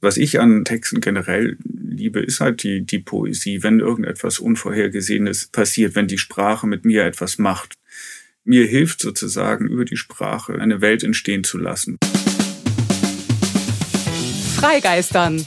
Was 0.00 0.18
ich 0.18 0.40
an 0.40 0.64
Texten 0.64 1.00
generell 1.00 1.56
liebe, 1.64 2.20
ist 2.20 2.40
halt 2.40 2.62
die, 2.62 2.82
die 2.82 2.98
Poesie, 2.98 3.62
wenn 3.62 3.80
irgendetwas 3.80 4.38
Unvorhergesehenes 4.38 5.48
passiert, 5.48 5.94
wenn 5.94 6.06
die 6.06 6.18
Sprache 6.18 6.66
mit 6.66 6.84
mir 6.84 7.04
etwas 7.04 7.38
macht. 7.38 7.74
Mir 8.44 8.66
hilft 8.66 9.00
sozusagen 9.00 9.66
über 9.66 9.86
die 9.86 9.96
Sprache 9.96 10.60
eine 10.60 10.80
Welt 10.82 11.02
entstehen 11.02 11.44
zu 11.44 11.56
lassen. 11.56 11.96
Freigeistern 14.56 15.46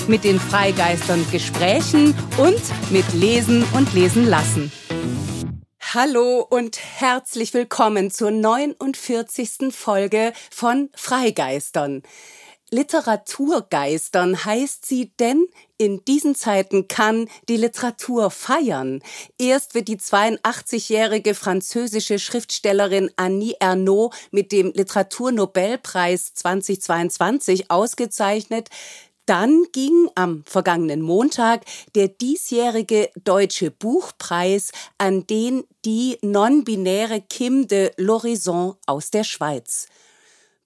mit 0.11 0.25
den 0.25 0.41
Freigeistern 0.41 1.25
Gesprächen 1.31 2.13
und 2.37 2.61
mit 2.91 3.13
Lesen 3.13 3.63
und 3.73 3.93
Lesen 3.93 4.27
lassen. 4.27 4.69
Hallo 5.79 6.45
und 6.49 6.77
herzlich 6.99 7.53
willkommen 7.53 8.11
zur 8.11 8.29
49. 8.29 9.73
Folge 9.73 10.33
von 10.51 10.89
Freigeistern. 10.97 12.03
Literaturgeistern 12.71 14.43
heißt 14.43 14.85
sie, 14.85 15.13
denn 15.17 15.45
in 15.77 16.03
diesen 16.03 16.35
Zeiten 16.35 16.89
kann 16.89 17.29
die 17.47 17.57
Literatur 17.57 18.31
feiern. 18.31 19.01
Erst 19.37 19.75
wird 19.75 19.87
die 19.87 19.97
82-jährige 19.97 21.35
französische 21.35 22.19
Schriftstellerin 22.19 23.11
Annie 23.15 23.55
Ernaux 23.61 24.15
mit 24.31 24.51
dem 24.51 24.73
Literaturnobelpreis 24.73 26.33
2022 26.33 27.71
ausgezeichnet. 27.71 28.69
Dann 29.25 29.65
ging 29.71 30.09
am 30.15 30.43
vergangenen 30.45 31.01
Montag 31.01 31.63
der 31.95 32.07
diesjährige 32.07 33.09
Deutsche 33.23 33.71
Buchpreis 33.71 34.71
an 34.97 35.27
den 35.27 35.63
die 35.85 36.17
non-binäre 36.21 37.21
Kim 37.21 37.67
de 37.67 37.91
L'Horizon 37.97 38.75
aus 38.87 39.11
der 39.11 39.23
Schweiz. 39.23 39.87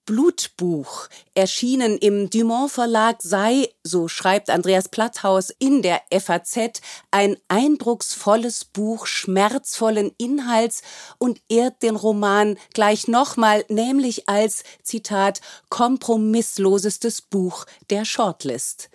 Blutbuch, 0.06 1.08
erschienen 1.34 1.98
im 1.98 2.30
Dumont 2.30 2.70
Verlag, 2.70 3.16
sei, 3.20 3.68
so 3.82 4.06
schreibt 4.06 4.50
Andreas 4.50 4.88
Platthaus 4.88 5.50
in 5.58 5.82
der 5.82 6.00
FAZ, 6.16 6.80
ein 7.10 7.36
eindrucksvolles 7.48 8.64
Buch 8.64 9.06
schmerzvollen 9.06 10.12
Inhalts 10.16 10.82
und 11.18 11.42
ehrt 11.48 11.82
den 11.82 11.96
Roman 11.96 12.56
gleich 12.72 13.08
nochmal, 13.08 13.64
nämlich 13.68 14.28
als, 14.28 14.62
Zitat, 14.82 15.40
kompromisslosestes 15.70 17.20
Buch 17.20 17.66
der 17.90 18.04
Shortlist 18.04 18.88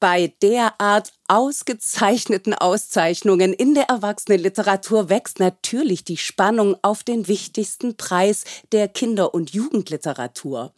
bei 0.00 0.32
derart 0.42 1.12
ausgezeichneten 1.28 2.54
Auszeichnungen 2.54 3.52
in 3.52 3.74
der 3.74 3.84
Erwachsenenliteratur 3.84 5.08
wächst 5.08 5.40
natürlich 5.40 6.04
die 6.04 6.16
Spannung 6.16 6.76
auf 6.82 7.02
den 7.02 7.28
wichtigsten 7.28 7.96
Preis 7.96 8.44
der 8.72 8.88
Kinder- 8.88 9.34
und 9.34 9.54
Jugendliteratur. 9.54 10.72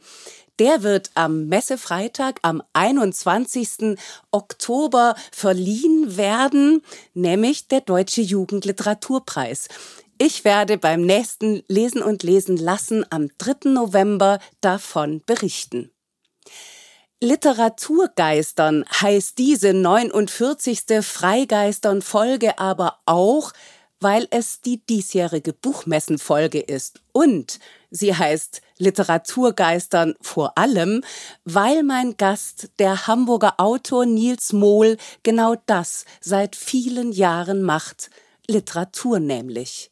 Der 0.59 0.83
wird 0.83 1.11
am 1.15 1.49
Messefreitag 1.49 2.39
am 2.43 2.63
21. 2.73 3.99
Oktober 4.31 5.15
verliehen 5.31 6.17
werden, 6.17 6.83
nämlich 7.13 7.69
der 7.69 7.83
Deutsche 7.83 8.23
Jugendliteraturpreis. 8.23 9.69
Ich 10.19 10.45
werde 10.45 10.79
beim 10.79 11.03
nächsten 11.03 11.63
Lesen 11.69 12.03
und 12.03 12.23
Lesen 12.23 12.57
lassen 12.57 13.05
am 13.11 13.29
3. 13.37 13.71
November 13.71 14.39
davon 14.63 15.23
berichten. 15.27 15.91
Literaturgeistern 17.23 18.85
heißt 19.01 19.39
diese 19.39 19.73
49. 19.73 21.01
Freigeistern-Folge 21.01 22.59
aber 22.59 22.99
auch, 23.07 23.53
weil 24.01 24.29
es 24.31 24.61
die 24.61 24.85
diesjährige 24.85 25.55
Buchmessenfolge 25.55 26.61
ist. 26.61 27.01
Und 27.13 27.59
sie 27.91 28.15
heißt 28.15 28.61
Literaturgeistern 28.77 30.15
vor 30.21 30.59
allem, 30.59 31.03
weil 31.47 31.83
mein 31.85 32.19
Gast, 32.19 32.69
der 32.79 33.07
Hamburger 33.07 33.55
Autor 33.57 34.05
Nils 34.05 34.53
Mohl, 34.53 34.99
genau 35.23 35.55
das 35.65 36.05
seit 36.21 36.55
vielen 36.55 37.13
Jahren 37.13 37.63
macht. 37.63 38.11
Literatur 38.47 39.21
nämlich 39.21 39.91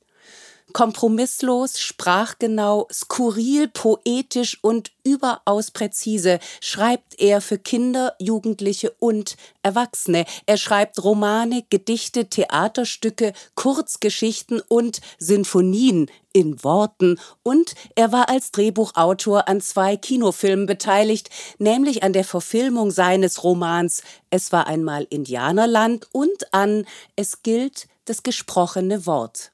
kompromisslos, 0.74 1.78
sprachgenau, 1.78 2.88
skurril, 2.92 3.68
poetisch 3.68 4.58
und 4.60 4.90
überaus 5.04 5.70
präzise 5.70 6.40
schreibt 6.60 7.18
er 7.20 7.40
für 7.40 7.58
Kinder, 7.58 8.14
Jugendliche 8.18 8.90
und 8.98 9.36
Erwachsene. 9.62 10.26
Er 10.46 10.56
schreibt 10.58 11.02
Romane, 11.02 11.64
Gedichte, 11.70 12.26
Theaterstücke, 12.26 13.32
Kurzgeschichten 13.54 14.60
und 14.66 15.00
Sinfonien 15.18 16.10
in 16.32 16.64
Worten 16.64 17.20
und 17.44 17.74
er 17.94 18.10
war 18.10 18.28
als 18.28 18.50
Drehbuchautor 18.50 19.46
an 19.46 19.60
zwei 19.60 19.96
Kinofilmen 19.96 20.66
beteiligt, 20.66 21.30
nämlich 21.58 22.02
an 22.02 22.12
der 22.12 22.24
Verfilmung 22.24 22.90
seines 22.90 23.44
Romans 23.44 24.02
Es 24.30 24.50
war 24.50 24.66
einmal 24.66 25.06
Indianerland 25.08 26.08
und 26.10 26.52
an 26.52 26.84
Es 27.14 27.44
gilt 27.44 27.86
das 28.06 28.24
gesprochene 28.24 29.06
Wort. 29.06 29.53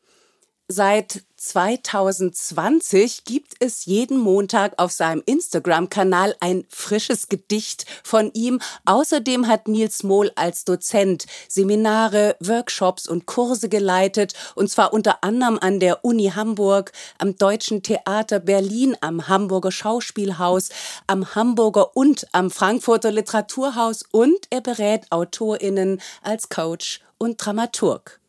Seit 0.72 1.25
2020 1.34 3.25
gibt 3.25 3.54
es 3.58 3.86
jeden 3.86 4.20
Montag 4.20 4.75
auf 4.76 4.92
seinem 4.92 5.20
Instagram-Kanal 5.26 6.36
ein 6.38 6.64
frisches 6.69 7.28
Gedicht 7.28 7.86
von 8.04 8.31
ihm. 8.34 8.60
Außerdem 8.84 9.48
hat 9.48 9.66
Nils 9.66 10.04
Mohl 10.04 10.30
als 10.36 10.64
Dozent 10.64 11.26
Seminare, 11.48 12.36
Workshops 12.38 13.09
und 13.09 13.26
Kurse 13.26 13.69
geleitet, 13.69 14.34
und 14.54 14.70
zwar 14.70 14.92
unter 14.92 15.25
anderem 15.25 15.59
an 15.60 15.80
der 15.80 16.04
Uni 16.04 16.30
Hamburg, 16.36 16.92
am 17.19 17.34
Deutschen 17.34 17.82
Theater 17.82 18.38
Berlin, 18.38 18.97
am 19.00 19.26
Hamburger 19.26 19.72
Schauspielhaus, 19.72 20.69
am 21.09 21.34
Hamburger 21.34 21.97
und 21.97 22.28
am 22.30 22.48
Frankfurter 22.48 23.10
Literaturhaus 23.10 24.04
und 24.12 24.47
er 24.50 24.60
berät 24.60 25.10
AutorInnen 25.10 26.00
als 26.22 26.48
Coach 26.48 27.00
und 27.19 27.44
Dramaturg 27.44 28.20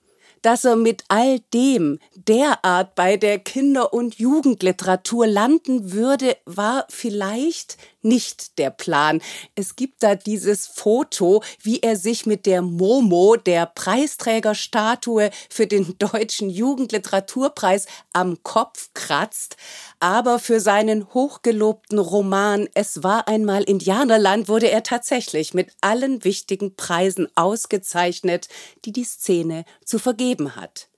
dass 0.42 0.66
er 0.66 0.76
mit 0.76 1.04
all 1.08 1.40
dem 1.54 2.00
derart 2.16 2.96
bei 2.96 3.18
der 3.18 3.40
Kinder- 3.40 3.94
und 3.94 4.16
Jugendliteratur 4.16 5.28
landen 5.28 5.92
würde, 5.94 6.38
war 6.46 6.86
vielleicht 6.90 7.78
nicht 8.02 8.58
der 8.58 8.70
Plan. 8.70 9.22
Es 9.56 9.76
gibt 9.76 10.04
da 10.04 10.16
dieses 10.16 10.68
Foto, 10.68 11.44
wie 11.62 11.80
er 11.80 11.96
sich 11.96 12.26
mit 12.26 12.46
der 12.46 12.62
Momo, 12.62 13.36
der 13.36 13.66
Preisträgerstatue 13.66 15.30
für 15.50 15.68
den 15.68 15.98
Deutschen 16.00 16.50
Jugendliteraturpreis, 16.50 17.88
am 18.14 18.42
Kopf 18.44 18.90
kratzt. 18.94 19.58
Aber 20.00 20.40
für 20.40 20.60
seinen 20.60 21.14
hochgelobten 21.14 22.00
Roman 22.00 22.68
Es 22.74 23.04
war 23.04 23.28
einmal 23.28 23.64
Indianerland 23.64 24.48
wurde 24.48 24.70
er 24.70 24.84
tatsächlich 24.84 25.54
mit 25.54 25.72
allen 25.82 26.24
wichtigen 26.24 26.76
Preisen 26.76 27.28
ausgezeichnet, 27.36 28.48
die 28.86 28.92
die 28.92 29.04
Szene 29.04 29.66
zu 29.86 30.00
vergeben 30.00 30.56
hat. 30.56 30.90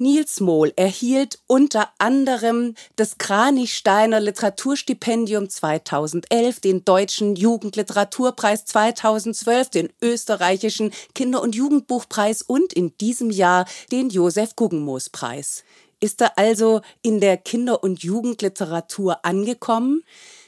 Nils 0.00 0.40
Mohl 0.40 0.72
erhielt 0.76 1.40
unter 1.46 1.90
anderem 1.98 2.74
das 2.96 3.18
Kranichsteiner 3.18 4.18
Literaturstipendium 4.18 5.50
2011, 5.50 6.60
den 6.60 6.86
Deutschen 6.86 7.36
Jugendliteraturpreis 7.36 8.64
2012, 8.64 9.68
den 9.68 9.92
österreichischen 10.00 10.92
Kinder- 11.14 11.42
und 11.42 11.54
Jugendbuchpreis 11.54 12.40
und 12.40 12.72
in 12.72 12.96
diesem 12.96 13.28
Jahr 13.28 13.66
den 13.92 14.08
Josef 14.08 14.56
Guggenmoos 14.56 15.10
Preis. 15.10 15.64
Ist 16.00 16.22
er 16.22 16.38
also 16.38 16.80
in 17.02 17.20
der 17.20 17.36
Kinder- 17.36 17.82
und 17.82 18.02
Jugendliteratur 18.02 19.22
angekommen? 19.26 20.02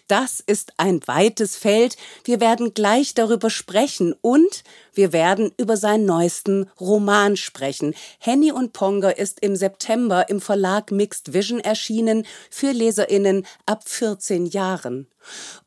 Das 0.08 0.40
ist 0.40 0.72
ein 0.76 1.00
weites 1.06 1.56
Feld. 1.56 1.96
Wir 2.24 2.40
werden 2.40 2.74
gleich 2.74 3.14
darüber 3.14 3.50
sprechen 3.50 4.14
und 4.20 4.64
wir 4.92 5.12
werden 5.12 5.52
über 5.56 5.76
seinen 5.76 6.04
neuesten 6.04 6.68
Roman 6.78 7.36
sprechen. 7.36 7.94
Henny 8.18 8.52
und 8.52 8.72
Ponger 8.72 9.16
ist 9.16 9.40
im 9.40 9.56
September 9.56 10.28
im 10.28 10.40
Verlag 10.40 10.90
Mixed 10.90 11.32
Vision 11.32 11.60
erschienen 11.60 12.26
für 12.50 12.72
Leserinnen 12.72 13.46
ab 13.64 13.88
14 13.88 14.46
Jahren. 14.46 15.06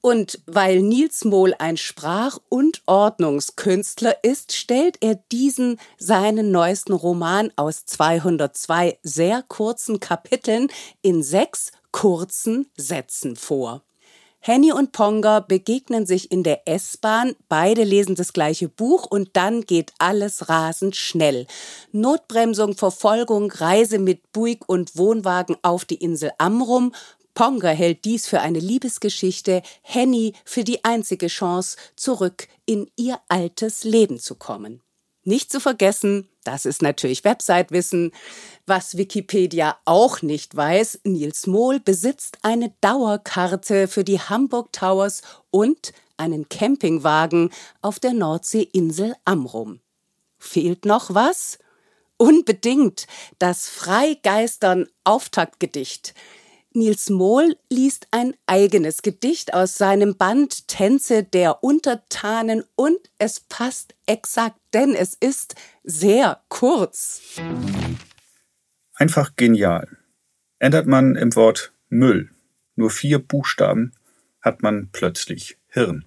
Und 0.01 0.41
weil 0.45 0.81
Nils 0.81 1.23
Mohl 1.23 1.55
ein 1.57 1.77
Sprach- 1.77 2.39
und 2.49 2.81
Ordnungskünstler 2.85 4.23
ist, 4.23 4.53
stellt 4.53 4.97
er 5.01 5.15
diesen 5.31 5.79
seinen 5.97 6.51
neuesten 6.51 6.93
Roman 6.93 7.51
aus 7.55 7.85
202 7.85 8.99
sehr 9.01 9.43
kurzen 9.47 9.99
Kapiteln 9.99 10.67
in 11.01 11.23
sechs 11.23 11.71
kurzen 11.91 12.69
Sätzen 12.75 13.37
vor. 13.37 13.84
Henny 14.47 14.71
und 14.71 14.91
Ponga 14.91 15.39
begegnen 15.39 16.05
sich 16.05 16.31
in 16.31 16.43
der 16.43 16.67
S-Bahn, 16.67 17.35
beide 17.49 17.83
lesen 17.83 18.13
das 18.13 18.31
gleiche 18.31 18.69
Buch 18.69 19.07
und 19.07 19.29
dann 19.33 19.61
geht 19.61 19.91
alles 19.97 20.49
rasend 20.49 20.95
schnell. 20.95 21.47
Notbremsung, 21.91 22.75
Verfolgung, 22.75 23.49
Reise 23.51 23.97
mit 23.97 24.31
Buick 24.33 24.69
und 24.69 24.99
Wohnwagen 24.99 25.57
auf 25.63 25.83
die 25.83 25.95
Insel 25.95 26.29
Amrum. 26.37 26.93
Ponga 27.33 27.69
hält 27.69 28.05
dies 28.05 28.27
für 28.27 28.41
eine 28.41 28.59
Liebesgeschichte, 28.59 29.63
Henny 29.81 30.33
für 30.45 30.63
die 30.63 30.85
einzige 30.85 31.25
Chance, 31.25 31.77
zurück 31.95 32.47
in 32.67 32.87
ihr 32.97 33.19
altes 33.27 33.83
Leben 33.83 34.19
zu 34.19 34.35
kommen. 34.35 34.79
Nicht 35.27 35.51
zu 35.51 35.59
vergessen, 35.59 36.29
das 36.43 36.65
ist 36.65 36.83
natürlich 36.83 37.23
Website-Wissen. 37.23 38.11
Was 38.67 38.95
Wikipedia 38.95 39.75
auch 39.83 40.21
nicht 40.21 40.55
weiß, 40.55 40.99
Nils 41.03 41.47
Mohl 41.47 41.79
besitzt 41.79 42.37
eine 42.43 42.71
Dauerkarte 42.81 43.87
für 43.87 44.03
die 44.03 44.19
Hamburg 44.19 44.71
Towers 44.71 45.23
und 45.49 45.93
einen 46.17 46.47
Campingwagen 46.47 47.49
auf 47.81 47.99
der 47.99 48.13
Nordseeinsel 48.13 49.15
Amrum. 49.25 49.79
Fehlt 50.37 50.85
noch 50.85 51.15
was? 51.15 51.57
Unbedingt 52.17 53.07
das 53.39 53.67
Freigeistern 53.67 54.87
Auftaktgedicht. 55.05 56.13
Nils 56.75 57.09
Mohl 57.09 57.55
liest 57.69 58.07
ein 58.11 58.33
eigenes 58.45 59.01
Gedicht 59.01 59.53
aus 59.53 59.77
seinem 59.77 60.17
Band 60.17 60.67
Tänze 60.67 61.23
der 61.23 61.63
Untertanen 61.63 62.63
und 62.75 62.99
es 63.17 63.39
passt 63.39 63.95
exakt, 64.05 64.59
denn 64.73 64.93
es 64.93 65.13
ist 65.13 65.55
sehr 65.83 66.41
kurz. 66.49 67.21
Einfach 68.93 69.35
genial. 69.35 69.87
Ändert 70.59 70.87
man 70.87 71.15
im 71.15 71.35
Wort 71.35 71.73
Müll 71.89 72.29
nur 72.75 72.89
vier 72.89 73.19
Buchstaben, 73.19 73.93
hat 74.41 74.61
man 74.61 74.89
plötzlich 74.91 75.57
Hirn. 75.67 76.05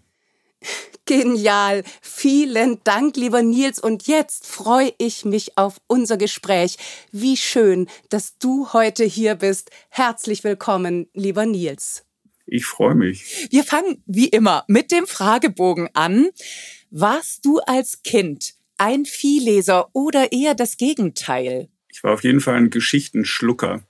Genial. 1.08 1.84
Vielen 2.02 2.84
Dank, 2.84 3.16
lieber 3.16 3.42
Nils. 3.42 3.78
Und 3.78 4.06
jetzt 4.06 4.46
freue 4.46 4.92
ich 4.98 5.24
mich 5.24 5.56
auf 5.56 5.78
unser 5.86 6.18
Gespräch. 6.18 6.76
Wie 7.12 7.38
schön, 7.38 7.88
dass 8.10 8.36
du 8.36 8.74
heute 8.74 9.04
hier 9.04 9.34
bist. 9.34 9.70
Herzlich 9.88 10.44
willkommen, 10.44 11.08
lieber 11.14 11.46
Nils. 11.46 12.04
Ich 12.44 12.66
freue 12.66 12.94
mich. 12.94 13.48
Wir 13.50 13.64
fangen 13.64 14.02
wie 14.04 14.28
immer 14.28 14.64
mit 14.68 14.92
dem 14.92 15.06
Fragebogen 15.06 15.88
an. 15.94 16.28
Warst 16.90 17.46
du 17.46 17.58
als 17.60 18.02
Kind 18.02 18.52
ein 18.76 19.06
Viehleser 19.06 19.88
oder 19.94 20.30
eher 20.30 20.54
das 20.54 20.76
Gegenteil? 20.76 21.70
Ich 21.88 22.04
war 22.04 22.12
auf 22.12 22.22
jeden 22.22 22.40
Fall 22.40 22.56
ein 22.56 22.70
Geschichtenschlucker. 22.70 23.82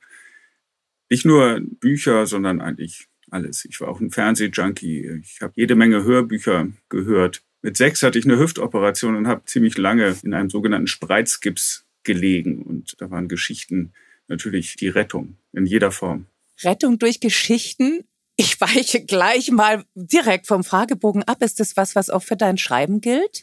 Nicht 1.11 1.25
nur 1.25 1.61
Bücher, 1.61 2.27
sondern 2.27 2.61
eigentlich 2.61 3.08
alles. 3.31 3.65
Ich 3.65 3.81
war 3.81 3.89
auch 3.89 4.01
ein 4.01 4.11
Fernsehjunkie. 4.11 5.21
Ich 5.23 5.41
habe 5.41 5.53
jede 5.57 5.75
Menge 5.75 6.05
Hörbücher 6.05 6.69
gehört. 6.89 7.43
Mit 7.63 7.77
sechs 7.77 8.03
hatte 8.03 8.19
ich 8.19 8.25
eine 8.25 8.39
Hüftoperation 8.39 9.17
und 9.17 9.27
habe 9.27 9.45
ziemlich 9.45 9.77
lange 9.79 10.17
in 10.23 10.35
einem 10.35 10.51
sogenannten 10.51 10.87
Spreizgips 10.87 11.85
gelegen. 12.05 12.63
Und 12.63 12.95
da 12.99 13.11
waren 13.11 13.29
Geschichten 13.29 13.93
natürlich 14.29 14.77
die 14.77 14.89
Rettung 14.89 15.37
in 15.53 15.67
jeder 15.67 15.91
Form. 15.91 16.27
Rettung 16.63 16.99
durch 16.99 17.21
Geschichten? 17.21 18.05
Ich 18.37 18.61
weiche 18.61 19.05
gleich 19.05 19.51
mal 19.51 19.85
direkt 19.95 20.47
vom 20.47 20.63
Fragebogen 20.63 21.25
ab. 21.25 21.43
Ist 21.43 21.59
das 21.59 21.77
was, 21.77 21.97
was 21.97 22.11
auch 22.11 22.23
für 22.23 22.37
dein 22.37 22.59
Schreiben 22.59 23.01
gilt? 23.01 23.43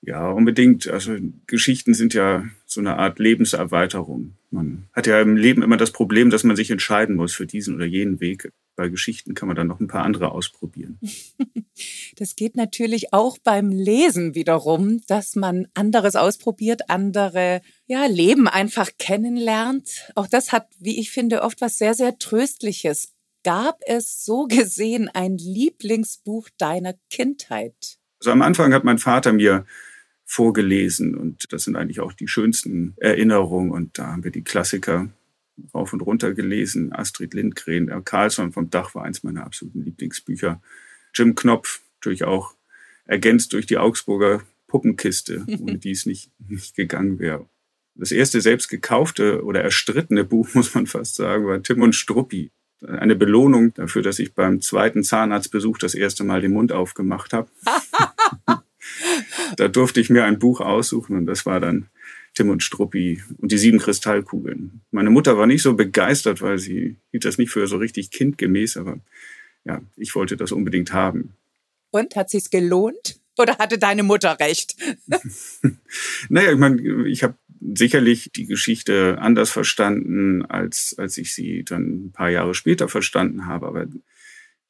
Ja, 0.00 0.30
unbedingt. 0.30 0.88
Also 0.88 1.16
Geschichten 1.46 1.94
sind 1.94 2.14
ja 2.14 2.44
so 2.66 2.80
eine 2.80 2.96
Art 2.96 3.18
Lebenserweiterung. 3.18 4.34
Man 4.50 4.88
hat 4.92 5.06
ja 5.06 5.20
im 5.20 5.36
Leben 5.36 5.62
immer 5.62 5.76
das 5.76 5.92
Problem, 5.92 6.30
dass 6.30 6.44
man 6.44 6.56
sich 6.56 6.70
entscheiden 6.70 7.14
muss 7.14 7.34
für 7.34 7.46
diesen 7.46 7.76
oder 7.76 7.84
jenen 7.84 8.20
Weg. 8.20 8.50
Bei 8.74 8.88
Geschichten 8.88 9.34
kann 9.34 9.48
man 9.48 9.56
dann 9.56 9.66
noch 9.66 9.80
ein 9.80 9.86
paar 9.86 10.04
andere 10.04 10.32
ausprobieren. 10.32 10.98
Das 12.16 12.36
geht 12.36 12.54
natürlich 12.54 13.14
auch 13.14 13.38
beim 13.38 13.70
Lesen 13.70 14.34
wiederum, 14.34 15.00
dass 15.06 15.34
man 15.34 15.66
anderes 15.74 16.16
ausprobiert, 16.16 16.90
andere 16.90 17.62
ja, 17.86 18.04
Leben 18.04 18.46
einfach 18.46 18.90
kennenlernt. 18.98 20.12
Auch 20.14 20.26
das 20.26 20.52
hat, 20.52 20.68
wie 20.78 21.00
ich 21.00 21.10
finde, 21.10 21.42
oft 21.42 21.62
was 21.62 21.78
sehr, 21.78 21.94
sehr 21.94 22.18
Tröstliches. 22.18 23.14
Gab 23.42 23.80
es 23.86 24.24
so 24.24 24.46
gesehen 24.46 25.08
ein 25.12 25.38
Lieblingsbuch 25.38 26.48
deiner 26.58 26.94
Kindheit? 27.10 27.98
Also 28.20 28.30
am 28.30 28.42
Anfang 28.42 28.72
hat 28.74 28.84
mein 28.84 28.98
Vater 28.98 29.32
mir 29.32 29.64
vorgelesen 30.24 31.16
und 31.16 31.52
das 31.52 31.64
sind 31.64 31.76
eigentlich 31.76 32.00
auch 32.00 32.12
die 32.12 32.28
schönsten 32.28 32.94
Erinnerungen 32.98 33.70
und 33.70 33.98
da 33.98 34.08
haben 34.08 34.24
wir 34.24 34.30
die 34.30 34.44
Klassiker 34.44 35.08
rauf 35.74 35.92
und 35.92 36.00
runter 36.00 36.34
gelesen. 36.34 36.92
Astrid 36.92 37.34
Lindgren, 37.34 37.88
äh, 37.88 38.00
Carlsson 38.04 38.52
vom 38.52 38.70
Dach 38.70 38.94
war 38.94 39.04
eins 39.04 39.22
meiner 39.22 39.44
absoluten 39.44 39.82
Lieblingsbücher. 39.82 40.60
Jim 41.14 41.34
Knopf, 41.34 41.80
natürlich 41.96 42.24
auch 42.24 42.54
ergänzt 43.04 43.52
durch 43.52 43.66
die 43.66 43.78
Augsburger 43.78 44.42
Puppenkiste, 44.66 45.44
ohne 45.60 45.78
die 45.78 45.90
es 45.90 46.06
nicht, 46.06 46.30
nicht 46.48 46.74
gegangen 46.74 47.18
wäre. 47.18 47.46
Das 47.94 48.10
erste 48.10 48.40
selbst 48.40 48.68
gekaufte 48.68 49.44
oder 49.44 49.62
erstrittene 49.62 50.24
Buch, 50.24 50.54
muss 50.54 50.74
man 50.74 50.86
fast 50.86 51.14
sagen, 51.14 51.46
war 51.46 51.62
Tim 51.62 51.82
und 51.82 51.94
Struppi. 51.94 52.50
Eine 52.84 53.14
Belohnung 53.14 53.74
dafür, 53.74 54.02
dass 54.02 54.18
ich 54.18 54.34
beim 54.34 54.60
zweiten 54.60 55.04
Zahnarztbesuch 55.04 55.78
das 55.78 55.94
erste 55.94 56.24
Mal 56.24 56.40
den 56.40 56.52
Mund 56.52 56.72
aufgemacht 56.72 57.32
habe. 57.32 57.48
da 59.56 59.68
durfte 59.68 60.00
ich 60.00 60.10
mir 60.10 60.24
ein 60.24 60.40
Buch 60.40 60.60
aussuchen 60.60 61.16
und 61.16 61.26
das 61.26 61.46
war 61.46 61.60
dann 61.60 61.86
Tim 62.34 62.48
und 62.48 62.62
Struppi 62.62 63.22
und 63.38 63.52
die 63.52 63.58
sieben 63.58 63.78
Kristallkugeln. 63.78 64.80
Meine 64.90 65.10
Mutter 65.10 65.36
war 65.36 65.46
nicht 65.46 65.62
so 65.62 65.74
begeistert, 65.74 66.40
weil 66.40 66.58
sie 66.58 66.96
hielt 67.10 67.24
das 67.24 67.38
nicht 67.38 67.50
für 67.50 67.66
so 67.66 67.76
richtig 67.76 68.10
kindgemäß, 68.10 68.76
aber 68.76 68.98
ja, 69.64 69.82
ich 69.96 70.14
wollte 70.14 70.36
das 70.36 70.52
unbedingt 70.52 70.92
haben. 70.92 71.34
Und 71.90 72.16
hat 72.16 72.30
sich's 72.30 72.50
gelohnt? 72.50 73.20
Oder 73.38 73.58
hatte 73.58 73.78
deine 73.78 74.02
Mutter 74.02 74.38
recht? 74.40 74.76
naja, 76.28 76.52
ich 76.52 76.58
meine, 76.58 77.06
ich 77.08 77.22
habe 77.22 77.34
sicherlich 77.74 78.30
die 78.34 78.46
Geschichte 78.46 79.18
anders 79.20 79.50
verstanden, 79.50 80.44
als, 80.44 80.94
als 80.98 81.16
ich 81.16 81.34
sie 81.34 81.64
dann 81.64 82.06
ein 82.06 82.12
paar 82.12 82.30
Jahre 82.30 82.54
später 82.54 82.88
verstanden 82.88 83.46
habe. 83.46 83.66
Aber 83.66 83.86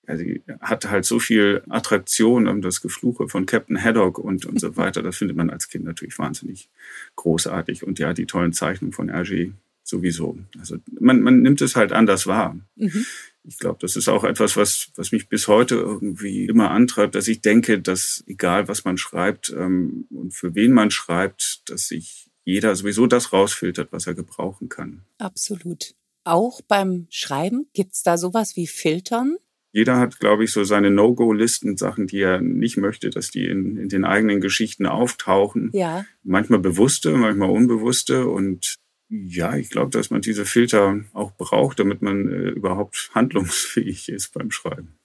ja, 0.06 0.16
sie 0.16 0.42
hat 0.60 0.90
halt 0.90 1.04
so 1.04 1.18
viel 1.18 1.62
Attraktion, 1.68 2.48
um 2.48 2.60
das 2.60 2.80
Gefluche 2.80 3.28
von 3.28 3.46
Captain 3.46 3.82
Haddock 3.82 4.18
und, 4.18 4.46
und 4.46 4.60
so 4.60 4.76
weiter. 4.76 5.02
Das 5.02 5.16
findet 5.16 5.36
man 5.36 5.50
als 5.50 5.68
Kind 5.68 5.84
natürlich 5.84 6.18
wahnsinnig 6.18 6.68
großartig. 7.16 7.84
Und 7.84 7.98
ja, 7.98 8.12
die 8.12 8.26
tollen 8.26 8.52
Zeichnungen 8.52 8.92
von 8.92 9.10
Hergé 9.10 9.52
sowieso. 9.84 10.38
Also 10.58 10.76
man, 11.00 11.20
man 11.22 11.42
nimmt 11.42 11.60
es 11.60 11.76
halt 11.76 11.92
anders 11.92 12.26
wahr. 12.26 12.58
Mhm. 12.76 13.04
Ich 13.44 13.58
glaube, 13.58 13.78
das 13.80 13.96
ist 13.96 14.08
auch 14.08 14.22
etwas, 14.22 14.56
was, 14.56 14.90
was 14.94 15.10
mich 15.10 15.28
bis 15.28 15.48
heute 15.48 15.74
irgendwie 15.74 16.46
immer 16.46 16.70
antreibt, 16.70 17.16
dass 17.16 17.26
ich 17.26 17.40
denke, 17.40 17.80
dass 17.80 18.22
egal 18.26 18.68
was 18.68 18.84
man 18.84 18.98
schreibt 18.98 19.50
ähm, 19.50 20.06
und 20.10 20.32
für 20.32 20.54
wen 20.54 20.72
man 20.72 20.92
schreibt, 20.92 21.68
dass 21.68 21.88
sich 21.88 22.30
jeder 22.44 22.74
sowieso 22.76 23.06
das 23.06 23.32
rausfiltert, 23.32 23.92
was 23.92 24.06
er 24.06 24.14
gebrauchen 24.14 24.68
kann. 24.68 25.02
Absolut. 25.18 25.94
Auch 26.24 26.60
beim 26.62 27.06
Schreiben 27.10 27.66
gibt's 27.72 28.02
da 28.02 28.16
sowas 28.16 28.56
wie 28.56 28.68
Filtern? 28.68 29.38
Jeder 29.72 29.98
hat, 29.98 30.20
glaube 30.20 30.44
ich, 30.44 30.52
so 30.52 30.64
seine 30.64 30.90
No-Go-Listen, 30.90 31.78
Sachen, 31.78 32.06
die 32.06 32.20
er 32.20 32.40
nicht 32.42 32.76
möchte, 32.76 33.08
dass 33.08 33.30
die 33.30 33.46
in, 33.46 33.78
in 33.78 33.88
den 33.88 34.04
eigenen 34.04 34.40
Geschichten 34.40 34.86
auftauchen. 34.86 35.70
Ja. 35.72 36.04
Manchmal 36.22 36.58
bewusste, 36.58 37.16
manchmal 37.16 37.50
unbewusste. 37.50 38.26
Und 38.26 38.76
ja, 39.08 39.56
ich 39.56 39.70
glaube, 39.70 39.90
dass 39.90 40.10
man 40.10 40.20
diese 40.20 40.44
Filter 40.44 41.00
auch 41.14 41.32
braucht, 41.32 41.78
damit 41.78 42.02
man 42.02 42.28
äh, 42.28 42.50
überhaupt 42.50 43.10
handlungsfähig 43.14 44.10
ist 44.10 44.32
beim 44.34 44.50
Schreiben. 44.50 44.98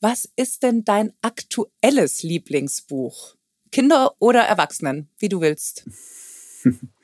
Was 0.00 0.30
ist 0.36 0.62
denn 0.62 0.84
dein 0.84 1.12
aktuelles 1.22 2.22
Lieblingsbuch? 2.22 3.36
Kinder 3.72 4.14
oder 4.18 4.40
Erwachsenen, 4.40 5.08
wie 5.18 5.28
du 5.28 5.40
willst. 5.40 5.88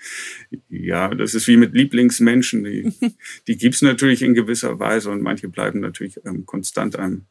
ja, 0.68 1.08
das 1.08 1.34
ist 1.34 1.48
wie 1.48 1.56
mit 1.56 1.74
Lieblingsmenschen. 1.74 2.64
Die, 2.64 2.92
die 3.46 3.56
gibt 3.56 3.76
es 3.76 3.82
natürlich 3.82 4.22
in 4.22 4.34
gewisser 4.34 4.78
Weise 4.78 5.10
und 5.10 5.22
manche 5.22 5.48
bleiben 5.48 5.80
natürlich 5.80 6.20
ähm, 6.24 6.46
konstant 6.46 6.96
einem 6.96 7.26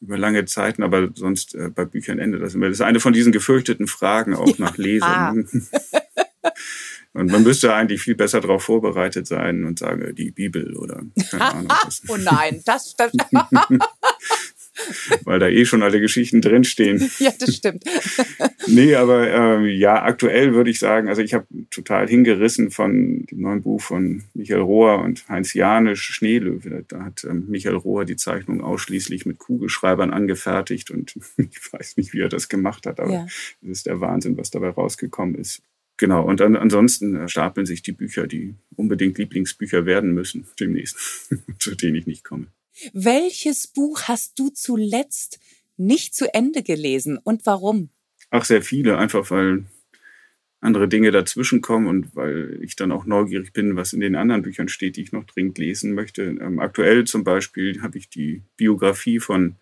über 0.00 0.16
lange 0.16 0.46
Zeiten, 0.46 0.82
aber 0.82 1.10
sonst 1.14 1.54
äh, 1.54 1.68
bei 1.68 1.84
Büchern 1.84 2.18
endet 2.18 2.42
das 2.42 2.54
immer. 2.54 2.68
Das 2.68 2.78
ist 2.78 2.80
eine 2.80 3.00
von 3.00 3.12
diesen 3.12 3.32
gefürchteten 3.32 3.86
Fragen 3.86 4.34
auch 4.34 4.58
nach 4.58 4.78
Lesern. 4.78 5.48
Und 7.12 7.32
man 7.32 7.42
müsste 7.42 7.74
eigentlich 7.74 8.00
viel 8.00 8.14
besser 8.14 8.40
darauf 8.40 8.62
vorbereitet 8.62 9.26
sein 9.26 9.64
und 9.64 9.80
sagen, 9.80 10.02
äh, 10.02 10.14
die 10.14 10.30
Bibel 10.30 10.76
oder 10.76 11.02
keine 11.30 11.44
Ahnung. 11.54 11.72
oh 12.08 12.16
nein, 12.16 12.62
das, 12.64 12.94
das 12.96 13.10
weil 15.24 15.38
da 15.38 15.48
eh 15.48 15.64
schon 15.64 15.82
alle 15.82 16.00
Geschichten 16.00 16.40
drinstehen. 16.40 17.10
Ja, 17.20 17.32
das 17.38 17.56
stimmt. 17.56 17.84
nee, 18.66 18.94
aber 18.94 19.28
äh, 19.28 19.66
ja, 19.68 20.02
aktuell 20.02 20.54
würde 20.54 20.70
ich 20.70 20.78
sagen, 20.78 21.08
also 21.08 21.20
ich 21.20 21.34
habe 21.34 21.46
total 21.70 22.08
hingerissen 22.08 22.70
von 22.70 23.26
dem 23.26 23.40
neuen 23.40 23.62
Buch 23.62 23.80
von 23.80 24.22
Michael 24.32 24.62
Rohr 24.62 25.02
und 25.02 25.28
Heinz 25.28 25.52
Janisch, 25.52 26.02
Schneelöwe. 26.02 26.84
Da 26.88 27.04
hat 27.04 27.24
ähm, 27.24 27.46
Michael 27.48 27.76
Rohr 27.76 28.06
die 28.06 28.16
Zeichnung 28.16 28.62
ausschließlich 28.62 29.26
mit 29.26 29.38
Kugelschreibern 29.38 30.12
angefertigt 30.12 30.90
und 30.90 31.14
ich 31.36 31.72
weiß 31.72 31.98
nicht, 31.98 32.14
wie 32.14 32.20
er 32.20 32.30
das 32.30 32.48
gemacht 32.48 32.86
hat, 32.86 33.00
aber 33.00 33.12
ja. 33.12 33.26
das 33.60 33.70
ist 33.70 33.86
der 33.86 34.00
Wahnsinn, 34.00 34.38
was 34.38 34.50
dabei 34.50 34.70
rausgekommen 34.70 35.34
ist. 35.34 35.62
Genau, 36.00 36.24
und 36.24 36.40
dann, 36.40 36.56
ansonsten 36.56 37.14
äh, 37.14 37.28
stapeln 37.28 37.66
sich 37.66 37.82
die 37.82 37.92
Bücher, 37.92 38.26
die 38.26 38.54
unbedingt 38.74 39.18
Lieblingsbücher 39.18 39.84
werden 39.84 40.14
müssen, 40.14 40.46
demnächst, 40.58 40.96
zu 41.58 41.74
denen 41.74 41.96
ich 41.96 42.06
nicht 42.06 42.24
komme. 42.24 42.46
Welches 42.92 43.66
Buch 43.66 44.02
hast 44.02 44.38
du 44.38 44.50
zuletzt 44.50 45.38
nicht 45.76 46.14
zu 46.14 46.32
Ende 46.32 46.62
gelesen 46.62 47.18
und 47.18 47.46
warum? 47.46 47.90
Ach, 48.30 48.44
sehr 48.44 48.62
viele, 48.62 48.98
einfach 48.98 49.30
weil 49.30 49.64
andere 50.60 50.88
Dinge 50.88 51.10
dazwischen 51.10 51.62
kommen 51.62 51.86
und 51.86 52.14
weil 52.14 52.58
ich 52.62 52.76
dann 52.76 52.92
auch 52.92 53.06
neugierig 53.06 53.52
bin, 53.52 53.76
was 53.76 53.92
in 53.92 54.00
den 54.00 54.14
anderen 54.14 54.42
Büchern 54.42 54.68
steht, 54.68 54.96
die 54.96 55.02
ich 55.02 55.12
noch 55.12 55.24
dringend 55.24 55.58
lesen 55.58 55.94
möchte. 55.94 56.22
Ähm, 56.22 56.58
aktuell 56.58 57.04
zum 57.04 57.24
Beispiel 57.24 57.80
habe 57.82 57.98
ich 57.98 58.10
die 58.10 58.42
Biografie 58.56 59.20
von 59.20 59.56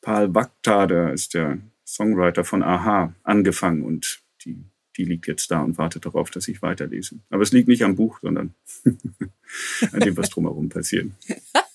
Paul 0.00 0.28
Bakta, 0.28 0.86
der 0.86 1.12
ist 1.12 1.34
der 1.34 1.58
Songwriter 1.84 2.44
von 2.44 2.62
Aha, 2.62 3.12
angefangen 3.24 3.82
und 3.82 4.20
die, 4.44 4.56
die 4.96 5.04
liegt 5.04 5.26
jetzt 5.26 5.50
da 5.50 5.62
und 5.62 5.78
wartet 5.78 6.06
darauf, 6.06 6.30
dass 6.30 6.46
ich 6.46 6.62
weiterlese. 6.62 7.18
Aber 7.30 7.42
es 7.42 7.52
liegt 7.52 7.68
nicht 7.68 7.82
am 7.82 7.96
Buch, 7.96 8.20
sondern 8.22 8.54
an 9.92 10.00
dem, 10.00 10.16
was 10.16 10.30
drumherum 10.30 10.68
passiert. 10.68 11.10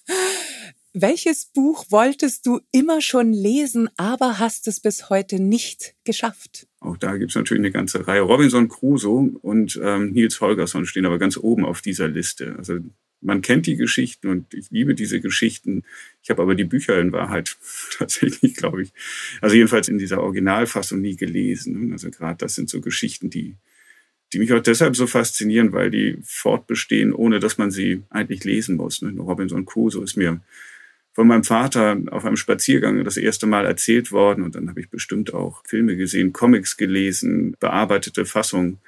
Welches 0.93 1.45
Buch 1.45 1.85
wolltest 1.89 2.45
du 2.45 2.59
immer 2.73 2.99
schon 2.99 3.31
lesen, 3.31 3.89
aber 3.95 4.39
hast 4.39 4.67
es 4.67 4.81
bis 4.81 5.09
heute 5.09 5.41
nicht 5.41 5.95
geschafft? 6.03 6.67
Auch 6.81 6.97
da 6.97 7.15
gibt 7.15 7.31
es 7.31 7.35
natürlich 7.35 7.61
eine 7.61 7.71
ganze 7.71 8.07
Reihe. 8.07 8.21
Robinson 8.21 8.67
Crusoe 8.67 9.31
und 9.41 9.79
ähm, 9.81 10.11
Nils 10.11 10.41
Holgersson 10.41 10.85
stehen 10.85 11.05
aber 11.05 11.17
ganz 11.17 11.37
oben 11.37 11.63
auf 11.63 11.81
dieser 11.81 12.09
Liste. 12.09 12.55
Also 12.57 12.79
man 13.21 13.41
kennt 13.41 13.67
die 13.67 13.77
Geschichten 13.77 14.27
und 14.27 14.53
ich 14.53 14.69
liebe 14.69 14.93
diese 14.93 15.21
Geschichten. 15.21 15.83
Ich 16.23 16.29
habe 16.29 16.41
aber 16.41 16.55
die 16.55 16.65
Bücher 16.65 16.99
in 16.99 17.13
Wahrheit 17.13 17.55
tatsächlich, 17.97 18.55
glaube 18.55 18.81
ich, 18.81 18.91
also 19.39 19.55
jedenfalls 19.55 19.87
in 19.87 19.97
dieser 19.97 20.21
Originalfassung 20.21 20.99
nie 20.99 21.15
gelesen. 21.15 21.93
Also 21.93 22.11
gerade 22.11 22.39
das 22.39 22.55
sind 22.55 22.69
so 22.69 22.81
Geschichten, 22.81 23.29
die, 23.29 23.55
die 24.33 24.39
mich 24.39 24.51
auch 24.51 24.61
deshalb 24.61 24.97
so 24.97 25.07
faszinieren, 25.07 25.71
weil 25.71 25.89
die 25.89 26.17
fortbestehen, 26.21 27.13
ohne 27.13 27.39
dass 27.39 27.57
man 27.57 27.71
sie 27.71 28.03
eigentlich 28.09 28.43
lesen 28.43 28.75
muss. 28.75 29.01
Ne? 29.01 29.17
Robinson 29.21 29.65
Crusoe 29.65 30.03
ist 30.03 30.17
mir 30.17 30.41
von 31.13 31.27
meinem 31.27 31.43
Vater 31.43 31.97
auf 32.11 32.25
einem 32.25 32.37
Spaziergang 32.37 33.03
das 33.03 33.17
erste 33.17 33.45
Mal 33.45 33.65
erzählt 33.65 34.11
worden 34.11 34.43
und 34.43 34.55
dann 34.55 34.69
habe 34.69 34.79
ich 34.79 34.89
bestimmt 34.89 35.33
auch 35.33 35.63
Filme 35.65 35.95
gesehen, 35.97 36.33
Comics 36.33 36.77
gelesen, 36.77 37.55
bearbeitete 37.59 38.25
Fassungen. 38.25 38.79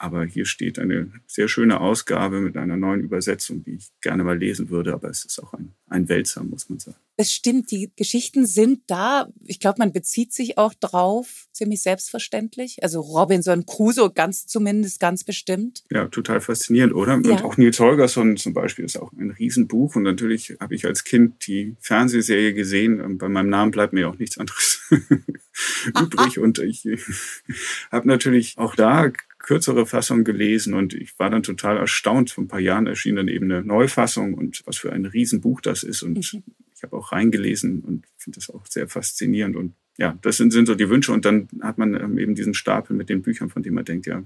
Aber 0.00 0.24
hier 0.24 0.46
steht 0.46 0.78
eine 0.78 1.10
sehr 1.26 1.48
schöne 1.48 1.80
Ausgabe 1.80 2.40
mit 2.40 2.56
einer 2.56 2.76
neuen 2.76 3.00
Übersetzung, 3.00 3.64
die 3.64 3.72
ich 3.72 3.88
gerne 4.00 4.22
mal 4.22 4.38
lesen 4.38 4.70
würde. 4.70 4.94
Aber 4.94 5.08
es 5.10 5.24
ist 5.24 5.42
auch 5.42 5.54
ein, 5.54 5.72
ein 5.88 6.08
Wälzer, 6.08 6.44
muss 6.44 6.68
man 6.68 6.78
sagen. 6.78 6.98
Es 7.16 7.34
stimmt, 7.34 7.72
die 7.72 7.90
Geschichten 7.96 8.46
sind 8.46 8.82
da. 8.86 9.28
Ich 9.44 9.58
glaube, 9.58 9.80
man 9.80 9.92
bezieht 9.92 10.32
sich 10.32 10.56
auch 10.56 10.72
drauf, 10.72 11.48
ziemlich 11.50 11.82
selbstverständlich. 11.82 12.80
Also 12.84 13.00
Robinson 13.00 13.66
Crusoe 13.66 14.12
ganz 14.12 14.46
zumindest, 14.46 15.00
ganz 15.00 15.24
bestimmt. 15.24 15.82
Ja, 15.90 16.06
total 16.06 16.40
faszinierend, 16.40 16.94
oder? 16.94 17.20
Ja. 17.24 17.32
Und 17.32 17.42
auch 17.42 17.56
Nils 17.56 17.80
Holgersson 17.80 18.36
zum 18.36 18.54
Beispiel 18.54 18.84
ist 18.84 18.96
auch 18.96 19.12
ein 19.14 19.32
Riesenbuch. 19.32 19.96
Und 19.96 20.04
natürlich 20.04 20.58
habe 20.60 20.76
ich 20.76 20.86
als 20.86 21.02
Kind 21.02 21.44
die 21.48 21.74
Fernsehserie 21.80 22.54
gesehen. 22.54 23.18
Bei 23.18 23.28
meinem 23.28 23.50
Namen 23.50 23.72
bleibt 23.72 23.92
mir 23.92 24.08
auch 24.08 24.18
nichts 24.18 24.38
anderes 24.38 24.80
übrig. 26.00 26.38
Und 26.38 26.60
ich 26.60 26.84
habe 27.90 28.06
natürlich 28.06 28.58
auch 28.58 28.76
da 28.76 29.10
kürzere 29.38 29.86
Fassung 29.86 30.24
gelesen 30.24 30.74
und 30.74 30.94
ich 30.94 31.18
war 31.18 31.30
dann 31.30 31.42
total 31.42 31.76
erstaunt. 31.76 32.30
Vor 32.30 32.44
ein 32.44 32.48
paar 32.48 32.60
Jahren 32.60 32.86
erschien 32.86 33.16
dann 33.16 33.28
eben 33.28 33.50
eine 33.50 33.62
Neufassung 33.62 34.34
und 34.34 34.62
was 34.66 34.76
für 34.76 34.92
ein 34.92 35.06
Riesenbuch 35.06 35.60
das 35.60 35.82
ist. 35.82 36.02
Und 36.02 36.32
mhm. 36.32 36.42
ich 36.74 36.82
habe 36.82 36.96
auch 36.96 37.12
reingelesen 37.12 37.80
und 37.80 38.06
finde 38.16 38.40
das 38.40 38.50
auch 38.50 38.66
sehr 38.66 38.88
faszinierend. 38.88 39.56
Und 39.56 39.74
ja, 39.96 40.18
das 40.22 40.36
sind, 40.36 40.52
sind 40.52 40.66
so 40.66 40.74
die 40.74 40.88
Wünsche. 40.88 41.12
Und 41.12 41.24
dann 41.24 41.48
hat 41.60 41.78
man 41.78 41.94
ähm, 41.94 42.18
eben 42.18 42.34
diesen 42.34 42.54
Stapel 42.54 42.96
mit 42.96 43.08
den 43.08 43.22
Büchern, 43.22 43.48
von 43.48 43.62
dem 43.62 43.74
man 43.74 43.84
denkt, 43.84 44.06
ja, 44.06 44.24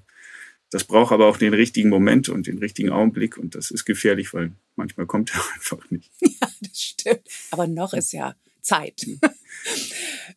das 0.71 0.85
braucht 0.85 1.13
aber 1.13 1.27
auch 1.27 1.37
den 1.37 1.53
richtigen 1.53 1.91
Moment 1.91 2.31
und 2.31 2.47
den 2.47 2.59
richtigen 2.59 2.91
Augenblick. 2.91 3.37
Und 3.37 3.55
das 3.55 3.71
ist 3.71 3.85
gefährlich, 3.85 4.33
weil 4.33 4.53
manchmal 4.77 5.07
kommt 5.07 5.35
er 5.35 5.43
einfach 5.55 5.91
nicht. 5.91 6.11
Ja, 6.21 6.49
das 6.61 6.81
stimmt. 6.81 7.29
Aber 7.51 7.67
noch 7.67 7.93
ist 7.93 8.13
ja 8.13 8.35
Zeit. 8.63 9.07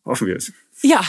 Hoffen 0.04 0.28
wir 0.28 0.36
es. 0.36 0.52
Ja, 0.82 1.08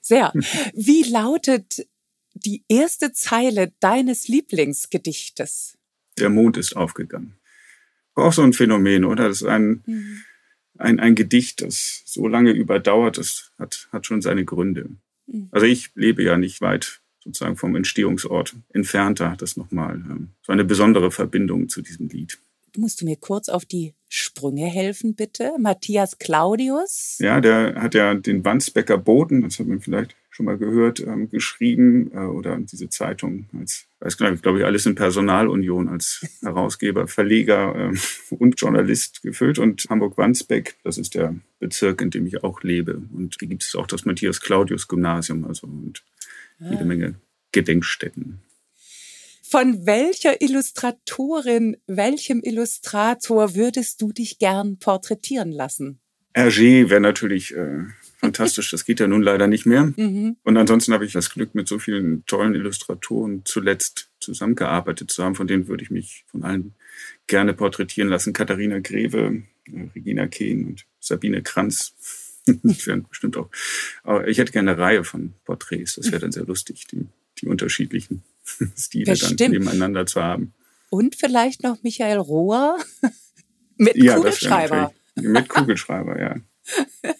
sehr. 0.00 0.32
Wie 0.74 1.04
lautet 1.04 1.86
die 2.34 2.64
erste 2.68 3.12
Zeile 3.12 3.72
deines 3.80 4.28
Lieblingsgedichtes? 4.28 5.78
Der 6.18 6.30
Mond 6.30 6.56
ist 6.56 6.76
aufgegangen. 6.76 7.34
Auch 8.14 8.32
so 8.32 8.42
ein 8.42 8.52
Phänomen, 8.52 9.04
oder? 9.04 9.28
Das 9.28 9.42
ist 9.42 9.48
ein, 9.48 9.82
mhm. 9.86 10.22
ein, 10.78 11.00
ein 11.00 11.14
Gedicht, 11.14 11.62
das 11.62 12.02
so 12.04 12.28
lange 12.28 12.52
überdauert, 12.52 13.18
das 13.18 13.52
hat, 13.58 13.88
hat 13.92 14.06
schon 14.06 14.22
seine 14.22 14.44
Gründe. 14.44 14.90
Mhm. 15.26 15.48
Also 15.50 15.66
ich 15.66 15.90
lebe 15.94 16.22
ja 16.22 16.36
nicht 16.36 16.60
weit 16.60 17.00
sozusagen 17.20 17.56
vom 17.56 17.74
Entstehungsort 17.74 18.54
entfernter, 18.72 19.30
hat 19.30 19.42
das 19.42 19.56
nochmal 19.56 19.96
ähm, 19.96 20.28
so 20.42 20.52
eine 20.52 20.64
besondere 20.64 21.10
Verbindung 21.10 21.68
zu 21.68 21.80
diesem 21.80 22.08
Lied. 22.08 22.38
Musst 22.76 23.00
du 23.00 23.04
mir 23.04 23.16
kurz 23.16 23.48
auf 23.48 23.64
die 23.64 23.94
Sprünge 24.08 24.66
helfen, 24.66 25.14
bitte? 25.14 25.52
Matthias 25.58 26.18
Claudius? 26.18 27.16
Ja, 27.18 27.40
der 27.40 27.74
hat 27.80 27.94
ja 27.94 28.14
den 28.14 28.44
Wandsbecker 28.44 28.98
Boten, 28.98 29.42
das 29.42 29.58
hat 29.58 29.66
man 29.66 29.80
vielleicht 29.80 30.16
schon 30.34 30.46
mal 30.46 30.58
gehört, 30.58 30.98
ähm, 30.98 31.30
geschrieben 31.30 32.10
äh, 32.12 32.18
oder 32.18 32.58
diese 32.58 32.88
Zeitung 32.88 33.48
als, 33.56 33.86
weiß 34.00 34.16
gar 34.18 34.30
nicht, 34.32 34.42
glaube 34.42 34.58
ich, 34.58 34.64
alles 34.64 34.84
in 34.84 34.96
Personalunion 34.96 35.88
als 35.88 36.26
Herausgeber, 36.42 37.06
Verleger 37.06 37.92
äh, 37.92 37.96
und 38.34 38.60
Journalist 38.60 39.22
gefüllt. 39.22 39.60
Und 39.60 39.86
Hamburg-Wandsbek, 39.88 40.76
das 40.82 40.98
ist 40.98 41.14
der 41.14 41.36
Bezirk, 41.60 42.00
in 42.00 42.10
dem 42.10 42.26
ich 42.26 42.42
auch 42.42 42.62
lebe. 42.62 43.02
Und 43.12 43.36
hier 43.38 43.48
gibt 43.48 43.62
es 43.62 43.76
auch 43.76 43.86
das 43.86 44.04
Matthias-Claudius-Gymnasium, 44.04 45.44
also 45.44 45.68
und 45.68 46.02
ah. 46.58 46.70
jede 46.70 46.84
Menge 46.84 47.14
Gedenkstätten. 47.52 48.40
Von 49.46 49.84
welcher 49.86 50.40
Illustratorin, 50.40 51.76
welchem 51.86 52.40
Illustrator 52.42 53.54
würdest 53.54 54.00
du 54.00 54.10
dich 54.10 54.38
gern 54.38 54.78
porträtieren 54.78 55.52
lassen? 55.52 56.00
Hergé 56.34 56.88
wäre 56.88 57.02
natürlich 57.02 57.54
äh, 57.54 57.84
fantastisch. 58.16 58.70
Das 58.70 58.86
geht 58.86 59.00
ja 59.00 59.06
nun 59.06 59.22
leider 59.22 59.46
nicht 59.46 59.66
mehr. 59.66 59.84
Mhm. 59.96 60.36
Und 60.42 60.56
ansonsten 60.56 60.94
habe 60.94 61.04
ich 61.04 61.12
das 61.12 61.30
Glück, 61.30 61.54
mit 61.54 61.68
so 61.68 61.78
vielen 61.78 62.24
tollen 62.24 62.54
Illustratoren 62.54 63.42
zuletzt 63.44 64.08
zusammengearbeitet 64.18 65.10
zu 65.10 65.22
haben. 65.22 65.34
Von 65.34 65.46
denen 65.46 65.68
würde 65.68 65.84
ich 65.84 65.90
mich 65.90 66.24
von 66.26 66.42
allen 66.42 66.74
gerne 67.26 67.52
porträtieren 67.52 68.08
lassen. 68.08 68.32
Katharina 68.32 68.78
Greve, 68.80 69.42
äh, 69.66 69.88
Regina 69.94 70.26
Kehn 70.26 70.66
und 70.66 70.86
Sabine 71.00 71.42
Kranz. 71.42 71.94
das 72.46 72.86
wären 72.86 73.06
bestimmt 73.08 73.36
auch. 73.36 73.50
Aber 74.04 74.26
ich 74.26 74.38
hätte 74.38 74.52
gerne 74.52 74.72
eine 74.72 74.80
Reihe 74.80 75.04
von 75.04 75.34
Porträts. 75.44 75.96
Das 75.96 76.10
wäre 76.10 76.20
dann 76.20 76.32
sehr 76.32 76.46
lustig, 76.46 76.86
die, 76.90 77.06
die 77.40 77.46
unterschiedlichen 77.46 78.22
Stile 78.76 79.12
bestimmt. 79.12 79.40
dann 79.40 79.50
nebeneinander 79.50 80.06
zu 80.06 80.22
haben. 80.22 80.54
Und 80.90 81.16
vielleicht 81.16 81.62
noch 81.62 81.82
Michael 81.82 82.18
Rohr 82.18 82.78
mit 83.76 83.96
ja, 83.96 84.16
Kugelschreiber. 84.16 84.92
Mit 85.16 85.48
Kugelschreiber, 85.48 86.20
ja. 86.20 86.36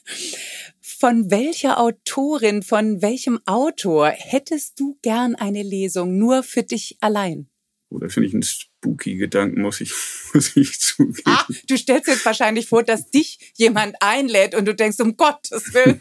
Von 0.81 1.31
welcher 1.31 1.81
Autorin, 1.81 2.63
von 2.63 3.03
welchem 3.03 3.39
Autor 3.45 4.09
hättest 4.09 4.81
du 4.81 4.97
gern 5.03 5.35
eine 5.35 5.63
Lesung 5.63 6.17
nur 6.17 6.43
für 6.43 6.63
dich 6.63 6.97
allein? 7.01 7.49
Oh, 7.91 7.99
da 7.99 8.09
finde 8.09 8.29
ich 8.29 8.35
einen 8.35 8.43
spooky 8.43 9.17
Gedanken, 9.17 9.61
muss 9.61 9.81
ich, 9.81 9.93
muss 10.33 10.57
ich 10.57 10.81
zugeben. 10.81 11.23
Ah, 11.27 11.47
du 11.69 11.77
stellst 11.77 12.09
jetzt 12.09 12.25
wahrscheinlich 12.25 12.69
vor, 12.69 12.83
dass 12.83 13.11
dich 13.11 13.53
jemand 13.57 13.97
einlädt 14.01 14.55
und 14.55 14.65
du 14.65 14.75
denkst, 14.75 14.99
um 15.01 15.17
Gottes 15.17 15.75
Willen. 15.75 16.01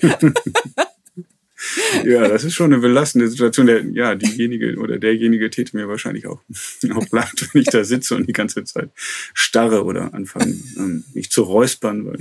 ja, 2.06 2.28
das 2.28 2.44
ist 2.44 2.54
schon 2.54 2.74
eine 2.74 2.82
belastende 2.82 3.28
Situation. 3.28 3.68
Der, 3.68 3.84
ja, 3.86 4.16
diejenige 4.16 4.78
oder 4.78 4.98
derjenige 4.98 5.50
täte 5.50 5.76
mir 5.76 5.88
wahrscheinlich 5.88 6.28
auch, 6.28 6.42
auch 6.94 7.08
leid, 7.12 7.50
wenn 7.52 7.62
ich 7.62 7.70
da 7.70 7.84
sitze 7.84 8.16
und 8.16 8.28
die 8.28 8.34
ganze 8.34 8.64
Zeit 8.64 8.90
starre 9.34 9.84
oder 9.84 10.14
anfange, 10.14 10.56
ähm, 10.78 11.04
mich 11.14 11.32
zu 11.32 11.44
räuspern. 11.44 12.06
Weil 12.06 12.20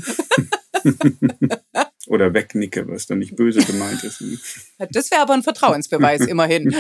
oder 2.06 2.34
wegnicke, 2.34 2.88
was 2.88 3.06
dann 3.06 3.18
nicht 3.18 3.36
böse 3.36 3.64
gemeint 3.64 4.02
ist. 4.04 4.22
Das 4.90 5.10
wäre 5.10 5.22
aber 5.22 5.34
ein 5.34 5.42
Vertrauensbeweis, 5.42 6.26
immerhin. 6.26 6.74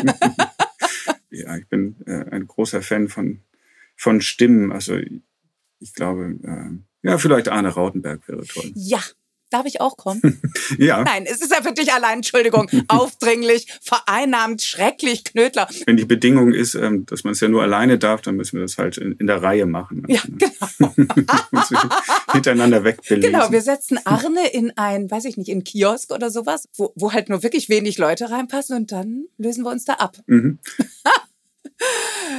ja, 1.30 1.56
ich 1.56 1.68
bin 1.68 1.96
äh, 2.06 2.24
ein 2.30 2.46
großer 2.46 2.82
Fan 2.82 3.08
von, 3.08 3.40
von 3.96 4.20
Stimmen. 4.20 4.72
Also 4.72 4.98
ich 5.78 5.94
glaube, 5.94 6.38
äh, 6.42 7.08
ja, 7.08 7.18
vielleicht 7.18 7.48
Arne 7.48 7.68
Rautenberg 7.68 8.26
wäre 8.28 8.44
toll. 8.44 8.70
Ja, 8.74 9.00
Darf 9.52 9.66
ich 9.66 9.82
auch 9.82 9.98
kommen? 9.98 10.40
ja. 10.78 11.04
Nein, 11.04 11.26
es 11.26 11.42
ist 11.42 11.52
ja 11.52 11.60
für 11.60 11.72
dich 11.72 11.92
allein, 11.92 12.16
Entschuldigung, 12.16 12.70
aufdringlich, 12.88 13.66
vereinnahmt, 13.82 14.62
schrecklich, 14.62 15.24
Knödler. 15.24 15.68
Wenn 15.84 15.98
die 15.98 16.06
Bedingung 16.06 16.54
ist, 16.54 16.74
ähm, 16.74 17.04
dass 17.04 17.22
man 17.24 17.32
es 17.32 17.40
ja 17.40 17.48
nur 17.48 17.62
alleine 17.62 17.98
darf, 17.98 18.22
dann 18.22 18.36
müssen 18.36 18.56
wir 18.56 18.62
das 18.62 18.78
halt 18.78 18.96
in, 18.96 19.26
der 19.26 19.42
Reihe 19.42 19.66
machen. 19.66 20.04
Ja, 20.08 20.22
genau. 20.26 20.94
hintereinander 22.32 22.82
wegbelesen. 22.82 23.30
Genau, 23.30 23.52
wir 23.52 23.60
setzen 23.60 23.98
Arne 24.04 24.48
in 24.52 24.72
ein, 24.76 25.10
weiß 25.10 25.26
ich 25.26 25.36
nicht, 25.36 25.50
in 25.50 25.64
Kiosk 25.64 26.12
oder 26.12 26.30
sowas, 26.30 26.68
wo, 26.74 26.92
wo 26.96 27.12
halt 27.12 27.28
nur 27.28 27.42
wirklich 27.42 27.68
wenig 27.68 27.98
Leute 27.98 28.30
reinpassen 28.30 28.74
und 28.74 28.90
dann 28.90 29.26
lösen 29.36 29.64
wir 29.64 29.70
uns 29.70 29.84
da 29.84 29.94
ab. 29.94 30.16
Mhm. 30.26 30.58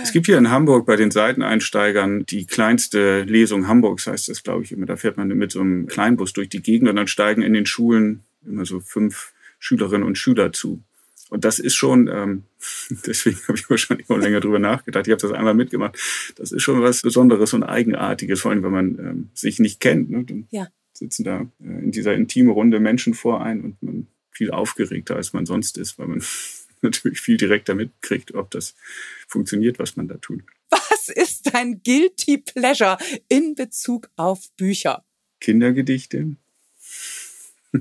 Es 0.03 0.11
gibt 0.11 0.25
hier 0.25 0.37
in 0.37 0.49
Hamburg 0.49 0.85
bei 0.85 0.95
den 0.95 1.11
Seiteneinsteigern 1.11 2.25
die 2.25 2.45
kleinste 2.45 3.21
Lesung 3.23 3.67
Hamburgs, 3.67 4.07
heißt 4.07 4.29
das, 4.29 4.43
glaube 4.43 4.63
ich 4.63 4.71
immer. 4.71 4.85
Da 4.85 4.97
fährt 4.97 5.17
man 5.17 5.29
mit 5.29 5.51
so 5.51 5.61
einem 5.61 5.87
Kleinbus 5.87 6.33
durch 6.33 6.49
die 6.49 6.61
Gegend 6.61 6.89
und 6.89 6.97
dann 6.97 7.07
steigen 7.07 7.41
in 7.41 7.53
den 7.53 7.65
Schulen 7.65 8.23
immer 8.45 8.65
so 8.65 8.79
fünf 8.79 9.33
Schülerinnen 9.59 10.05
und 10.05 10.17
Schüler 10.17 10.51
zu. 10.51 10.83
Und 11.29 11.45
das 11.45 11.57
ist 11.57 11.73
schon, 11.73 12.07
ähm, 12.09 12.43
deswegen 13.07 13.39
habe 13.47 13.57
ich 13.57 13.69
wahrscheinlich 13.69 14.09
auch 14.09 14.17
länger 14.17 14.39
drüber 14.39 14.59
nachgedacht. 14.59 15.07
Ich 15.07 15.11
habe 15.11 15.21
das 15.21 15.31
einmal 15.31 15.53
mitgemacht. 15.55 15.97
Das 16.35 16.51
ist 16.51 16.61
schon 16.61 16.81
was 16.81 17.01
Besonderes 17.01 17.53
und 17.53 17.63
Eigenartiges, 17.63 18.41
vor 18.41 18.51
allem 18.51 18.61
wenn 18.63 18.71
man 18.71 18.99
ähm, 18.99 19.29
sich 19.33 19.59
nicht 19.59 19.79
kennt. 19.79 20.11
Ne? 20.11 20.25
Dann 20.25 20.47
ja. 20.51 20.67
sitzen 20.93 21.23
da 21.23 21.41
äh, 21.61 21.83
in 21.83 21.91
dieser 21.91 22.13
intime 22.13 22.51
Runde 22.51 22.79
Menschen 22.79 23.13
vor 23.13 23.41
ein 23.41 23.61
und 23.61 23.81
man 23.81 24.07
viel 24.31 24.51
aufgeregter, 24.51 25.15
als 25.15 25.33
man 25.33 25.45
sonst 25.45 25.77
ist, 25.77 25.97
weil 25.97 26.07
man 26.07 26.21
natürlich 26.89 27.19
viel 27.19 27.37
direkter 27.37 27.75
mitkriegt, 27.75 28.33
ob 28.33 28.51
das 28.51 28.75
funktioniert, 29.27 29.79
was 29.79 29.95
man 29.95 30.07
da 30.07 30.17
tut. 30.17 30.43
Was 30.69 31.09
ist 31.09 31.53
dein 31.53 31.81
Guilty 31.83 32.37
Pleasure 32.37 32.97
in 33.27 33.55
Bezug 33.55 34.09
auf 34.15 34.51
Bücher? 34.57 35.03
Kindergedichte. 35.39 36.35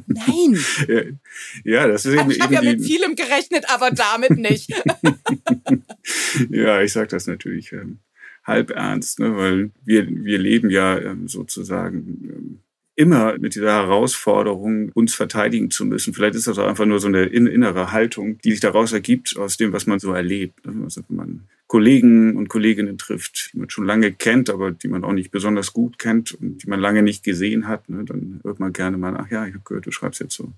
Nein. 0.07 0.59
ja, 1.65 1.87
das 1.87 2.07
ist 2.07 2.15
eben. 2.19 2.31
Ich 2.31 2.41
habe 2.41 2.55
ja 2.55 2.63
mit 2.63 2.83
vielem 2.83 3.15
gerechnet, 3.15 3.67
aber 3.69 3.91
damit 3.91 4.39
nicht. 4.39 4.71
ja, 6.49 6.81
ich 6.81 6.93
sage 6.93 7.09
das 7.09 7.27
natürlich 7.27 7.73
ähm, 7.73 7.99
halb 8.45 8.71
ernst, 8.71 9.21
ne, 9.21 9.37
weil 9.37 9.71
wir, 9.85 10.09
wir 10.09 10.39
leben 10.39 10.71
ja 10.71 10.99
ähm, 10.99 11.29
sozusagen 11.29 11.99
ähm, 12.25 12.61
immer 13.03 13.37
mit 13.37 13.57
dieser 13.57 13.73
Herausforderung, 13.73 14.93
uns 14.95 15.13
verteidigen 15.13 15.73
zu 15.73 15.85
müssen. 15.85 16.15
Vielleicht 16.15 16.37
ist 16.37 16.47
das 16.47 16.57
auch 16.57 16.69
einfach 16.69 16.87
nur 16.87 17.01
so 17.01 17.09
eine 17.09 17.25
innere 17.25 17.91
Haltung, 17.91 18.39
die 18.39 18.53
sich 18.53 18.61
daraus 18.61 18.93
ergibt, 18.93 19.37
aus 19.37 19.57
dem, 19.57 19.73
was 19.73 19.89
man 19.89 19.99
so 19.99 20.13
erlebt. 20.13 20.65
Ne? 20.65 20.85
Also 20.85 21.03
wenn 21.09 21.17
man 21.17 21.41
Kollegen 21.67 22.37
und 22.37 22.49
Kolleginnen 22.49 22.99
trifft, 22.99 23.51
die 23.53 23.59
man 23.59 23.71
schon 23.71 23.87
lange 23.87 24.13
kennt, 24.13 24.51
aber 24.51 24.71
die 24.71 24.87
man 24.87 25.03
auch 25.03 25.13
nicht 25.13 25.33
besonders 25.33 25.73
gut 25.73 25.99
kennt 25.99 26.33
und 26.33 26.63
die 26.63 26.69
man 26.69 26.79
lange 26.79 27.03
nicht 27.03 27.25
gesehen 27.25 27.67
hat, 27.67 27.89
ne, 27.89 28.05
dann 28.05 28.41
hört 28.45 28.61
man 28.61 28.73
gerne 28.73 28.99
mal, 28.99 29.17
ach 29.17 29.31
ja, 29.31 29.47
ich 29.47 29.55
habe 29.55 29.65
gehört, 29.65 29.87
du 29.87 29.91
schreibst 29.91 30.21
jetzt 30.21 30.37
so 30.37 30.53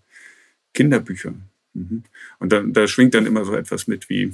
Kinderbücher. 0.74 1.32
Mhm. 1.72 2.02
Und 2.40 2.52
dann, 2.52 2.74
da 2.74 2.86
schwingt 2.86 3.14
dann 3.14 3.24
immer 3.24 3.46
so 3.46 3.54
etwas 3.54 3.86
mit 3.86 4.10
wie, 4.10 4.32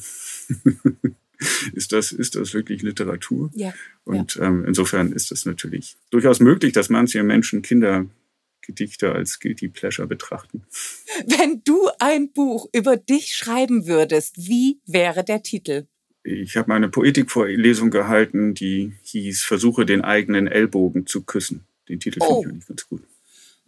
ist 1.73 1.93
das, 1.93 2.13
ist 2.13 2.37
das 2.37 2.55
wirklich 2.55 2.83
Literatur? 2.83 3.51
Ja. 3.55 3.75
Und 4.05 4.37
ja. 4.37 4.47
Ähm, 4.47 4.65
insofern 4.67 5.13
ist 5.13 5.33
es 5.33 5.47
natürlich 5.47 5.97
durchaus 6.11 6.41
möglich, 6.41 6.73
dass 6.73 6.89
manche 6.89 7.23
Menschen 7.23 7.63
Kindergedichte 7.63 9.13
als 9.13 9.41
Guilty 9.41 9.69
Pleasure 9.69 10.09
betrachten. 10.09 10.65
Wenn 11.27 11.63
du 11.65 11.89
ein 11.99 12.33
Buch 12.33 12.69
über 12.73 12.97
dich 12.97 13.35
schreiben 13.35 13.87
würdest, 13.87 14.37
wie 14.37 14.81
wäre 14.87 15.25
der 15.25 15.43
Titel? 15.43 15.87
ich 16.23 16.57
habe 16.57 16.69
mal 16.69 16.77
eine 16.77 16.89
Poetikvorlesung 16.89 17.91
gehalten, 17.91 18.55
die 18.55 18.93
hieß 19.03 19.43
Versuche 19.43 19.87
den 19.87 20.03
eigenen 20.03 20.47
Ellbogen 20.47 21.07
zu 21.07 21.23
küssen. 21.23 21.67
Den 21.89 22.01
Titel 22.01 22.19
oh. 22.21 22.27
finde 22.27 22.41
ich 22.41 22.53
eigentlich 22.53 22.67
ganz 22.67 22.89
gut. 22.89 23.03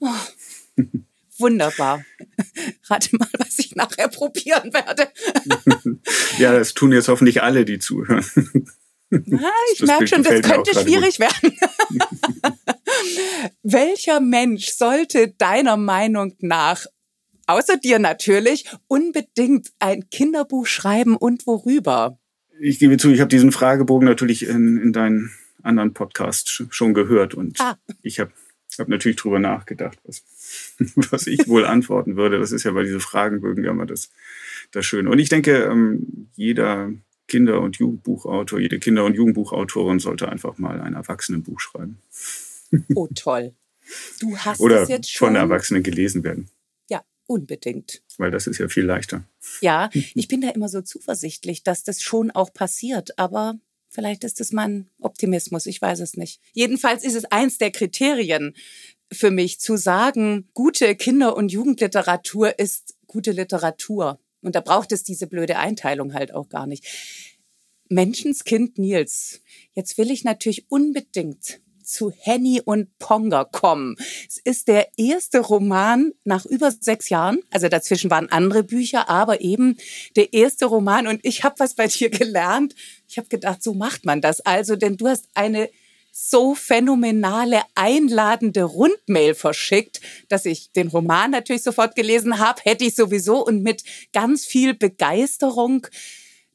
Oh. 0.01 0.09
Wunderbar. 1.43 2.05
Rate 2.89 3.17
mal, 3.17 3.29
was 3.39 3.59
ich 3.59 3.75
nachher 3.77 4.09
probieren 4.09 4.73
werde. 4.73 5.09
ja, 6.39 6.53
das 6.53 6.75
tun 6.75 6.93
jetzt 6.93 7.09
hoffentlich 7.09 7.43
alle, 7.43 7.65
die 7.65 7.79
zuhören. 7.79 8.25
Na, 9.11 9.51
ich 9.75 9.83
merke 9.83 10.07
schon, 10.07 10.23
das 10.23 10.41
könnte 10.41 10.73
schwierig 10.73 11.19
gut. 11.19 11.21
werden. 11.21 11.59
Welcher 13.63 14.21
Mensch 14.21 14.71
sollte 14.71 15.29
deiner 15.37 15.77
Meinung 15.77 16.35
nach, 16.39 16.87
außer 17.47 17.77
dir 17.77 17.99
natürlich, 17.99 18.65
unbedingt 18.87 19.69
ein 19.81 20.09
Kinderbuch 20.09 20.67
schreiben 20.67 21.17
und 21.17 21.47
worüber? 21.47 22.19
ich 22.63 22.79
gebe 22.79 22.97
zu, 22.97 23.11
ich 23.11 23.21
habe 23.21 23.29
diesen 23.29 23.53
Fragebogen 23.53 24.07
natürlich 24.07 24.47
in, 24.47 24.79
in 24.79 24.93
deinen 24.93 25.33
anderen 25.63 25.95
Podcasts 25.95 26.63
schon 26.71 26.95
gehört 26.95 27.35
und 27.35 27.61
ah. 27.61 27.77
ich 28.03 28.21
habe 28.21 28.33
hab 28.79 28.89
natürlich 28.89 29.17
drüber 29.17 29.39
nachgedacht, 29.39 29.99
was, 30.05 30.25
was 31.11 31.27
ich 31.27 31.49
wohl 31.49 31.65
antworten 31.65 32.17
würde. 32.17 32.39
Das 32.39 32.53
ist 32.53 32.65
ja 32.65 32.73
bei 32.73 32.83
diesen 32.83 33.01
Fragenbögen 33.01 33.65
ja 33.65 33.71
immer 33.71 33.87
das, 33.87 34.11
das 34.71 34.87
Schöne. 34.87 35.11
Und 35.11 35.19
ich 35.19 35.29
denke, 35.29 35.65
ähm, 35.65 36.29
jeder 36.35 36.93
Kinder- 37.29 37.61
und 37.61 37.77
Jugendbuchautor, 37.77 38.61
jede 38.61 38.79
Kinder- 38.79 39.05
und 39.05 39.15
Jugendbuchautorin 39.15 39.99
sollte 39.99 40.29
einfach 40.29 40.59
mal 40.59 40.81
ein 40.81 40.95
Erwachsenenbuch 40.95 41.61
schreiben. 41.61 41.99
Oh, 42.95 43.09
toll. 43.15 43.55
Du 44.21 44.37
hast 44.39 44.61
Oder 44.61 44.83
es 44.83 44.89
jetzt 44.89 45.11
schon. 45.11 45.29
von 45.29 45.37
Erwachsenen 45.37 45.83
gelesen 45.83 46.25
werden. 46.25 46.49
Unbedingt. 47.33 48.03
Weil 48.19 48.31
das 48.31 48.47
ist 48.47 48.59
ja 48.59 48.69
viel 48.69 48.85
leichter. 48.85 49.25
Ja, 49.61 49.91
ich 49.95 50.29
bin 50.29 50.41
da 50.41 50.51
immer 50.51 50.69
so 50.69 50.83
zuversichtlich, 50.83 51.63
dass 51.63 51.83
das 51.83 52.03
schon 52.03 52.31
auch 52.31 52.53
passiert, 52.53 53.19
aber 53.19 53.55
vielleicht 53.93 54.25
ist 54.25 54.41
es 54.41 54.53
mein 54.53 54.91
Optimismus, 55.01 55.67
ich 55.67 55.81
weiß 55.81 56.01
es 56.01 56.17
nicht. 56.17 56.41
Jedenfalls 56.53 57.05
ist 57.05 57.15
es 57.15 57.27
eins 57.27 57.59
der 57.59 57.71
Kriterien 57.71 58.55
für 59.13 59.31
mich 59.31 59.61
zu 59.61 59.77
sagen, 59.77 60.49
gute 60.55 60.97
Kinder- 60.97 61.37
und 61.37 61.53
Jugendliteratur 61.53 62.59
ist 62.59 62.97
gute 63.07 63.33
Literatur. 63.33 64.19
Und 64.41 64.57
da 64.57 64.61
braucht 64.61 64.91
es 64.91 65.05
diese 65.05 65.27
blöde 65.27 65.59
Einteilung 65.59 66.15
halt 66.15 66.35
auch 66.35 66.49
gar 66.49 66.67
nicht. 66.67 66.85
Menschenskind 67.89 68.79
Nils. 68.79 69.43
Jetzt 69.75 69.99
will 69.99 70.11
ich 70.11 70.25
natürlich 70.25 70.71
unbedingt 70.71 71.61
zu 71.93 72.11
Henny 72.11 72.61
und 72.65 72.99
Ponga 72.99 73.45
kommen. 73.45 73.97
Es 74.27 74.39
ist 74.39 74.69
der 74.69 74.89
erste 74.97 75.41
Roman 75.41 76.13
nach 76.25 76.47
über 76.47 76.71
sechs 76.71 77.11
Jahren. 77.11 77.41
Also 77.51 77.69
dazwischen 77.69 78.11
waren 78.11 78.31
andere 78.31 78.65
Bücher, 78.65 79.09
aber 79.09 79.41
eben 79.41 79.77
der 80.17 80.33
erste 80.33 80.67
Roman. 80.67 81.07
Und 81.07 81.21
ich 81.23 81.45
habe 81.45 81.57
was 81.59 81.75
bei 81.75 81.87
dir 81.87 82.11
gelernt. 82.11 82.75
Ich 83.09 83.19
habe 83.19 83.29
gedacht, 83.29 83.63
so 83.63 83.75
macht 83.75 84.05
man 84.05 84.21
das. 84.21 84.41
Also, 84.41 84.77
denn 84.77 84.97
du 84.97 85.09
hast 85.09 85.29
eine 85.35 85.69
so 86.13 86.55
phänomenale, 86.55 87.63
einladende 87.75 88.65
Rundmail 88.65 89.35
verschickt, 89.35 90.01
dass 90.29 90.45
ich 90.45 90.71
den 90.73 90.89
Roman 90.89 91.31
natürlich 91.31 91.63
sofort 91.63 91.95
gelesen 91.95 92.39
habe, 92.39 92.61
hätte 92.65 92.85
ich 92.85 92.95
sowieso 92.95 93.45
und 93.45 93.63
mit 93.63 93.83
ganz 94.13 94.45
viel 94.45 94.75
Begeisterung 94.75 95.87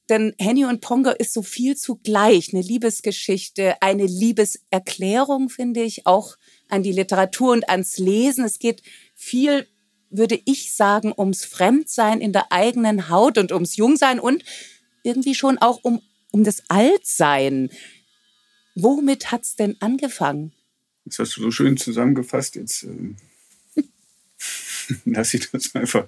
denn 0.10 0.34
Henny 0.40 0.66
und 0.66 0.82
Ponga 0.82 1.12
ist 1.12 1.34
so 1.34 1.42
viel 1.42 1.76
zugleich. 1.76 2.54
Eine 2.54 2.62
Liebesgeschichte, 2.62 3.82
eine 3.82 4.06
Liebeserklärung, 4.06 5.50
finde 5.50 5.84
ich, 5.84 6.06
auch 6.06 6.38
an 6.70 6.84
die 6.84 6.92
Literatur 6.92 7.52
und 7.52 7.70
ans 7.70 7.98
Lesen. 7.98 8.46
Es 8.46 8.60
geht 8.60 8.82
viel, 9.16 9.68
würde 10.10 10.40
ich 10.46 10.74
sagen, 10.74 11.14
ums 11.18 11.46
Fremdsein 11.46 12.22
in 12.22 12.34
der 12.34 12.52
eigenen 12.52 13.10
Haut 13.10 13.38
und 13.38 13.52
ums 13.52 13.76
Jungsein 13.76 14.20
und 14.20 14.44
irgendwie 15.04 15.36
schon 15.36 15.58
auch 15.58 15.80
um, 15.84 16.02
um 16.32 16.44
das 16.44 16.64
Altsein. 16.70 17.70
Womit 18.76 19.32
hat's 19.32 19.56
denn 19.56 19.76
angefangen? 19.80 20.54
Das 21.06 21.20
hast 21.20 21.38
du 21.38 21.42
so 21.42 21.52
schön 21.52 21.78
zusammengefasst. 21.78 22.56
Jetzt 22.56 22.84
äh, 22.84 23.16
lasse 25.06 25.38
ich 25.38 25.52
das 25.52 25.76
einfach, 25.76 26.08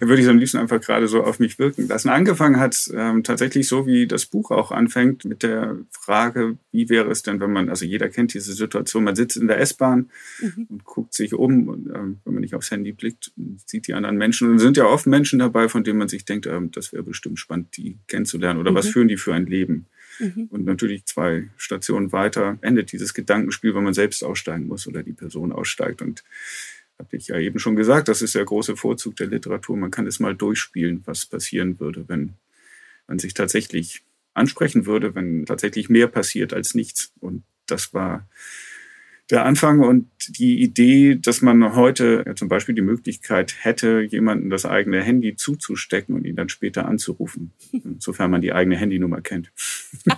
würde 0.00 0.22
ich 0.22 0.28
am 0.28 0.38
liebsten 0.38 0.58
einfach 0.58 0.80
gerade 0.80 1.08
so 1.08 1.22
auf 1.22 1.38
mich 1.38 1.58
wirken 1.58 1.88
lassen. 1.88 2.08
Angefangen 2.08 2.58
hat 2.58 2.90
ähm, 2.94 3.24
tatsächlich 3.24 3.68
so, 3.68 3.86
wie 3.86 4.06
das 4.06 4.26
Buch 4.26 4.50
auch 4.50 4.70
anfängt, 4.70 5.24
mit 5.24 5.42
der 5.42 5.76
Frage, 5.90 6.56
wie 6.72 6.88
wäre 6.88 7.10
es 7.10 7.22
denn, 7.22 7.40
wenn 7.40 7.52
man, 7.52 7.68
also 7.68 7.84
jeder 7.84 8.08
kennt 8.08 8.34
diese 8.34 8.52
Situation, 8.52 9.04
man 9.04 9.16
sitzt 9.16 9.36
in 9.36 9.48
der 9.48 9.60
S-Bahn 9.60 10.10
mhm. 10.40 10.66
und 10.68 10.84
guckt 10.84 11.14
sich 11.14 11.34
um 11.34 11.68
und 11.68 11.86
ähm, 11.88 12.18
wenn 12.24 12.34
man 12.34 12.40
nicht 12.40 12.54
aufs 12.54 12.70
Handy 12.70 12.92
blickt, 12.92 13.32
sieht 13.66 13.86
die 13.86 13.94
anderen 13.94 14.16
Menschen. 14.16 14.50
Und 14.50 14.56
es 14.56 14.62
sind 14.62 14.76
ja 14.76 14.86
oft 14.86 15.06
Menschen 15.06 15.38
dabei, 15.38 15.68
von 15.68 15.84
denen 15.84 15.98
man 15.98 16.08
sich 16.08 16.24
denkt, 16.24 16.46
ähm, 16.46 16.70
das 16.70 16.92
wäre 16.92 17.02
bestimmt 17.02 17.38
spannend, 17.38 17.76
die 17.76 17.96
kennenzulernen 18.06 18.60
oder 18.60 18.72
mhm. 18.72 18.76
was 18.76 18.88
führen 18.88 19.08
die 19.08 19.16
für 19.16 19.34
ein 19.34 19.46
Leben. 19.46 19.86
Mhm. 20.18 20.48
Und 20.50 20.64
natürlich 20.64 21.04
zwei 21.06 21.48
Stationen 21.56 22.12
weiter 22.12 22.58
endet 22.60 22.92
dieses 22.92 23.14
Gedankenspiel, 23.14 23.74
wenn 23.74 23.84
man 23.84 23.94
selbst 23.94 24.24
aussteigen 24.24 24.66
muss 24.66 24.86
oder 24.86 25.02
die 25.02 25.12
Person 25.12 25.52
aussteigt. 25.52 26.02
Und 26.02 26.24
hatte 26.98 27.16
ich 27.16 27.28
ja 27.28 27.38
eben 27.38 27.58
schon 27.58 27.76
gesagt, 27.76 28.08
das 28.08 28.22
ist 28.22 28.34
der 28.34 28.44
große 28.44 28.76
Vorzug 28.76 29.16
der 29.16 29.28
Literatur. 29.28 29.76
Man 29.76 29.90
kann 29.90 30.06
es 30.06 30.20
mal 30.20 30.34
durchspielen, 30.34 31.02
was 31.04 31.26
passieren 31.26 31.78
würde, 31.78 32.08
wenn 32.08 32.34
man 33.06 33.18
sich 33.18 33.34
tatsächlich 33.34 34.02
ansprechen 34.34 34.86
würde, 34.86 35.14
wenn 35.14 35.46
tatsächlich 35.46 35.88
mehr 35.88 36.08
passiert 36.08 36.52
als 36.52 36.74
nichts. 36.74 37.12
Und 37.20 37.44
das 37.66 37.94
war 37.94 38.26
der 39.30 39.44
Anfang 39.44 39.80
und 39.80 40.08
die 40.38 40.62
Idee, 40.62 41.16
dass 41.16 41.42
man 41.42 41.74
heute 41.74 42.24
ja, 42.26 42.34
zum 42.34 42.48
Beispiel 42.48 42.74
die 42.74 42.80
Möglichkeit 42.80 43.56
hätte, 43.60 44.00
jemanden 44.00 44.48
das 44.48 44.64
eigene 44.64 45.02
Handy 45.02 45.36
zuzustecken 45.36 46.14
und 46.14 46.24
ihn 46.24 46.36
dann 46.36 46.48
später 46.48 46.86
anzurufen, 46.86 47.52
sofern 47.98 48.30
man 48.30 48.40
die 48.40 48.54
eigene 48.54 48.76
Handynummer 48.76 49.20
kennt. 49.20 49.52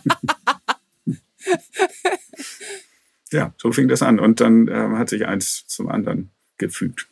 ja, 3.32 3.52
so 3.56 3.72
fing 3.72 3.88
das 3.88 4.02
an. 4.02 4.20
Und 4.20 4.40
dann 4.40 4.68
äh, 4.68 4.74
hat 4.74 5.08
sich 5.08 5.26
eins 5.26 5.66
zum 5.66 5.88
anderen 5.88 6.30
gefügt. 6.60 7.08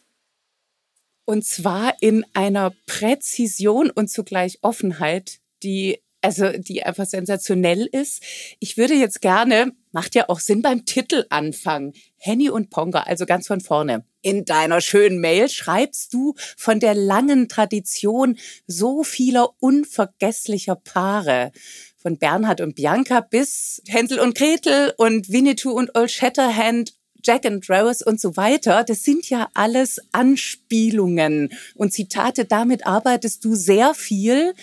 Und 1.24 1.44
zwar 1.44 1.94
in 2.00 2.24
einer 2.32 2.72
Präzision 2.87 3.90
und 3.90 4.08
zugleich 4.08 4.61
Offenheit, 4.62 5.40
die 5.64 5.98
also 6.20 6.50
die 6.50 6.82
einfach 6.82 7.06
sensationell 7.06 7.87
ist. 7.87 8.22
Ich 8.58 8.76
würde 8.76 8.94
jetzt 8.94 9.20
gerne, 9.20 9.72
macht 9.92 10.14
ja 10.14 10.28
auch 10.28 10.40
Sinn 10.40 10.62
beim 10.62 10.84
Titel 10.84 11.26
anfangen, 11.30 11.92
Henny 12.16 12.50
und 12.50 12.70
Ponga, 12.70 13.00
also 13.00 13.26
ganz 13.26 13.46
von 13.46 13.61
vorne. 13.61 14.04
In 14.20 14.44
deiner 14.44 14.80
schönen 14.80 15.20
Mail 15.20 15.48
schreibst 15.48 16.12
du 16.12 16.34
von 16.56 16.80
der 16.80 16.94
langen 16.94 17.48
Tradition 17.48 18.37
so 18.66 19.04
vieler 19.04 19.50
unvergesslicher 19.61 20.76
Paare. 20.76 21.52
Von 21.96 22.18
Bernhard 22.18 22.61
und 22.61 22.74
Bianca 22.74 23.20
bis 23.20 23.82
Hänsel 23.87 24.20
und 24.20 24.37
Gretel 24.37 24.94
und 24.96 25.30
Winnetou 25.30 25.70
und 25.70 25.96
Old 25.96 26.11
Shatterhand 26.11 26.94
Jack 27.22 27.46
and 27.46 27.68
Rose 27.68 28.04
und 28.04 28.20
so 28.20 28.37
weiter, 28.37 28.85
das 28.85 29.02
sind 29.02 29.28
ja 29.31 29.48
alles 29.54 29.98
Anspielungen 30.12 31.50
und 31.74 31.92
Zitate. 31.92 32.44
Damit 32.44 32.87
arbeitest 32.87 33.44
du 33.44 33.54
sehr 33.54 33.94
viel 33.94 34.54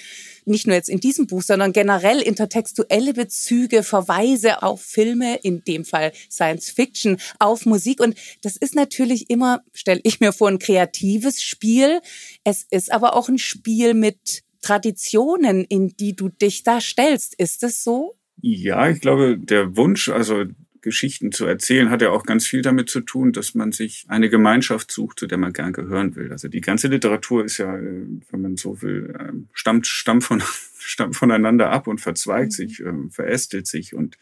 nicht 0.45 0.67
nur 0.67 0.75
jetzt 0.75 0.89
in 0.89 0.99
diesem 0.99 1.27
Buch, 1.27 1.41
sondern 1.41 1.73
generell 1.73 2.21
intertextuelle 2.21 3.13
Bezüge, 3.13 3.83
Verweise 3.83 4.63
auf 4.63 4.81
Filme, 4.81 5.37
in 5.37 5.63
dem 5.63 5.85
Fall 5.85 6.11
Science 6.29 6.69
Fiction, 6.69 7.17
auf 7.39 7.65
Musik. 7.65 7.99
Und 7.99 8.15
das 8.41 8.55
ist 8.55 8.75
natürlich 8.75 9.29
immer, 9.29 9.63
stelle 9.73 10.01
ich 10.03 10.19
mir 10.19 10.31
vor, 10.31 10.49
ein 10.49 10.59
kreatives 10.59 11.41
Spiel. 11.41 11.99
Es 12.43 12.65
ist 12.69 12.91
aber 12.91 13.15
auch 13.15 13.27
ein 13.27 13.39
Spiel 13.39 13.93
mit 13.93 14.43
Traditionen, 14.61 15.63
in 15.65 15.95
die 15.97 16.15
du 16.15 16.29
dich 16.29 16.63
da 16.63 16.81
stellst. 16.81 17.35
Ist 17.35 17.63
es 17.63 17.83
so? 17.83 18.15
Ja, 18.41 18.89
ich 18.89 18.99
glaube, 18.99 19.37
der 19.37 19.75
Wunsch, 19.75 20.09
also 20.09 20.43
Geschichten 20.85 21.31
zu 21.31 21.45
erzählen, 21.45 21.89
hat 21.89 22.03
ja 22.03 22.11
auch 22.11 22.23
ganz 22.23 22.45
viel 22.45 22.61
damit 22.61 22.89
zu 22.89 23.01
tun, 23.01 23.33
dass 23.33 23.55
man 23.55 23.71
sich 23.71 24.05
eine 24.07 24.29
Gemeinschaft 24.29 24.91
sucht, 24.91 25.19
zu 25.19 25.25
der 25.25 25.39
man 25.39 25.51
gern 25.51 25.73
gehören 25.73 26.15
will. 26.15 26.31
Also 26.31 26.47
die 26.47 26.61
ganze 26.61 26.87
Literatur 26.87 27.43
ist 27.43 27.57
ja, 27.57 27.75
äh, 27.75 28.05
wenn 28.29 28.41
man 28.41 28.55
so 28.55 28.81
will, 28.83 29.13
ähm, 29.19 29.49
stammt, 29.51 29.87
stammt, 29.87 30.23
von, 30.23 30.43
stammt 30.77 31.15
voneinander 31.15 31.71
ab 31.71 31.87
und 31.87 31.99
verzweigt 31.99 32.51
mhm. 32.51 32.55
sich, 32.55 32.79
ähm, 32.81 33.09
verästelt 33.09 33.65
sich. 33.65 33.95
Und 33.95 34.17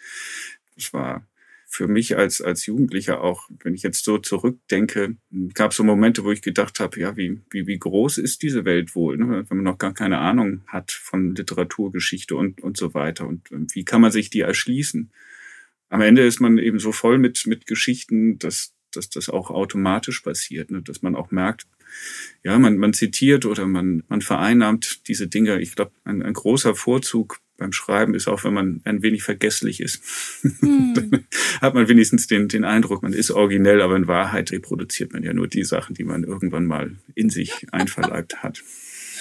es 0.77 0.93
war 0.93 1.27
für 1.67 1.89
mich 1.89 2.15
als, 2.17 2.39
als 2.39 2.65
Jugendlicher 2.65 3.19
auch, 3.19 3.49
wenn 3.61 3.73
ich 3.73 3.83
jetzt 3.83 4.05
so 4.05 4.17
zurückdenke, 4.17 5.17
gab 5.53 5.71
es 5.71 5.77
so 5.77 5.83
Momente, 5.83 6.23
wo 6.23 6.31
ich 6.31 6.41
gedacht 6.41 6.79
habe, 6.79 6.97
ja, 6.97 7.17
wie, 7.17 7.41
wie, 7.49 7.67
wie 7.67 7.77
groß 7.77 8.19
ist 8.19 8.41
diese 8.41 8.63
Welt 8.63 8.95
wohl, 8.95 9.17
ne? 9.17 9.43
wenn 9.49 9.57
man 9.57 9.65
noch 9.65 9.79
gar 9.79 9.93
keine 9.93 10.19
Ahnung 10.19 10.61
hat 10.67 10.93
von 10.93 11.35
Literaturgeschichte 11.35 12.37
und, 12.37 12.61
und 12.61 12.77
so 12.77 12.93
weiter. 12.93 13.27
Und 13.27 13.51
ähm, 13.51 13.67
wie 13.73 13.83
kann 13.83 13.99
man 13.99 14.11
sich 14.11 14.29
die 14.29 14.41
erschließen? 14.41 15.11
Am 15.93 16.01
Ende 16.01 16.25
ist 16.25 16.39
man 16.39 16.57
eben 16.57 16.79
so 16.79 16.91
voll 16.91 17.19
mit, 17.19 17.45
mit 17.45 17.67
Geschichten, 17.67 18.39
dass, 18.39 18.73
dass 18.91 19.11
das 19.11 19.29
auch 19.29 19.51
automatisch 19.51 20.21
passiert, 20.21 20.71
ne? 20.71 20.81
dass 20.81 21.03
man 21.03 21.15
auch 21.15 21.29
merkt, 21.29 21.67
ja, 22.43 22.57
man, 22.57 22.77
man 22.77 22.93
zitiert 22.93 23.45
oder 23.45 23.67
man, 23.67 24.01
man 24.07 24.21
vereinnahmt 24.21 25.07
diese 25.07 25.27
Dinge. 25.27 25.61
Ich 25.61 25.75
glaube, 25.75 25.91
ein, 26.03 26.23
ein 26.23 26.33
großer 26.33 26.73
Vorzug 26.73 27.41
beim 27.57 27.71
Schreiben 27.73 28.15
ist 28.15 28.27
auch, 28.27 28.43
wenn 28.43 28.55
man 28.55 28.81
ein 28.85 29.03
wenig 29.03 29.21
vergesslich 29.21 29.81
ist. 29.81 30.01
Hm. 30.61 30.93
Dann 30.95 31.27
hat 31.61 31.75
man 31.75 31.87
wenigstens 31.87 32.25
den, 32.25 32.47
den 32.47 32.63
Eindruck, 32.63 33.03
man 33.03 33.13
ist 33.13 33.29
originell, 33.29 33.79
aber 33.79 33.95
in 33.95 34.07
Wahrheit 34.07 34.51
reproduziert 34.51 35.13
man 35.13 35.21
ja 35.21 35.33
nur 35.33 35.47
die 35.47 35.63
Sachen, 35.63 35.93
die 35.93 36.05
man 36.05 36.23
irgendwann 36.23 36.65
mal 36.65 36.95
in 37.13 37.29
sich 37.29 37.67
einverleibt 37.71 38.41
hat. 38.41 38.63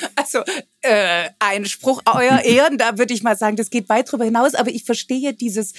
Also 0.17 0.43
äh, 0.81 1.29
ein 1.39 1.67
Spruch, 1.67 2.03
euer 2.07 2.41
Ehren, 2.45 2.79
da 2.79 2.99
würde 2.99 3.15
ich 3.15 3.23
mal 3.23 3.37
sagen, 3.37 3.57
das 3.57 3.71
geht 3.71 3.89
weit 3.89 4.09
darüber 4.09 4.25
hinaus, 4.25 4.55
aber 4.55 4.71
ich 4.71 4.85
verstehe 4.85 5.33
dieses 5.35 5.73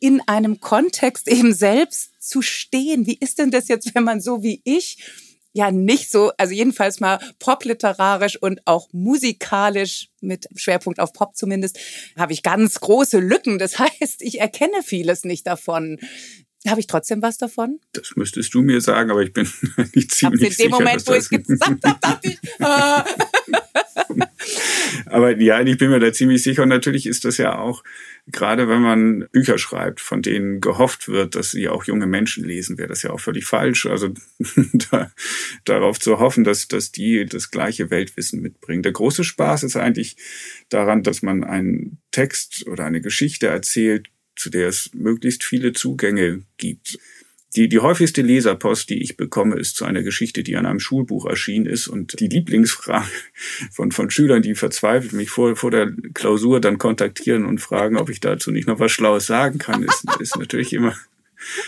in 0.00 0.20
einem 0.26 0.60
Kontext 0.60 1.28
eben 1.28 1.52
selbst 1.52 2.10
zu 2.20 2.42
stehen. 2.42 3.06
Wie 3.06 3.18
ist 3.18 3.38
denn 3.38 3.50
das 3.50 3.68
jetzt, 3.68 3.94
wenn 3.94 4.04
man 4.04 4.20
so 4.20 4.42
wie 4.42 4.60
ich 4.64 4.98
ja 5.54 5.70
nicht 5.70 6.10
so, 6.10 6.32
also 6.36 6.52
jedenfalls 6.52 7.00
mal 7.00 7.18
popliterarisch 7.38 8.36
und 8.36 8.60
auch 8.66 8.88
musikalisch 8.92 10.10
mit 10.20 10.46
Schwerpunkt 10.56 11.00
auf 11.00 11.12
Pop 11.12 11.36
zumindest, 11.36 11.78
habe 12.16 12.32
ich 12.32 12.42
ganz 12.42 12.80
große 12.80 13.20
Lücken. 13.20 13.58
Das 13.58 13.78
heißt, 13.78 14.20
ich 14.20 14.40
erkenne 14.40 14.82
vieles 14.82 15.24
nicht 15.24 15.46
davon. 15.46 15.98
Habe 16.66 16.80
ich 16.80 16.86
trotzdem 16.86 17.22
was 17.22 17.38
davon? 17.38 17.78
Das 17.92 18.16
müsstest 18.16 18.52
du 18.54 18.62
mir 18.62 18.80
sagen, 18.80 19.10
aber 19.10 19.22
ich 19.22 19.32
bin 19.32 19.48
nicht 19.94 20.12
ziemlich 20.12 20.56
sicher. 20.56 20.64
In 20.64 20.70
dem 20.70 20.78
Moment, 20.78 21.06
wo 21.06 21.12
ich 21.12 21.18
es 21.18 21.28
gesagt 21.28 21.84
habe, 21.84 21.98
dachte 22.00 22.28
ich, 22.28 22.38
ah. 22.60 23.04
aber 25.06 25.36
ja, 25.38 25.60
ich 25.60 25.78
bin 25.78 25.90
mir 25.90 26.00
da 26.00 26.12
ziemlich 26.12 26.42
sicher. 26.42 26.62
Und 26.62 26.68
natürlich 26.68 27.06
ist 27.06 27.24
das 27.24 27.36
ja 27.36 27.58
auch, 27.58 27.84
gerade 28.26 28.68
wenn 28.68 28.82
man 28.82 29.28
Bücher 29.32 29.58
schreibt, 29.58 30.00
von 30.00 30.22
denen 30.22 30.60
gehofft 30.60 31.08
wird, 31.08 31.34
dass 31.34 31.50
sie 31.50 31.68
auch 31.68 31.84
junge 31.84 32.06
Menschen 32.06 32.44
lesen, 32.44 32.78
wäre 32.78 32.88
das 32.88 33.02
ja 33.02 33.10
auch 33.10 33.20
völlig 33.20 33.44
falsch. 33.44 33.86
Also 33.86 34.14
da, 34.90 35.12
darauf 35.64 36.00
zu 36.00 36.18
hoffen, 36.18 36.44
dass, 36.44 36.68
dass 36.68 36.92
die 36.92 37.26
das 37.26 37.50
gleiche 37.50 37.90
Weltwissen 37.90 38.40
mitbringen. 38.40 38.82
Der 38.82 38.92
große 38.92 39.24
Spaß 39.24 39.62
ist 39.64 39.76
eigentlich 39.76 40.16
daran, 40.68 41.02
dass 41.02 41.22
man 41.22 41.44
einen 41.44 41.98
Text 42.10 42.66
oder 42.66 42.84
eine 42.84 43.00
Geschichte 43.00 43.48
erzählt, 43.48 44.08
zu 44.36 44.50
der 44.50 44.68
es 44.68 44.90
möglichst 44.94 45.44
viele 45.44 45.72
Zugänge 45.72 46.42
gibt. 46.56 46.98
Die, 47.56 47.68
die 47.68 47.78
häufigste 47.78 48.22
Leserpost, 48.22 48.90
die 48.90 49.00
ich 49.00 49.16
bekomme, 49.16 49.56
ist 49.56 49.76
zu 49.76 49.84
einer 49.84 50.02
Geschichte, 50.02 50.42
die 50.42 50.56
an 50.56 50.66
einem 50.66 50.80
Schulbuch 50.80 51.26
erschienen 51.26 51.66
ist. 51.66 51.86
Und 51.86 52.18
die 52.18 52.28
Lieblingsfrage 52.28 53.06
von, 53.70 53.92
von 53.92 54.10
Schülern, 54.10 54.42
die 54.42 54.54
verzweifelt 54.54 55.12
mich 55.12 55.30
vor, 55.30 55.54
vor 55.54 55.70
der 55.70 55.92
Klausur 56.14 56.60
dann 56.60 56.78
kontaktieren 56.78 57.44
und 57.44 57.60
fragen, 57.60 57.96
ob 57.96 58.10
ich 58.10 58.20
dazu 58.20 58.50
nicht 58.50 58.66
noch 58.66 58.80
was 58.80 58.90
Schlaues 58.90 59.26
sagen 59.26 59.58
kann, 59.58 59.84
ist, 59.84 60.04
ist 60.18 60.36
natürlich 60.36 60.72
immer, 60.72 60.96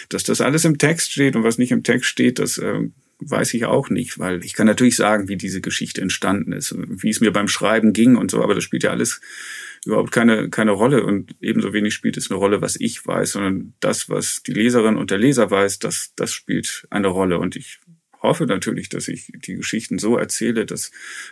dass 0.09 0.25
das 0.25 0.40
alles 0.40 0.64
im 0.64 0.79
Text 0.79 1.12
steht 1.12 1.37
und 1.37 1.44
was 1.44 1.59
nicht 1.59 1.70
im 1.70 1.85
Text 1.85 2.09
steht, 2.09 2.38
das 2.38 2.59
äh, 2.59 2.81
weiß 3.20 3.55
ich 3.55 3.64
auch 3.64 3.88
nicht, 3.88 4.18
weil 4.18 4.44
ich 4.44 4.55
kann 4.55 4.66
natürlich 4.66 4.96
sagen, 4.96 5.29
wie 5.29 5.37
diese 5.37 5.61
Geschichte 5.61 6.01
entstanden 6.01 6.53
ist, 6.53 6.75
wie 6.77 7.11
es 7.11 7.20
mir 7.20 7.33
beim 7.33 7.49
Schreiben 7.49 7.92
ging 7.92 8.16
und 8.16 8.31
so, 8.31 8.42
aber 8.42 8.55
das 8.55 8.64
spielt 8.64 8.83
ja 8.83 8.90
alles 8.90 9.20
überhaupt 9.87 10.12
keine, 10.12 10.51
keine 10.51 10.72
Rolle 10.72 11.05
und 11.05 11.37
ebenso 11.40 11.72
wenig 11.72 11.94
spielt 11.94 12.16
es 12.16 12.31
eine 12.31 12.38
Rolle, 12.38 12.61
was 12.61 12.77
ich 12.79 13.07
weiß, 13.07 13.33
sondern 13.33 13.75
das, 13.81 14.09
was 14.09 14.42
die 14.42 14.53
Leserin 14.53 14.96
und 14.96 15.11
der 15.11 15.18
Leser 15.18 15.51
weiß, 15.51 15.79
das, 15.79 16.12
das 16.16 16.33
spielt 16.33 16.87
eine 16.90 17.09
Rolle 17.09 17.38
und 17.38 17.57
ich 17.57 17.81
hoffe 18.20 18.46
natürlich, 18.46 18.88
dass 18.88 19.09
ich 19.09 19.33
die 19.46 19.55
Geschichten 19.55 19.99
so 19.99 20.16
erzähle, 20.16 20.66
dass 20.66 20.90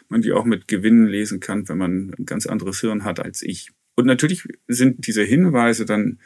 man 0.08 0.22
die 0.22 0.32
auch 0.32 0.44
mit 0.44 0.68
Gewinnen 0.68 1.06
lesen 1.06 1.40
kann, 1.40 1.68
wenn 1.68 1.78
man 1.78 2.14
ein 2.18 2.26
ganz 2.26 2.46
anderes 2.46 2.80
Hirn 2.80 3.04
hat 3.04 3.20
als 3.20 3.42
ich. 3.42 3.70
Und 3.96 4.06
natürlich 4.06 4.44
sind 4.68 5.06
diese 5.06 5.22
Hinweise 5.22 5.84
dann 5.84 6.18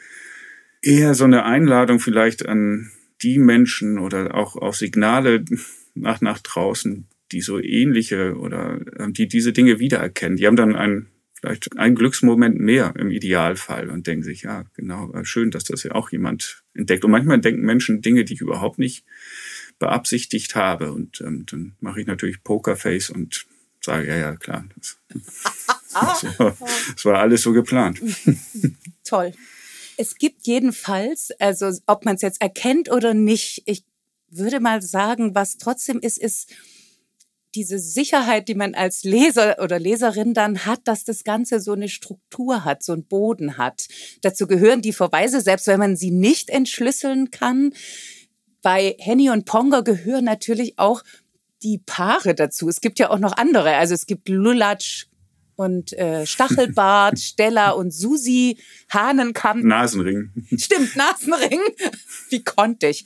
eher 0.81 1.13
so 1.15 1.23
eine 1.23 1.45
Einladung 1.45 1.99
vielleicht 1.99 2.47
an 2.47 2.91
die 3.21 3.39
Menschen 3.39 3.99
oder 3.99 4.35
auch, 4.35 4.55
auch 4.55 4.73
Signale 4.73 5.43
nach, 5.93 6.21
nach 6.21 6.39
draußen, 6.39 7.07
die 7.31 7.41
so 7.41 7.59
ähnliche 7.59 8.35
oder 8.37 8.79
ähm, 8.97 9.13
die 9.13 9.27
diese 9.27 9.53
Dinge 9.53 9.79
wiedererkennen. 9.79 10.37
Die 10.37 10.47
haben 10.47 10.55
dann 10.55 10.75
ein 10.75 11.07
vielleicht 11.39 11.77
einen 11.77 11.95
Glücksmoment 11.95 12.59
mehr 12.59 12.93
im 12.97 13.11
Idealfall 13.11 13.89
und 13.89 14.07
denken 14.07 14.23
sich, 14.23 14.43
ja, 14.43 14.65
genau, 14.75 15.11
schön, 15.23 15.51
dass 15.51 15.63
das 15.63 15.83
ja 15.83 15.91
auch 15.91 16.11
jemand 16.11 16.63
entdeckt. 16.73 17.05
Und 17.05 17.11
manchmal 17.11 17.39
denken 17.39 17.61
Menschen 17.61 18.01
Dinge, 18.01 18.25
die 18.25 18.33
ich 18.33 18.41
überhaupt 18.41 18.79
nicht 18.79 19.05
beabsichtigt 19.79 20.55
habe. 20.55 20.91
Und 20.91 21.21
ähm, 21.21 21.45
dann 21.49 21.75
mache 21.79 22.01
ich 22.01 22.07
natürlich 22.07 22.43
Pokerface 22.43 23.09
und 23.09 23.45
sage, 23.81 24.07
ja, 24.07 24.17
ja, 24.17 24.35
klar, 24.35 24.65
das, 24.75 24.97
das, 25.13 26.39
war, 26.39 26.57
das 26.95 27.05
war 27.05 27.19
alles 27.19 27.41
so 27.41 27.53
geplant. 27.53 28.01
Toll. 29.03 29.33
Es 29.97 30.15
gibt 30.15 30.47
jedenfalls, 30.47 31.31
also 31.39 31.71
ob 31.85 32.05
man 32.05 32.15
es 32.15 32.21
jetzt 32.21 32.41
erkennt 32.41 32.91
oder 32.91 33.13
nicht, 33.13 33.63
ich 33.65 33.83
würde 34.29 34.59
mal 34.59 34.81
sagen, 34.81 35.35
was 35.35 35.57
trotzdem 35.57 35.99
ist, 35.99 36.17
ist, 36.17 36.53
diese 37.55 37.79
Sicherheit, 37.79 38.47
die 38.47 38.55
man 38.55 38.75
als 38.75 39.03
Leser 39.03 39.57
oder 39.61 39.79
Leserin 39.79 40.33
dann 40.33 40.65
hat, 40.65 40.81
dass 40.85 41.03
das 41.03 41.23
Ganze 41.23 41.59
so 41.59 41.73
eine 41.73 41.89
Struktur 41.89 42.63
hat, 42.63 42.83
so 42.83 42.93
einen 42.93 43.05
Boden 43.05 43.57
hat. 43.57 43.87
Dazu 44.21 44.47
gehören 44.47 44.81
die 44.81 44.93
Verweise, 44.93 45.41
selbst 45.41 45.67
wenn 45.67 45.79
man 45.79 45.95
sie 45.95 46.11
nicht 46.11 46.49
entschlüsseln 46.49 47.31
kann. 47.31 47.73
Bei 48.61 48.95
Henny 48.99 49.29
und 49.29 49.45
Ponga 49.45 49.81
gehören 49.81 50.25
natürlich 50.25 50.77
auch 50.77 51.03
die 51.63 51.79
Paare 51.79 52.35
dazu. 52.35 52.69
Es 52.69 52.81
gibt 52.81 52.99
ja 52.99 53.09
auch 53.09 53.19
noch 53.19 53.35
andere. 53.37 53.75
Also 53.75 53.93
es 53.93 54.05
gibt 54.05 54.29
Lulatsch 54.29 55.07
und 55.59 55.91
äh, 55.91 56.25
Stachelbart, 56.25 57.19
Stella 57.19 57.71
und 57.71 57.91
Susi, 57.91 58.57
Hahnenkamm. 58.93 59.59
Nasenring. 59.67 60.31
Stimmt, 60.57 60.95
Nasenring. 60.95 61.59
Wie 62.29 62.41
konnte 62.45 62.87
ich? 62.87 63.03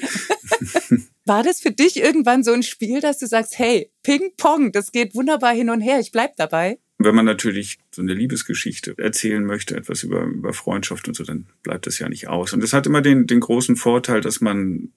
War 1.26 1.42
das 1.42 1.62
für 1.62 1.72
dich 1.72 1.98
irgendwann 1.98 2.44
so 2.44 2.52
ein 2.52 2.62
Spiel, 2.62 3.02
dass 3.02 3.18
du 3.18 3.26
sagst, 3.26 3.58
hey, 3.58 3.90
Ping-Pong, 4.04 4.72
das 4.72 4.92
geht 4.92 5.16
wunderbar 5.16 5.52
hin 5.52 5.72
und 5.72 5.82
her, 5.82 6.00
ich 6.00 6.12
bleib 6.12 6.36
dabei? 6.36 6.78
Wenn 7.00 7.16
man 7.16 7.26
natürlich 7.26 7.80
so 7.90 8.04
eine 8.04 8.14
Liebesgeschichte 8.14 8.94
erzählen 9.00 9.44
möchte, 9.44 9.76
etwas 9.76 10.04
über, 10.04 10.22
über 10.22 10.54
Freundschaft 10.54 11.08
und 11.08 11.16
so, 11.16 11.24
dann 11.24 11.48
bleibt 11.64 11.88
das 11.88 11.98
ja 11.98 12.08
nicht 12.08 12.28
aus. 12.28 12.54
Und 12.54 12.62
das 12.62 12.72
hat 12.74 12.86
immer 12.86 13.02
den, 13.02 13.26
den 13.26 13.40
großen 13.40 13.78
Vorteil, 13.78 14.22
dass 14.22 14.42
man 14.42 14.94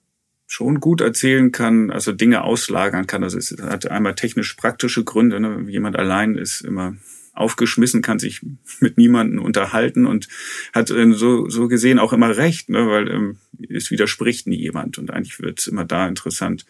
schon 0.47 0.79
gut 0.81 1.01
erzählen 1.01 1.53
kann, 1.53 1.90
also 1.90 2.12
Dinge 2.12 2.45
auslagern 2.45 3.07
kann. 3.07 3.25
Also 3.25 3.38
es 3.38 3.57
hat 3.62 3.90
einmal 3.90 4.14
technisch 4.14 4.53
praktische 4.55 5.05
Gründe. 5.05 5.40
Ne? 5.40 5.64
Jemand 5.69 5.97
allein 5.97 6.37
ist 6.37 6.61
immer 6.61 6.97
aufgeschmissen, 7.37 8.03
kann 8.03 8.18
sich 8.18 8.40
mit 8.81 8.99
niemanden 8.99 9.38
unterhalten 9.38 10.07
und 10.07 10.29
hat 10.72 10.90
äh, 10.90 11.12
so, 11.12 11.49
so 11.49 11.68
gesehen 11.68 11.99
auch 11.99 12.12
immer 12.12 12.37
recht, 12.37 12.68
ne? 12.68 12.88
weil 12.88 13.11
ähm, 13.11 13.37
es 13.68 13.90
widerspricht 13.90 14.46
nie 14.46 14.59
jemand. 14.59 14.99
Und 14.99 15.11
eigentlich 15.11 15.40
wird 15.40 15.61
es 15.61 15.66
immer 15.66 15.85
da 15.85 16.09
interessant, 16.09 16.66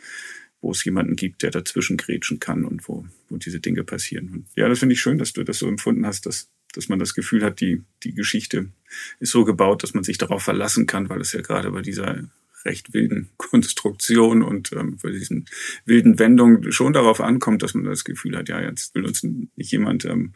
wo 0.61 0.70
es 0.70 0.85
jemanden 0.85 1.16
gibt, 1.16 1.42
der 1.42 1.50
dazwischen 1.50 1.96
grätschen 1.96 2.40
kann 2.40 2.64
und 2.64 2.88
wo, 2.88 3.07
wo 3.29 3.37
diese 3.37 3.61
Dinge 3.61 3.85
passieren. 3.85 4.31
Und 4.31 4.46
ja, 4.57 4.68
das 4.68 4.81
finde 4.81 4.94
ich 4.94 5.00
schön, 5.00 5.18
dass 5.18 5.33
du 5.33 5.44
das 5.44 5.59
so 5.59 5.68
empfunden 5.68 6.07
hast, 6.07 6.26
dass, 6.26 6.48
dass 6.72 6.88
man 6.88 6.98
das 6.98 7.14
Gefühl 7.14 7.44
hat, 7.44 7.61
die, 7.61 7.83
die 8.02 8.14
Geschichte 8.14 8.70
ist 9.20 9.33
so 9.33 9.44
gebaut, 9.44 9.83
dass 9.83 9.94
man 9.94 10.05
sich 10.05 10.18
darauf 10.18 10.42
verlassen 10.42 10.87
kann, 10.87 11.09
weil 11.09 11.20
es 11.20 11.33
ja 11.33 11.40
gerade 11.40 11.70
bei 11.70 11.83
dieser 11.83 12.24
recht 12.66 12.92
wilden 12.92 13.31
Konstruktion 13.38 14.42
und 14.42 14.72
ähm, 14.72 14.98
bei 15.02 15.11
diesen 15.11 15.46
wilden 15.85 16.18
Wendungen 16.18 16.70
schon 16.72 16.92
darauf 16.92 17.20
ankommt, 17.20 17.62
dass 17.62 17.74
man 17.74 17.85
das 17.85 18.05
Gefühl 18.05 18.37
hat, 18.37 18.48
ja, 18.48 18.61
jetzt 18.61 18.94
will 18.94 19.07
uns 19.07 19.22
nicht 19.22 19.72
jemand 19.72 20.05
ähm, 20.05 20.35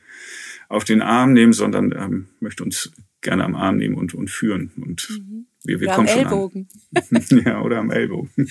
auf 0.68 0.84
den 0.84 1.02
Arm 1.02 1.32
nehmen, 1.32 1.52
sondern 1.52 1.92
ähm, 1.92 2.28
möchte 2.40 2.64
uns 2.64 2.90
gerne 3.20 3.44
am 3.44 3.54
Arm 3.54 3.76
nehmen 3.76 3.96
und, 3.96 4.14
und 4.14 4.30
führen. 4.30 4.72
Und 4.76 5.08
mhm. 5.10 5.46
wir, 5.64 5.80
wir 5.80 5.88
oder 5.88 5.96
kommen 5.96 6.08
am 6.08 6.14
schon 6.14 6.24
Ellbogen. 6.24 6.68
An. 6.94 7.42
ja, 7.44 7.60
oder 7.60 7.78
am 7.78 7.90
Ellbogen. 7.90 8.30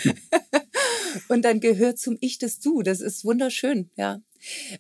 Und 1.28 1.44
dann 1.44 1.60
gehört 1.60 1.98
zum 1.98 2.18
Ich 2.22 2.38
das 2.38 2.60
Du. 2.60 2.84
Das 2.84 3.02
ist 3.02 3.26
wunderschön, 3.26 3.90
ja. 3.96 4.22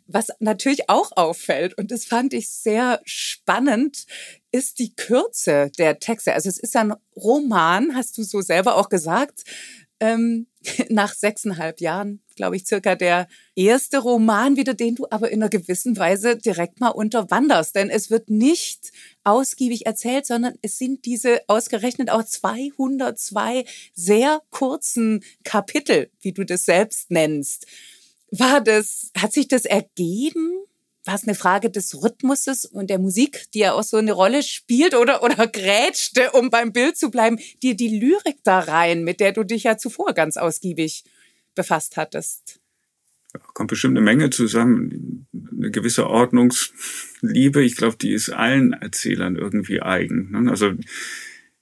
Was 0.07 0.29
natürlich 0.39 0.89
auch 0.89 1.11
auffällt, 1.15 1.77
und 1.77 1.91
das 1.91 2.05
fand 2.05 2.33
ich 2.33 2.49
sehr 2.49 3.01
spannend, 3.05 4.05
ist 4.51 4.79
die 4.79 4.95
Kürze 4.95 5.71
der 5.77 5.99
Texte. 5.99 6.33
Also 6.33 6.49
es 6.49 6.57
ist 6.57 6.75
ein 6.75 6.93
Roman, 7.15 7.95
hast 7.95 8.17
du 8.17 8.23
so 8.23 8.41
selber 8.41 8.75
auch 8.75 8.89
gesagt, 8.89 9.43
ähm, 9.99 10.47
nach 10.89 11.13
sechseinhalb 11.13 11.81
Jahren, 11.81 12.21
glaube 12.35 12.55
ich, 12.55 12.65
circa 12.65 12.95
der 12.95 13.27
erste 13.55 13.99
Roman 13.99 14.57
wieder, 14.57 14.73
den 14.73 14.95
du 14.95 15.07
aber 15.09 15.31
in 15.31 15.41
einer 15.41 15.49
gewissen 15.49 15.97
Weise 15.97 16.37
direkt 16.37 16.79
mal 16.79 16.89
unterwanderst. 16.89 17.75
Denn 17.75 17.89
es 17.89 18.09
wird 18.09 18.29
nicht 18.29 18.91
ausgiebig 19.23 19.85
erzählt, 19.85 20.25
sondern 20.25 20.55
es 20.61 20.77
sind 20.77 21.05
diese 21.05 21.41
ausgerechnet 21.47 22.09
auch 22.09 22.23
202 22.23 23.65
sehr 23.93 24.41
kurzen 24.49 25.23
Kapitel, 25.43 26.09
wie 26.21 26.33
du 26.33 26.45
das 26.45 26.65
selbst 26.65 27.11
nennst. 27.11 27.65
War 28.31 28.61
das, 28.61 29.11
hat 29.17 29.33
sich 29.33 29.47
das 29.47 29.65
ergeben? 29.65 30.59
War 31.05 31.15
es 31.15 31.23
eine 31.23 31.35
Frage 31.35 31.69
des 31.69 32.03
Rhythmuses 32.03 32.65
und 32.65 32.89
der 32.89 32.99
Musik, 32.99 33.47
die 33.53 33.59
ja 33.59 33.73
auch 33.73 33.83
so 33.83 33.97
eine 33.97 34.11
Rolle 34.11 34.43
spielt 34.43 34.93
oder, 34.93 35.23
oder 35.23 35.47
grätschte, 35.47 36.31
um 36.31 36.49
beim 36.49 36.71
Bild 36.71 36.97
zu 36.97 37.09
bleiben, 37.09 37.39
dir 37.63 37.75
die 37.75 37.99
Lyrik 37.99 38.43
da 38.43 38.59
rein, 38.59 39.03
mit 39.03 39.19
der 39.19 39.31
du 39.31 39.43
dich 39.43 39.63
ja 39.63 39.77
zuvor 39.77 40.13
ganz 40.13 40.37
ausgiebig 40.37 41.03
befasst 41.55 41.97
hattest? 41.97 42.59
kommt 43.53 43.69
bestimmt 43.69 43.97
eine 43.97 44.05
Menge 44.05 44.29
zusammen. 44.29 45.27
Eine 45.33 45.71
gewisse 45.71 46.07
Ordnungsliebe, 46.07 47.63
ich 47.63 47.75
glaube, 47.75 47.97
die 47.97 48.11
ist 48.11 48.29
allen 48.29 48.73
Erzählern 48.73 49.35
irgendwie 49.35 49.81
eigen. 49.81 50.31
Ne? 50.31 50.49
Also 50.49 50.73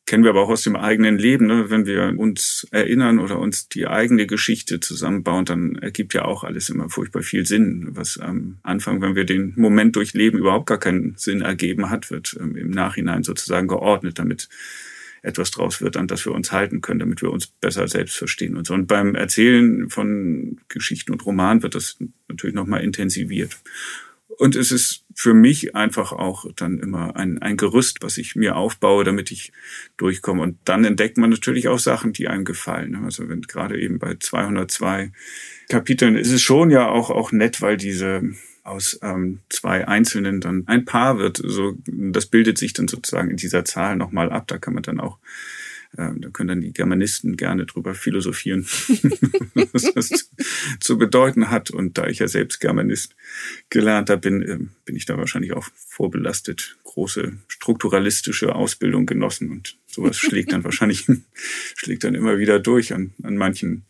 kennen 0.07 0.23
wir 0.23 0.31
aber 0.31 0.41
auch 0.41 0.49
aus 0.49 0.63
dem 0.63 0.77
eigenen 0.77 1.19
Leben. 1.19 1.45
Ne? 1.45 1.69
Wenn 1.69 1.85
wir 1.85 2.15
uns 2.17 2.65
erinnern 2.71 3.19
oder 3.19 3.37
uns 3.37 3.67
die 3.67 3.87
eigene 3.87 4.25
Geschichte 4.25 4.79
zusammenbauen, 4.79 5.45
dann 5.45 5.75
ergibt 5.75 6.13
ja 6.13 6.23
auch 6.23 6.45
alles 6.45 6.69
immer 6.69 6.89
furchtbar 6.89 7.21
viel 7.21 7.45
Sinn. 7.45 7.89
Was 7.91 8.17
am 8.17 8.57
Anfang, 8.63 9.01
wenn 9.01 9.15
wir 9.15 9.25
den 9.25 9.53
Moment 9.57 9.97
durchleben, 9.97 10.39
überhaupt 10.39 10.65
gar 10.65 10.79
keinen 10.79 11.15
Sinn 11.17 11.41
ergeben 11.41 11.89
hat, 11.89 12.09
wird 12.09 12.37
ähm, 12.39 12.55
im 12.55 12.71
Nachhinein 12.71 13.23
sozusagen 13.23 13.67
geordnet, 13.67 14.17
damit 14.17 14.47
etwas 15.23 15.51
draus 15.51 15.81
wird, 15.81 15.97
an 15.97 16.07
das 16.07 16.25
wir 16.25 16.31
uns 16.31 16.53
halten 16.53 16.79
können, 16.79 16.99
damit 16.99 17.21
wir 17.21 17.31
uns 17.31 17.47
besser 17.47 17.87
selbst 17.89 18.15
verstehen 18.15 18.55
und 18.55 18.65
so. 18.65 18.73
Und 18.73 18.87
beim 18.87 19.13
Erzählen 19.13 19.89
von 19.89 20.61
Geschichten 20.69 21.11
und 21.11 21.25
Romanen 21.25 21.63
wird 21.63 21.75
das 21.75 21.97
natürlich 22.29 22.55
nochmal 22.55 22.81
intensiviert. 22.81 23.57
Und 24.37 24.55
es 24.55 24.71
ist 24.71 25.03
für 25.15 25.33
mich 25.33 25.75
einfach 25.75 26.11
auch 26.11 26.45
dann 26.55 26.77
immer 26.77 27.15
ein, 27.15 27.41
ein 27.41 27.57
Gerüst, 27.57 27.97
was 28.01 28.19
ich 28.19 28.35
mir 28.35 28.55
aufbaue, 28.55 29.03
damit 29.03 29.31
ich 29.31 29.51
durchkomme. 29.97 30.43
Und 30.43 30.59
dann 30.65 30.85
entdeckt 30.85 31.17
man 31.17 31.31
natürlich 31.31 31.67
auch 31.67 31.79
Sachen, 31.79 32.13
die 32.13 32.27
einem 32.27 32.45
gefallen. 32.45 32.95
Also 33.03 33.27
wenn 33.27 33.41
gerade 33.41 33.79
eben 33.79 33.97
bei 33.97 34.15
202 34.19 35.11
Kapiteln 35.69 36.15
ist 36.15 36.31
es 36.31 36.41
schon 36.41 36.69
ja 36.69 36.87
auch, 36.87 37.09
auch 37.09 37.31
nett, 37.31 37.61
weil 37.61 37.77
diese 37.77 38.21
aus 38.63 38.99
ähm, 39.01 39.39
zwei 39.49 39.87
Einzelnen 39.87 40.41
dann 40.41 40.67
ein 40.67 40.85
Paar 40.85 41.17
wird. 41.17 41.41
So, 41.43 41.77
das 41.87 42.27
bildet 42.27 42.57
sich 42.57 42.73
dann 42.73 42.87
sozusagen 42.87 43.31
in 43.31 43.37
dieser 43.37 43.65
Zahl 43.65 43.95
nochmal 43.95 44.31
ab. 44.31 44.47
Da 44.47 44.57
kann 44.57 44.73
man 44.73 44.83
dann 44.83 44.99
auch 44.99 45.17
ähm, 45.97 46.21
da 46.21 46.29
können 46.29 46.49
dann 46.49 46.61
die 46.61 46.73
Germanisten 46.73 47.37
gerne 47.37 47.65
drüber 47.65 47.95
philosophieren, 47.95 48.63
was 49.71 49.93
das 49.93 50.31
zu 50.79 50.97
bedeuten 50.97 51.49
hat. 51.49 51.71
Und 51.71 51.97
da 51.97 52.07
ich 52.07 52.19
ja 52.19 52.27
selbst 52.27 52.59
Germanist 52.59 53.15
gelernter 53.69 54.17
bin, 54.17 54.41
ähm, 54.41 54.69
bin 54.85 54.95
ich 54.95 55.05
da 55.05 55.17
wahrscheinlich 55.17 55.53
auch 55.53 55.67
vorbelastet, 55.75 56.77
große 56.83 57.37
strukturalistische 57.47 58.55
Ausbildung 58.55 59.05
genossen 59.05 59.51
und 59.51 59.77
sowas 59.85 60.17
schlägt 60.17 60.51
dann 60.51 60.63
wahrscheinlich, 60.63 61.05
schlägt 61.75 62.03
dann 62.03 62.15
immer 62.15 62.37
wieder 62.37 62.59
durch 62.59 62.93
an, 62.93 63.13
an 63.23 63.37
manchen 63.37 63.85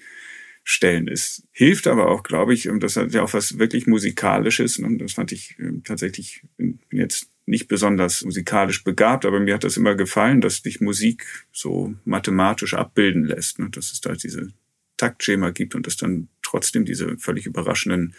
Stellen. 0.63 1.07
Es 1.07 1.43
hilft 1.51 1.87
aber 1.87 2.09
auch, 2.09 2.23
glaube 2.23 2.53
ich, 2.53 2.69
und 2.69 2.83
das 2.83 2.97
hat 2.97 3.13
ja 3.13 3.23
auch 3.23 3.33
was 3.33 3.57
wirklich 3.57 3.87
Musikalisches 3.87 4.79
und 4.79 4.99
das 4.99 5.13
fand 5.13 5.31
ich 5.31 5.55
ähm, 5.59 5.83
tatsächlich, 5.83 6.43
bin 6.57 6.79
jetzt 6.91 7.29
nicht 7.47 7.67
besonders 7.67 8.23
musikalisch 8.23 8.83
begabt, 8.83 9.25
aber 9.25 9.39
mir 9.39 9.53
hat 9.53 9.63
das 9.63 9.77
immer 9.77 9.95
gefallen, 9.95 10.41
dass 10.41 10.57
sich 10.57 10.81
Musik 10.81 11.25
so 11.51 11.95
mathematisch 12.03 12.73
abbilden 12.73 13.25
lässt, 13.25 13.57
ne? 13.57 13.69
dass 13.69 13.93
es 13.93 14.01
da 14.01 14.13
diese 14.13 14.49
Taktschema 14.97 15.51
gibt 15.51 15.73
und 15.73 15.87
dass 15.87 15.95
dann 15.95 16.27
trotzdem 16.41 16.83
diese 16.83 17.17
völlig 17.17 17.45
überraschenden 17.45 18.15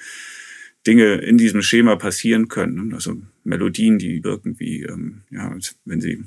Dinge 0.87 1.17
in 1.17 1.37
diesem 1.37 1.61
Schema 1.61 1.97
passieren 1.97 2.49
können. 2.49 2.89
Ne? 2.89 2.95
Also 2.95 3.21
Melodien, 3.45 3.99
die 3.99 4.25
wirken 4.25 4.59
wie, 4.59 4.83
ähm, 4.85 5.23
ja, 5.31 5.55
wenn 5.85 6.01
sie 6.01 6.25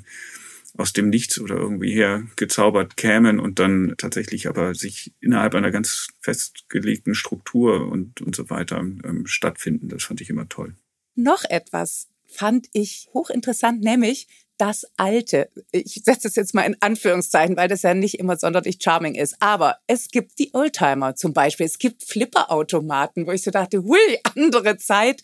aus 0.76 0.92
dem 0.92 1.10
Nichts 1.10 1.40
oder 1.40 1.56
irgendwie 1.56 1.92
her 1.92 2.26
gezaubert 2.36 2.96
kämen 2.96 3.40
und 3.40 3.58
dann 3.58 3.94
tatsächlich 3.98 4.48
aber 4.48 4.74
sich 4.74 5.12
innerhalb 5.20 5.54
einer 5.54 5.70
ganz 5.70 6.08
festgelegten 6.20 7.14
Struktur 7.14 7.88
und, 7.88 8.20
und 8.20 8.36
so 8.36 8.48
weiter 8.48 8.78
ähm, 8.78 9.26
stattfinden. 9.26 9.88
Das 9.88 10.04
fand 10.04 10.20
ich 10.20 10.30
immer 10.30 10.48
toll. 10.48 10.74
Noch 11.14 11.44
etwas, 11.44 12.08
fand 12.32 12.66
ich 12.72 13.08
hochinteressant, 13.14 13.82
nämlich 13.82 14.26
das 14.58 14.86
Alte. 14.96 15.50
Ich 15.72 16.02
setze 16.04 16.28
es 16.28 16.36
jetzt 16.36 16.54
mal 16.54 16.62
in 16.62 16.76
Anführungszeichen, 16.80 17.56
weil 17.56 17.66
das 17.66 17.82
ja 17.82 17.94
nicht 17.94 18.20
immer 18.20 18.36
sonderlich 18.36 18.78
charming 18.80 19.16
ist. 19.16 19.34
Aber 19.40 19.78
es 19.88 20.08
gibt 20.08 20.38
die 20.38 20.54
Oldtimer 20.54 21.16
zum 21.16 21.32
Beispiel. 21.32 21.66
Es 21.66 21.78
gibt 21.78 22.04
Flipperautomaten, 22.04 23.26
wo 23.26 23.32
ich 23.32 23.42
so 23.42 23.50
dachte, 23.50 23.82
hui, 23.82 23.98
andere 24.36 24.76
Zeit. 24.76 25.22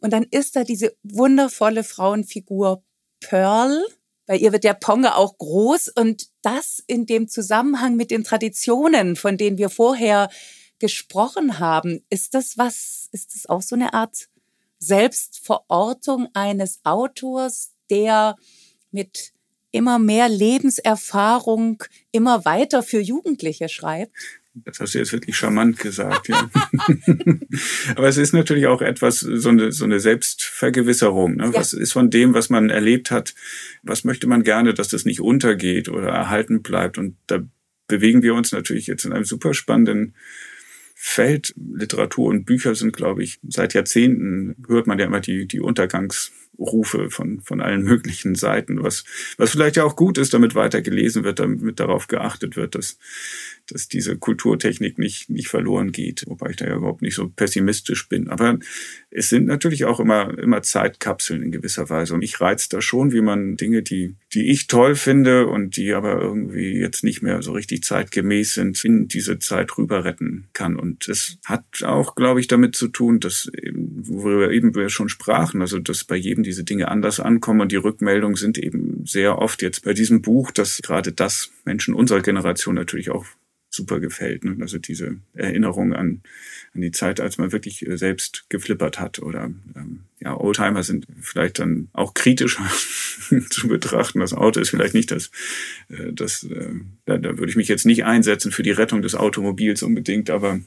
Und 0.00 0.12
dann 0.12 0.26
ist 0.30 0.56
da 0.56 0.64
diese 0.64 0.96
wundervolle 1.04 1.84
Frauenfigur 1.84 2.82
Pearl. 3.20 3.84
Bei 4.26 4.36
ihr 4.36 4.52
wird 4.52 4.64
der 4.64 4.74
Ponge 4.74 5.14
auch 5.16 5.38
groß 5.38 5.88
und 5.88 6.28
das 6.42 6.82
in 6.86 7.06
dem 7.06 7.28
Zusammenhang 7.28 7.96
mit 7.96 8.10
den 8.10 8.24
Traditionen, 8.24 9.14
von 9.14 9.36
denen 9.36 9.58
wir 9.58 9.70
vorher 9.70 10.30
gesprochen 10.80 11.60
haben. 11.60 12.04
Ist 12.10 12.34
das 12.34 12.58
was, 12.58 13.08
ist 13.12 13.34
das 13.34 13.46
auch 13.46 13.62
so 13.62 13.76
eine 13.76 13.94
Art 13.94 14.29
Selbstverortung 14.80 16.28
eines 16.34 16.80
Autors, 16.84 17.72
der 17.90 18.36
mit 18.90 19.32
immer 19.72 19.98
mehr 19.98 20.28
Lebenserfahrung 20.28 21.82
immer 22.10 22.44
weiter 22.44 22.82
für 22.82 23.00
Jugendliche 23.00 23.68
schreibt? 23.68 24.12
Das 24.52 24.80
hast 24.80 24.94
du 24.94 24.98
jetzt 24.98 25.12
wirklich 25.12 25.36
charmant 25.36 25.78
gesagt, 25.78 26.28
ja. 26.28 26.50
Aber 27.94 28.08
es 28.08 28.16
ist 28.16 28.32
natürlich 28.32 28.66
auch 28.66 28.82
etwas, 28.82 29.20
so 29.20 29.48
eine, 29.48 29.70
so 29.70 29.84
eine 29.84 30.00
Selbstvergewisserung. 30.00 31.36
Ne? 31.36 31.44
Ja. 31.44 31.54
Was 31.54 31.72
ist 31.72 31.92
von 31.92 32.10
dem, 32.10 32.34
was 32.34 32.50
man 32.50 32.68
erlebt 32.68 33.12
hat? 33.12 33.34
Was 33.84 34.02
möchte 34.02 34.26
man 34.26 34.42
gerne, 34.42 34.74
dass 34.74 34.88
das 34.88 35.04
nicht 35.04 35.20
untergeht 35.20 35.88
oder 35.88 36.08
erhalten 36.08 36.62
bleibt? 36.62 36.98
Und 36.98 37.16
da 37.28 37.40
bewegen 37.86 38.22
wir 38.22 38.34
uns 38.34 38.50
natürlich 38.50 38.88
jetzt 38.88 39.04
in 39.04 39.12
einem 39.12 39.24
super 39.24 39.54
spannenden 39.54 40.16
Feld. 41.02 41.54
Literatur 41.56 42.28
und 42.28 42.44
Bücher 42.44 42.74
sind, 42.74 42.94
glaube 42.94 43.22
ich, 43.22 43.38
seit 43.48 43.72
Jahrzehnten 43.72 44.54
hört 44.68 44.86
man 44.86 44.98
ja 44.98 45.06
immer 45.06 45.20
die, 45.20 45.46
die 45.46 45.60
Untergangsrufe 45.60 47.08
von, 47.08 47.40
von 47.40 47.62
allen 47.62 47.82
möglichen 47.84 48.34
Seiten, 48.34 48.82
was, 48.82 49.04
was 49.38 49.50
vielleicht 49.50 49.76
ja 49.76 49.84
auch 49.84 49.96
gut 49.96 50.18
ist, 50.18 50.34
damit 50.34 50.54
weiter 50.54 50.82
gelesen 50.82 51.24
wird, 51.24 51.38
damit 51.38 51.80
darauf 51.80 52.06
geachtet 52.06 52.54
wird, 52.54 52.74
dass 52.74 52.98
dass 53.70 53.88
diese 53.88 54.16
Kulturtechnik 54.16 54.98
nicht, 54.98 55.30
nicht 55.30 55.48
verloren 55.48 55.92
geht, 55.92 56.24
wobei 56.26 56.50
ich 56.50 56.56
da 56.56 56.66
ja 56.66 56.76
überhaupt 56.76 57.02
nicht 57.02 57.14
so 57.14 57.28
pessimistisch 57.28 58.08
bin. 58.08 58.28
Aber 58.28 58.58
es 59.10 59.28
sind 59.28 59.46
natürlich 59.46 59.84
auch 59.84 60.00
immer, 60.00 60.36
immer 60.38 60.62
Zeitkapseln 60.62 61.42
in 61.42 61.52
gewisser 61.52 61.88
Weise. 61.88 62.14
Und 62.14 62.22
ich 62.22 62.40
reizt 62.40 62.72
da 62.72 62.80
schon, 62.80 63.12
wie 63.12 63.20
man 63.20 63.56
Dinge, 63.56 63.82
die, 63.82 64.14
die 64.32 64.50
ich 64.50 64.68
toll 64.68 64.94
finde 64.94 65.46
und 65.48 65.76
die 65.76 65.92
aber 65.92 66.20
irgendwie 66.20 66.78
jetzt 66.78 67.02
nicht 67.02 67.20
mehr 67.20 67.42
so 67.42 67.52
richtig 67.52 67.82
zeitgemäß 67.82 68.54
sind, 68.54 68.84
in 68.84 69.08
diese 69.08 69.40
Zeit 69.40 69.76
rüber 69.76 70.04
retten 70.04 70.48
kann. 70.52 70.76
Und 70.76 71.08
das 71.08 71.38
hat 71.44 71.64
auch, 71.82 72.14
glaube 72.14 72.38
ich, 72.40 72.46
damit 72.46 72.76
zu 72.76 72.88
tun, 72.88 73.18
dass, 73.18 73.50
worüber 73.72 74.52
eben 74.52 74.74
wir 74.74 74.88
schon 74.88 75.08
sprachen, 75.08 75.60
also 75.60 75.80
dass 75.80 76.04
bei 76.04 76.16
jedem 76.16 76.44
diese 76.44 76.62
Dinge 76.62 76.88
anders 76.88 77.18
ankommen 77.18 77.60
und 77.60 77.72
die 77.72 77.76
Rückmeldungen 77.76 78.36
sind 78.36 78.56
eben 78.56 79.04
sehr 79.04 79.38
oft 79.38 79.62
jetzt 79.62 79.84
bei 79.84 79.94
diesem 79.94 80.22
Buch, 80.22 80.52
dass 80.52 80.78
gerade 80.82 81.12
das 81.12 81.50
Menschen 81.64 81.94
unserer 81.94 82.20
Generation 82.20 82.76
natürlich 82.76 83.10
auch 83.10 83.26
super 83.70 84.00
gefällt. 84.00 84.44
Ne? 84.44 84.56
Also 84.60 84.78
diese 84.78 85.16
Erinnerung 85.32 85.94
an, 85.94 86.22
an 86.74 86.80
die 86.80 86.90
Zeit, 86.90 87.20
als 87.20 87.38
man 87.38 87.52
wirklich 87.52 87.86
äh, 87.86 87.96
selbst 87.96 88.44
geflippert 88.48 88.98
hat. 88.98 89.20
Oder 89.20 89.44
ähm, 89.76 90.00
ja, 90.18 90.36
Oldtimer 90.36 90.82
sind 90.82 91.06
vielleicht 91.20 91.60
dann 91.60 91.88
auch 91.92 92.12
kritischer 92.12 92.68
zu 93.50 93.68
betrachten. 93.68 94.20
Das 94.20 94.34
Auto 94.34 94.60
ist 94.60 94.70
vielleicht 94.70 94.94
nicht 94.94 95.12
das, 95.12 95.30
äh, 95.88 96.12
das 96.12 96.42
äh, 96.44 96.74
da, 97.06 97.16
da 97.16 97.38
würde 97.38 97.48
ich 97.48 97.56
mich 97.56 97.68
jetzt 97.68 97.86
nicht 97.86 98.04
einsetzen 98.04 98.50
für 98.50 98.64
die 98.64 98.72
Rettung 98.72 99.02
des 99.02 99.14
Automobils 99.14 99.84
unbedingt, 99.84 100.30
aber 100.30 100.60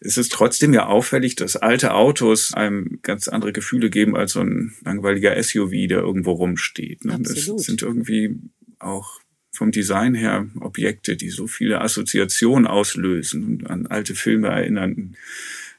es 0.00 0.18
ist 0.18 0.32
trotzdem 0.32 0.74
ja 0.74 0.86
auffällig, 0.86 1.36
dass 1.36 1.56
alte 1.56 1.94
Autos 1.94 2.52
einem 2.52 2.98
ganz 3.02 3.28
andere 3.28 3.52
Gefühle 3.52 3.88
geben 3.88 4.16
als 4.16 4.32
so 4.32 4.40
ein 4.40 4.74
langweiliger 4.84 5.42
SUV, 5.42 5.70
der 5.88 6.00
irgendwo 6.00 6.32
rumsteht. 6.32 7.06
Ne? 7.06 7.18
Das 7.20 7.44
sind 7.44 7.80
irgendwie 7.80 8.38
auch 8.78 9.23
vom 9.54 9.70
Design 9.70 10.14
her 10.14 10.46
Objekte, 10.60 11.16
die 11.16 11.30
so 11.30 11.46
viele 11.46 11.80
Assoziationen 11.80 12.66
auslösen 12.66 13.44
und 13.44 13.70
an 13.70 13.86
alte 13.86 14.14
Filme 14.14 14.48
erinnern. 14.48 15.16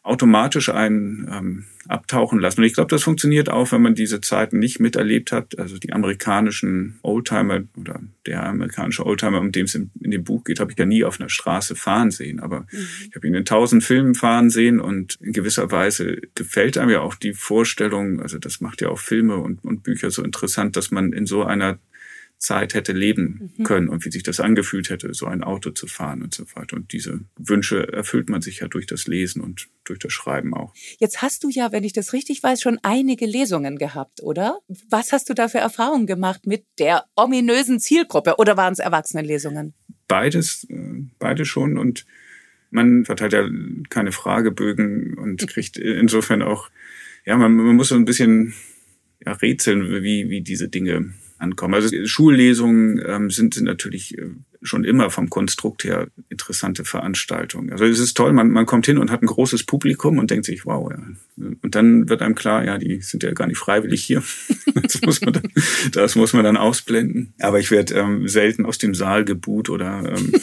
automatisch 0.03 0.69
einen 0.69 1.27
ähm, 1.31 1.65
abtauchen 1.88 2.39
lassen. 2.39 2.61
Und 2.61 2.67
ich 2.67 2.73
glaube, 2.73 2.89
das 2.89 3.03
funktioniert 3.03 3.49
auch, 3.49 3.71
wenn 3.71 3.81
man 3.81 3.95
diese 3.95 4.21
Zeiten 4.21 4.59
nicht 4.59 4.79
miterlebt 4.79 5.31
hat. 5.31 5.57
Also 5.57 5.77
die 5.77 5.93
amerikanischen 5.93 6.99
Oldtimer 7.01 7.63
oder 7.75 8.01
der 8.25 8.43
amerikanische 8.43 9.05
Oldtimer, 9.05 9.39
um 9.39 9.51
den 9.51 9.65
es 9.65 9.75
in, 9.75 9.91
in 9.99 10.11
dem 10.11 10.23
Buch 10.23 10.43
geht, 10.43 10.59
habe 10.59 10.71
ich 10.71 10.77
ja 10.77 10.85
nie 10.85 11.03
auf 11.03 11.19
einer 11.19 11.29
Straße 11.29 11.75
fahren 11.75 12.11
sehen. 12.11 12.39
Aber 12.39 12.61
mhm. 12.71 12.88
ich 13.09 13.15
habe 13.15 13.27
ihn 13.27 13.33
in 13.33 13.45
tausend 13.45 13.83
Filmen 13.83 14.13
fahren 14.13 14.49
sehen 14.49 14.79
und 14.79 15.17
in 15.21 15.33
gewisser 15.33 15.71
Weise 15.71 16.21
gefällt 16.35 16.77
einem 16.77 16.91
ja 16.91 17.01
auch 17.01 17.15
die 17.15 17.33
Vorstellung, 17.33 18.21
also 18.21 18.38
das 18.38 18.61
macht 18.61 18.81
ja 18.81 18.89
auch 18.89 18.99
Filme 18.99 19.38
und, 19.38 19.63
und 19.63 19.83
Bücher 19.83 20.11
so 20.11 20.23
interessant, 20.23 20.75
dass 20.75 20.91
man 20.91 21.13
in 21.13 21.25
so 21.25 21.43
einer 21.43 21.79
Zeit 22.45 22.75
hätte 22.75 22.93
leben 22.93 23.51
mhm. 23.58 23.63
können 23.63 23.89
und 23.89 24.05
wie 24.05 24.12
sich 24.12 24.23
das 24.23 24.39
angefühlt 24.39 24.89
hätte, 24.89 25.13
so 25.13 25.25
ein 25.25 25.43
Auto 25.43 25.71
zu 25.71 25.88
fahren 25.88 26.21
und 26.21 26.34
so 26.34 26.45
weiter. 26.53 26.77
Und 26.77 26.93
diese 26.93 27.21
Wünsche 27.38 27.91
erfüllt 27.91 28.29
man 28.29 28.41
sich 28.41 28.60
ja 28.60 28.67
durch 28.67 28.86
das 28.86 29.08
Lesen 29.08 29.41
und 29.41 29.67
durch 29.84 29.99
das 29.99 30.13
Schreiben 30.13 30.53
auch. 30.53 30.73
Jetzt 30.99 31.21
hast 31.21 31.43
du 31.43 31.49
ja, 31.49 31.71
wenn 31.71 31.84
ich 31.84 31.93
das 31.93 32.13
richtig 32.13 32.43
weiß, 32.43 32.62
schon 32.62 32.79
einige 32.84 33.25
Lesungen 33.25 33.77
gehabt, 33.77 34.21
oder? 34.21 34.60
Was 34.89 35.12
hast 35.12 35.27
du 35.29 35.34
da 35.34 35.47
für 35.47 35.58
Erfahrungen 35.58 36.05
gemacht 36.05 36.45
mit 36.45 36.65
der 36.77 37.05
ominösen 37.15 37.79
Zielgruppe 37.79 38.36
oder 38.38 38.58
waren 38.58 38.73
es 38.73 38.79
Erwachsenenlesungen? 38.79 39.73
Beides, 40.08 40.67
äh, 40.69 41.03
beide 41.17 41.45
schon 41.45 41.79
und 41.79 42.05
man 42.69 43.05
verteilt 43.05 43.34
ja 43.34 43.49
keine 43.89 44.12
Fragebögen 44.12 45.17
und 45.17 45.47
kriegt 45.47 45.77
insofern 45.77 46.43
auch, 46.43 46.69
ja, 47.25 47.38
man, 47.38 47.55
man 47.55 47.75
muss 47.75 47.89
so 47.89 47.95
ein 47.95 48.05
bisschen 48.05 48.53
ja, 49.25 49.31
rätseln, 49.34 50.03
wie, 50.03 50.29
wie 50.29 50.41
diese 50.41 50.67
Dinge 50.67 51.13
ankommen. 51.37 51.73
Also 51.73 51.89
Schullesungen 52.05 53.01
ähm, 53.05 53.29
sind, 53.29 53.53
sind 53.53 53.65
natürlich 53.65 54.17
äh, 54.17 54.29
schon 54.61 54.83
immer 54.83 55.09
vom 55.09 55.29
Konstrukt 55.29 55.83
her 55.83 56.07
interessante 56.29 56.85
Veranstaltungen. 56.85 57.71
Also 57.71 57.85
es 57.85 57.99
ist 57.99 58.15
toll, 58.15 58.33
man, 58.33 58.49
man 58.49 58.65
kommt 58.65 58.85
hin 58.85 58.97
und 58.97 59.11
hat 59.11 59.21
ein 59.21 59.27
großes 59.27 59.63
Publikum 59.63 60.17
und 60.17 60.31
denkt 60.31 60.45
sich, 60.45 60.65
wow, 60.65 60.91
ja. 60.91 61.03
Und 61.37 61.75
dann 61.75 62.09
wird 62.09 62.21
einem 62.21 62.35
klar, 62.35 62.63
ja, 62.65 62.77
die 62.77 63.01
sind 63.01 63.23
ja 63.23 63.31
gar 63.31 63.47
nicht 63.47 63.57
freiwillig 63.57 64.03
hier. 64.03 64.23
Das 64.75 65.01
muss 65.01 65.21
man 65.21 65.33
dann, 65.33 65.51
das 65.93 66.15
muss 66.15 66.33
man 66.33 66.43
dann 66.43 66.57
ausblenden. 66.57 67.33
Aber 67.39 67.59
ich 67.59 67.71
werde 67.71 67.95
ähm, 67.95 68.27
selten 68.27 68.65
aus 68.65 68.77
dem 68.77 68.93
Saal 68.93 69.25
gebuht 69.25 69.69
oder 69.69 70.03
ähm, 70.15 70.33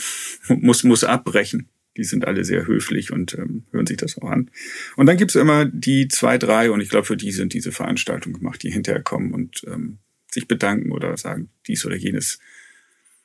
muss, 0.63 0.85
muss 0.85 1.05
abbrechen. 1.05 1.69
Die 1.97 2.05
sind 2.05 2.27
alle 2.27 2.45
sehr 2.45 2.67
höflich 2.67 3.13
und 3.13 3.35
ähm, 3.35 3.65
hören 3.71 3.87
sich 3.87 3.99
das 3.99 4.17
auch 4.19 4.31
an. 4.31 4.51
Und 4.97 5.07
dann 5.07 5.19
gibt's 5.19 5.35
immer 5.35 5.67
die 5.67 6.09
zwei, 6.09 6.39
drei, 6.39 6.71
und 6.71 6.81
ich 6.81 6.89
glaube, 6.89 7.07
für 7.07 7.17
die 7.17 7.31
sind 7.31 7.53
diese 7.53 7.73
Veranstaltungen 7.73 8.35
gemacht, 8.35 8.63
die 8.63 8.71
hinterher 8.71 9.03
kommen 9.03 9.33
und 9.33 9.63
ähm, 9.67 9.99
sich 10.33 10.49
bedanken 10.49 10.93
oder 10.93 11.17
sagen, 11.17 11.49
dies 11.67 11.85
oder 11.85 11.97
jenes 11.97 12.39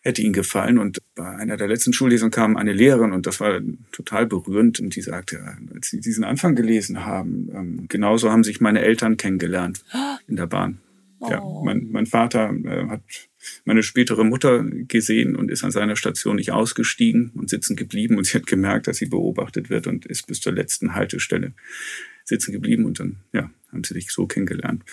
hätte 0.02 0.22
ihnen 0.22 0.34
gefallen. 0.34 0.78
Und 0.78 1.02
bei 1.16 1.28
einer 1.28 1.58
der 1.58 1.68
letzten 1.68 1.94
Schullesungen 1.94 2.32
kam 2.32 2.58
eine 2.58 2.74
Lehrerin 2.74 3.12
und 3.12 3.26
das 3.28 3.40
war 3.40 3.60
total 3.92 4.26
berührend 4.26 4.80
und 4.80 4.96
die 4.96 5.02
sagte, 5.02 5.58
als 5.74 5.90
sie 5.90 6.00
diesen 6.00 6.24
Anfang 6.24 6.56
gelesen 6.56 7.06
haben, 7.06 7.50
ähm, 7.54 7.86
genauso 7.88 8.32
haben 8.32 8.44
sich 8.44 8.62
meine 8.62 8.82
Eltern 8.82 9.18
kennengelernt 9.18 9.84
in 10.28 10.36
der 10.36 10.48
Bahn. 10.48 10.80
Oh. 11.20 11.30
Ja, 11.30 11.42
mein, 11.64 11.90
mein 11.92 12.06
Vater 12.06 12.54
äh, 12.64 12.88
hat 12.88 13.02
meine 13.66 13.84
spätere 13.84 14.24
Mutter 14.24 14.64
gesehen 14.64 15.36
und 15.36 15.50
ist 15.50 15.64
an 15.64 15.72
seiner 15.72 15.96
Station 15.96 16.36
nicht 16.36 16.52
ausgestiegen 16.52 17.32
und 17.36 17.50
sitzen 17.50 17.76
geblieben 17.76 18.18
und 18.18 18.26
sie 18.26 18.38
hat 18.38 18.46
gemerkt, 18.46 18.88
dass 18.88 18.98
sie 18.98 19.06
beobachtet 19.08 19.70
wird 19.70 19.88
und 19.88 20.06
ist 20.06 20.28
bis 20.28 20.42
zur 20.42 20.54
letzten 20.54 20.96
Haltestelle 20.96 21.54
sitzen 22.24 22.52
geblieben 22.52 22.86
und 22.86 23.00
dann 23.00 23.18
ja, 23.32 23.50
haben 23.72 23.84
sie 23.84 23.94
sich 23.94 24.12
so 24.12 24.28
kennengelernt. 24.28 24.84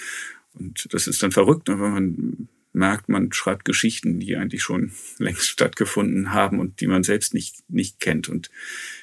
Und 0.54 0.88
das 0.92 1.06
ist 1.06 1.22
dann 1.22 1.32
verrückt, 1.32 1.68
wenn 1.68 1.78
man 1.78 2.48
merkt, 2.72 3.08
man 3.08 3.32
schreibt 3.32 3.64
Geschichten, 3.64 4.18
die 4.18 4.36
eigentlich 4.36 4.62
schon 4.62 4.92
längst 5.18 5.48
stattgefunden 5.48 6.32
haben 6.32 6.58
und 6.58 6.80
die 6.80 6.86
man 6.86 7.02
selbst 7.02 7.34
nicht, 7.34 7.68
nicht 7.68 8.00
kennt. 8.00 8.28
Und 8.28 8.50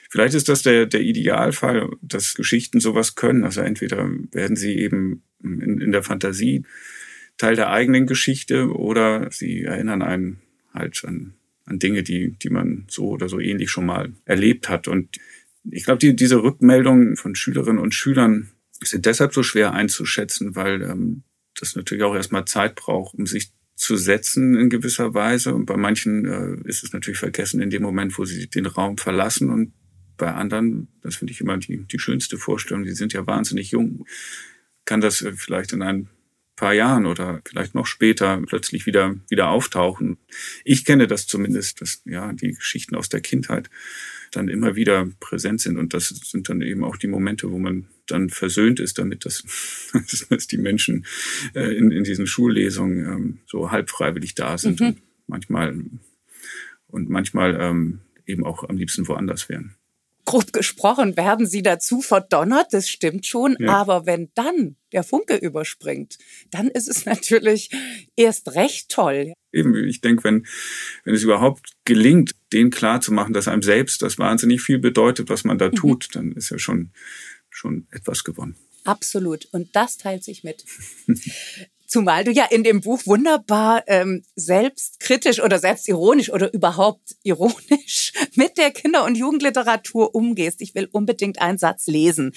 vielleicht 0.09 0.33
ist 0.33 0.49
das 0.49 0.61
der, 0.61 0.85
der 0.85 1.01
Idealfall, 1.01 1.89
dass 2.01 2.35
Geschichten 2.35 2.79
sowas 2.79 3.15
können. 3.15 3.43
Also 3.43 3.61
entweder 3.61 4.09
werden 4.31 4.55
sie 4.55 4.77
eben 4.77 5.23
in, 5.43 5.79
in 5.81 5.91
der 5.91 6.03
Fantasie 6.03 6.63
Teil 7.37 7.55
der 7.55 7.71
eigenen 7.71 8.05
Geschichte 8.05 8.71
oder 8.71 9.31
sie 9.31 9.63
erinnern 9.63 10.03
einen 10.03 10.41
halt 10.73 11.03
an, 11.05 11.33
an 11.65 11.79
Dinge, 11.79 12.03
die, 12.03 12.31
die 12.31 12.49
man 12.49 12.85
so 12.87 13.09
oder 13.09 13.29
so 13.29 13.39
ähnlich 13.39 13.71
schon 13.71 13.85
mal 13.85 14.13
erlebt 14.25 14.69
hat. 14.69 14.87
Und 14.87 15.17
ich 15.69 15.85
glaube, 15.85 15.99
die, 15.99 16.15
diese 16.15 16.43
Rückmeldungen 16.43 17.15
von 17.15 17.35
Schülerinnen 17.35 17.81
und 17.81 17.93
Schülern 17.93 18.51
sind 18.83 19.05
deshalb 19.05 19.33
so 19.33 19.43
schwer 19.43 19.73
einzuschätzen, 19.73 20.55
weil 20.55 20.81
ähm, 20.81 21.23
das 21.61 21.75
natürlich 21.75 22.03
auch 22.03 22.15
erstmal 22.15 22.45
Zeit 22.45 22.75
braucht, 22.75 23.15
um 23.15 23.25
sich 23.25 23.51
zu 23.75 23.97
setzen 23.97 24.55
in 24.55 24.69
gewisser 24.69 25.13
Weise. 25.13 25.55
Und 25.55 25.65
bei 25.65 25.77
manchen 25.77 26.25
äh, 26.25 26.69
ist 26.69 26.83
es 26.83 26.93
natürlich 26.93 27.19
vergessen 27.19 27.61
in 27.61 27.69
dem 27.69 27.81
Moment, 27.81 28.17
wo 28.17 28.25
sie 28.25 28.47
den 28.47 28.65
Raum 28.65 28.97
verlassen. 28.97 29.49
Und 29.49 29.73
bei 30.17 30.31
anderen, 30.31 30.87
das 31.01 31.15
finde 31.15 31.33
ich 31.33 31.41
immer 31.41 31.57
die, 31.57 31.77
die 31.77 31.99
schönste 31.99 32.37
Vorstellung, 32.37 32.83
die 32.83 32.91
sind 32.91 33.13
ja 33.13 33.25
wahnsinnig 33.25 33.71
jung, 33.71 34.05
kann 34.85 35.01
das 35.01 35.21
äh, 35.21 35.33
vielleicht 35.33 35.73
in 35.73 35.81
ein 35.81 36.09
paar 36.55 36.73
Jahren 36.73 37.07
oder 37.07 37.41
vielleicht 37.43 37.73
noch 37.73 37.87
später 37.87 38.39
plötzlich 38.45 38.85
wieder, 38.85 39.15
wieder 39.29 39.49
auftauchen. 39.49 40.17
Ich 40.63 40.85
kenne 40.85 41.07
das 41.07 41.25
zumindest, 41.25 41.81
dass, 41.81 42.03
ja, 42.05 42.33
die 42.33 42.51
Geschichten 42.53 42.95
aus 42.95 43.09
der 43.09 43.21
Kindheit 43.21 43.69
dann 44.29 44.47
immer 44.47 44.75
wieder 44.75 45.09
präsent 45.19 45.61
sind. 45.61 45.77
Und 45.77 45.95
das 45.95 46.09
sind 46.09 46.49
dann 46.49 46.61
eben 46.61 46.83
auch 46.83 46.97
die 46.97 47.07
Momente, 47.07 47.51
wo 47.51 47.57
man 47.57 47.87
dann 48.11 48.29
versöhnt 48.29 48.79
ist 48.79 48.97
damit, 48.97 49.25
dass, 49.25 49.43
dass 50.29 50.47
die 50.47 50.57
Menschen 50.57 51.05
äh, 51.53 51.75
in, 51.75 51.91
in 51.91 52.03
diesen 52.03 52.27
Schullesungen 52.27 53.05
ähm, 53.05 53.39
so 53.45 53.71
halb 53.71 53.89
freiwillig 53.89 54.35
da 54.35 54.57
sind 54.57 54.79
mhm. 54.79 54.87
und 54.87 55.01
manchmal 55.27 55.75
und 56.87 57.09
manchmal 57.09 57.57
ähm, 57.59 58.01
eben 58.25 58.45
auch 58.45 58.67
am 58.67 58.77
liebsten 58.77 59.07
woanders 59.07 59.49
wären. 59.49 59.75
Grob 60.25 60.53
gesprochen 60.53 61.17
werden 61.17 61.47
sie 61.47 61.63
dazu 61.63 62.01
verdonnert, 62.01 62.67
das 62.71 62.87
stimmt 62.87 63.25
schon, 63.25 63.55
ja. 63.59 63.69
aber 63.69 64.05
wenn 64.05 64.29
dann 64.35 64.75
der 64.91 65.03
Funke 65.03 65.35
überspringt, 65.35 66.17
dann 66.51 66.67
ist 66.67 66.87
es 66.87 67.05
natürlich 67.05 67.71
erst 68.15 68.55
recht 68.55 68.89
toll. 68.89 69.33
Eben, 69.51 69.75
ich 69.75 70.01
denke, 70.01 70.23
wenn, 70.23 70.45
wenn 71.03 71.15
es 71.15 71.23
überhaupt 71.23 71.71
gelingt, 71.85 72.35
den 72.53 72.69
klar 72.69 73.01
zu 73.01 73.11
machen, 73.11 73.33
dass 73.33 73.47
einem 73.47 73.63
selbst 73.63 74.01
das 74.01 74.19
wahnsinnig 74.19 74.61
viel 74.61 74.79
bedeutet, 74.79 75.29
was 75.29 75.43
man 75.43 75.57
da 75.57 75.67
mhm. 75.67 75.75
tut, 75.75 76.09
dann 76.13 76.33
ist 76.33 76.51
ja 76.51 76.59
schon, 76.59 76.91
schon 77.61 77.87
etwas 77.91 78.23
gewonnen. 78.23 78.55
Absolut. 78.83 79.47
Und 79.51 79.75
das 79.75 79.97
teilt 79.97 80.23
sich 80.23 80.43
mit. 80.43 80.65
Zumal 81.87 82.23
du 82.23 82.31
ja 82.31 82.45
in 82.45 82.63
dem 82.63 82.79
Buch 82.79 83.01
wunderbar 83.05 83.83
ähm, 83.87 84.23
selbstkritisch 84.35 85.41
oder 85.41 85.59
selbstironisch 85.59 86.31
oder 86.31 86.53
überhaupt 86.53 87.17
ironisch 87.21 88.13
mit 88.35 88.57
der 88.57 88.71
Kinder- 88.71 89.03
und 89.03 89.17
Jugendliteratur 89.17 90.15
umgehst. 90.15 90.61
Ich 90.61 90.73
will 90.73 90.87
unbedingt 90.91 91.41
einen 91.41 91.57
Satz 91.57 91.87
lesen. 91.87 92.33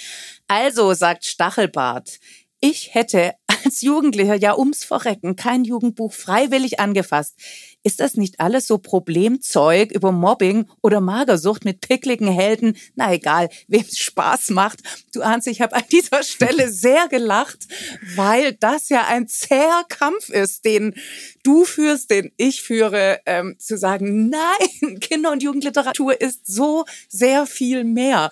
Also, 0.48 0.92
sagt 0.92 1.24
Stachelbart, 1.24 2.18
ich 2.60 2.94
hätte 2.94 3.34
als 3.64 3.82
Jugendlicher 3.82 4.34
ja 4.34 4.58
ums 4.58 4.84
Verrecken 4.84 5.36
kein 5.36 5.64
Jugendbuch 5.64 6.12
freiwillig 6.12 6.80
angefasst. 6.80 7.36
Ist 7.86 8.00
das 8.00 8.14
nicht 8.14 8.40
alles 8.40 8.66
so 8.66 8.78
Problemzeug 8.78 9.92
über 9.92 10.10
Mobbing 10.10 10.66
oder 10.82 11.02
Magersucht 11.02 11.66
mit 11.66 11.82
pickligen 11.82 12.28
Helden? 12.28 12.78
Na 12.94 13.12
egal, 13.12 13.50
wem 13.68 13.82
es 13.82 13.98
Spaß 13.98 14.50
macht. 14.50 14.80
Du 15.12 15.20
ahnst, 15.20 15.46
ich 15.46 15.60
habe 15.60 15.76
an 15.76 15.84
dieser 15.92 16.22
Stelle 16.22 16.68
sehr 16.72 17.08
gelacht, 17.08 17.68
weil 18.16 18.54
das 18.54 18.88
ja 18.88 19.06
ein 19.06 19.28
zäher 19.28 19.84
Kampf 19.90 20.30
ist, 20.30 20.64
den 20.64 20.94
du 21.42 21.66
führst, 21.66 22.10
den 22.10 22.32
ich 22.38 22.62
führe, 22.62 23.20
ähm, 23.26 23.56
zu 23.58 23.76
sagen, 23.76 24.30
nein, 24.30 24.98
Kinder- 25.00 25.32
und 25.32 25.42
Jugendliteratur 25.42 26.18
ist 26.18 26.46
so 26.46 26.86
sehr 27.10 27.46
viel 27.46 27.84
mehr 27.84 28.30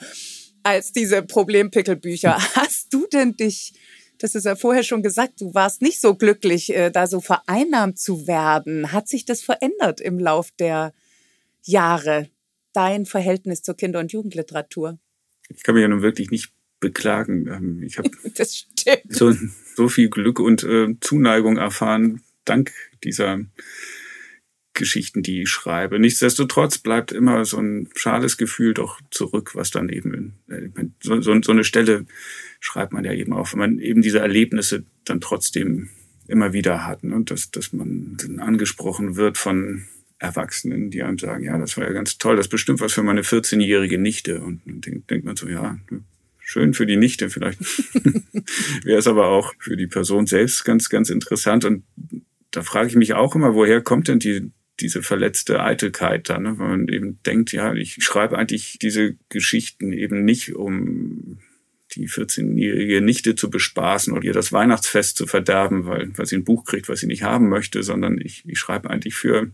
als 0.63 0.93
diese 0.93 1.23
Problempickelbücher. 1.23 2.39
Hast 2.55 2.95
du 2.95 3.07
denn 3.07 3.37
dich 3.37 3.75
das 4.23 4.37
ist 4.37 4.45
ja 4.45 4.55
vorher 4.55 4.85
schon 4.85 5.03
gesagt, 5.03 5.41
du 5.41 5.53
warst 5.53 5.83
nicht 5.83 6.01
so 6.01 6.15
glücklich, 6.15 6.73
äh, 6.73 6.91
da 6.91 7.09
so 7.09 7.21
vereinnahmt 7.21 7.99
zu 7.99 8.29
werden. 8.29 8.93
Hat 8.93 9.09
sich 9.09 9.25
das 9.25 9.43
verändert 9.43 10.01
im 10.01 10.21
Lauf 10.21 10.53
der 10.53 10.95
Jahre, 11.65 12.31
dein 12.73 13.05
Verhältnis 13.05 13.63
zur 13.63 13.77
Kinder- 13.77 13.99
und 13.99 14.13
Jugendliteratur? 14.13 14.99
Ich 15.49 15.65
kann 15.65 15.75
mich 15.75 15.83
ja 15.83 15.89
nun 15.89 16.03
wirklich 16.03 16.31
nicht 16.31 16.53
beklagen. 16.79 17.49
Ähm, 17.49 17.83
ich 17.83 17.99
habe 17.99 18.11
so, 19.09 19.35
so 19.75 19.89
viel 19.89 20.09
Glück 20.09 20.39
und 20.39 20.63
äh, 20.63 20.95
Zuneigung 21.01 21.57
erfahren, 21.57 22.23
dank 22.45 22.73
dieser 23.03 23.41
Geschichten, 24.75 25.23
die 25.23 25.43
ich 25.43 25.51
schreibe. 25.51 25.99
Nichtsdestotrotz 25.99 26.79
bleibt 26.79 27.13
immer 27.13 27.45
so 27.45 27.59
ein 27.59 27.89
schales 27.95 28.37
Gefühl 28.37 28.75
doch 28.75 29.01
zurück, 29.11 29.55
was 29.55 29.71
dann 29.71 29.89
eben, 29.89 30.35
äh, 30.49 30.69
so, 31.01 31.21
so, 31.21 31.41
so 31.43 31.53
eine 31.53 31.65
Stelle 31.65 32.07
schreibt 32.61 32.93
man 32.93 33.05
ja 33.05 33.13
eben 33.13 33.33
auch, 33.33 33.53
wenn 33.53 33.59
man 33.59 33.79
eben 33.79 34.03
diese 34.03 34.21
Erlebnisse 34.21 34.85
dann 35.05 35.21
trotzdem 35.21 35.91
immer 36.27 36.53
wieder 36.53 36.87
hat. 36.87 37.05
Ne? 37.05 37.15
Und 37.15 37.31
dass, 37.31 37.51
dass 37.51 37.73
man 37.73 38.17
dann 38.21 38.41
angesprochen 38.41 39.17
wird 39.17 39.37
von 39.37 39.85
Erwachsenen, 40.19 40.91
die 40.91 41.03
einem 41.03 41.19
sagen, 41.19 41.45
ja, 41.45 41.59
das 41.59 41.77
war 41.77 41.85
ja 41.85 41.93
ganz 41.93 42.17
toll, 42.17 42.37
das 42.37 42.47
ist 42.47 42.51
bestimmt 42.51 42.81
was 42.81 42.93
für 42.93 43.03
meine 43.03 43.23
14-jährige 43.23 43.99
Nichte. 43.99 44.41
Und 44.41 44.63
dann 44.65 44.81
denkt, 44.81 45.11
denkt 45.11 45.27
man 45.27 45.37
so, 45.37 45.49
ja, 45.49 45.79
schön 46.39 46.75
für 46.75 46.87
die 46.87 46.97
Nichte, 46.97 47.29
vielleicht 47.29 47.61
wäre 48.85 48.99
es 48.99 49.07
aber 49.07 49.29
auch 49.29 49.53
für 49.59 49.77
die 49.77 49.89
Person 49.89 50.27
selbst 50.27 50.65
ganz, 50.65 50.89
ganz 50.89 51.11
interessant. 51.11 51.65
Und 51.65 51.83
da 52.53 52.63
frage 52.63 52.89
ich 52.89 52.97
mich 52.97 53.15
auch 53.15 53.35
immer, 53.35 53.55
woher 53.55 53.81
kommt 53.81 54.09
denn 54.09 54.21
die, 54.21 54.53
diese 54.81 55.03
verletzte 55.03 55.61
Eitelkeit 55.63 56.29
da, 56.29 56.39
ne? 56.39 56.59
wenn 56.59 56.69
man 56.69 56.89
eben 56.89 57.23
denkt, 57.25 57.53
ja, 57.53 57.75
ich 57.75 57.97
schreibe 58.01 58.39
eigentlich 58.39 58.79
diese 58.81 59.17
Geschichten 59.29 59.93
eben 59.93 60.25
nicht, 60.25 60.55
um 60.55 61.39
die 61.95 62.09
14-jährige 62.09 63.01
Nichte 63.01 63.35
zu 63.35 63.51
bespaßen 63.51 64.13
oder 64.13 64.25
ihr 64.25 64.33
das 64.33 64.53
Weihnachtsfest 64.53 65.17
zu 65.17 65.27
verderben, 65.27 65.85
weil, 65.87 66.11
weil 66.17 66.27
sie 66.27 66.37
ein 66.37 66.45
Buch 66.45 66.65
kriegt, 66.65 66.89
was 66.89 67.01
sie 67.01 67.07
nicht 67.07 67.23
haben 67.23 67.49
möchte, 67.49 67.83
sondern 67.83 68.19
ich, 68.19 68.45
ich 68.47 68.59
schreibe 68.59 68.91
eigentlich 68.91 69.15
für 69.15 69.51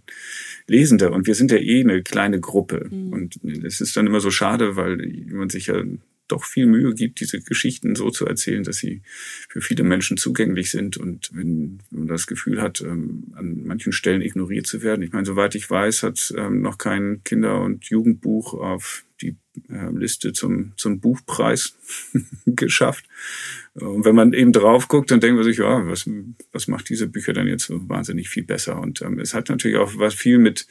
Lesende. 0.66 1.10
Und 1.10 1.26
wir 1.26 1.34
sind 1.34 1.50
ja 1.50 1.58
eh 1.58 1.80
eine 1.80 2.02
kleine 2.02 2.40
Gruppe. 2.40 2.88
Mhm. 2.90 3.12
Und 3.12 3.40
es 3.64 3.80
ist 3.80 3.96
dann 3.96 4.06
immer 4.06 4.20
so 4.20 4.30
schade, 4.30 4.76
weil 4.76 4.96
man 5.30 5.50
sich 5.50 5.66
ja 5.66 5.82
doch 6.28 6.44
viel 6.44 6.66
Mühe 6.66 6.94
gibt, 6.94 7.20
diese 7.20 7.40
Geschichten 7.40 7.96
so 7.96 8.10
zu 8.10 8.26
erzählen, 8.26 8.64
dass 8.64 8.76
sie 8.76 9.02
für 9.48 9.60
viele 9.60 9.82
Menschen 9.82 10.16
zugänglich 10.16 10.70
sind. 10.70 10.96
Und 10.96 11.30
wenn 11.32 11.80
man 11.90 12.08
das 12.08 12.26
Gefühl 12.26 12.62
hat, 12.62 12.80
ähm, 12.80 13.32
an 13.34 13.64
manchen 13.64 13.92
Stellen 13.92 14.22
ignoriert 14.22 14.66
zu 14.66 14.82
werden. 14.82 15.02
Ich 15.02 15.12
meine, 15.12 15.26
soweit 15.26 15.54
ich 15.54 15.68
weiß, 15.68 16.02
hat 16.02 16.32
ähm, 16.36 16.62
noch 16.62 16.78
kein 16.78 17.22
Kinder- 17.24 17.60
und 17.60 17.86
Jugendbuch 17.86 18.54
auf 18.54 19.04
die 19.20 19.36
äh, 19.68 19.90
Liste 19.92 20.32
zum, 20.32 20.72
zum 20.76 21.00
Buchpreis 21.00 21.76
geschafft. 22.46 23.06
Und 23.74 24.04
wenn 24.04 24.14
man 24.14 24.32
eben 24.32 24.52
drauf 24.52 24.88
guckt, 24.88 25.10
dann 25.10 25.20
denkt 25.20 25.36
man 25.36 25.44
sich, 25.44 25.58
ja, 25.58 25.86
was, 25.86 26.08
was 26.52 26.68
macht 26.68 26.88
diese 26.88 27.08
Bücher 27.08 27.32
denn 27.32 27.46
jetzt 27.46 27.66
so 27.66 27.88
wahnsinnig 27.88 28.28
viel 28.28 28.44
besser? 28.44 28.80
Und 28.80 29.02
ähm, 29.02 29.18
es 29.18 29.34
hat 29.34 29.48
natürlich 29.48 29.76
auch 29.76 29.92
was 29.96 30.14
viel 30.14 30.38
mit 30.38 30.66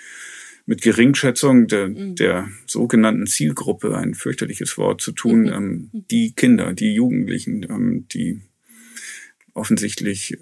mit 0.68 0.82
Geringschätzung 0.82 1.68
der, 1.68 1.88
mhm. 1.88 2.16
der 2.16 2.50
sogenannten 2.68 3.26
Zielgruppe, 3.26 3.98
ein 3.98 4.14
fürchterliches 4.14 4.78
Wort 4.78 5.02
zu 5.02 5.14
tun, 5.14 5.44
mhm. 5.44 5.54
ähm, 5.54 5.90
die 6.12 6.34
Kinder, 6.36 6.74
die 6.74 6.94
Jugendlichen, 6.94 7.66
ähm, 7.70 8.06
die 8.10 8.42
offensichtlich 9.54 10.38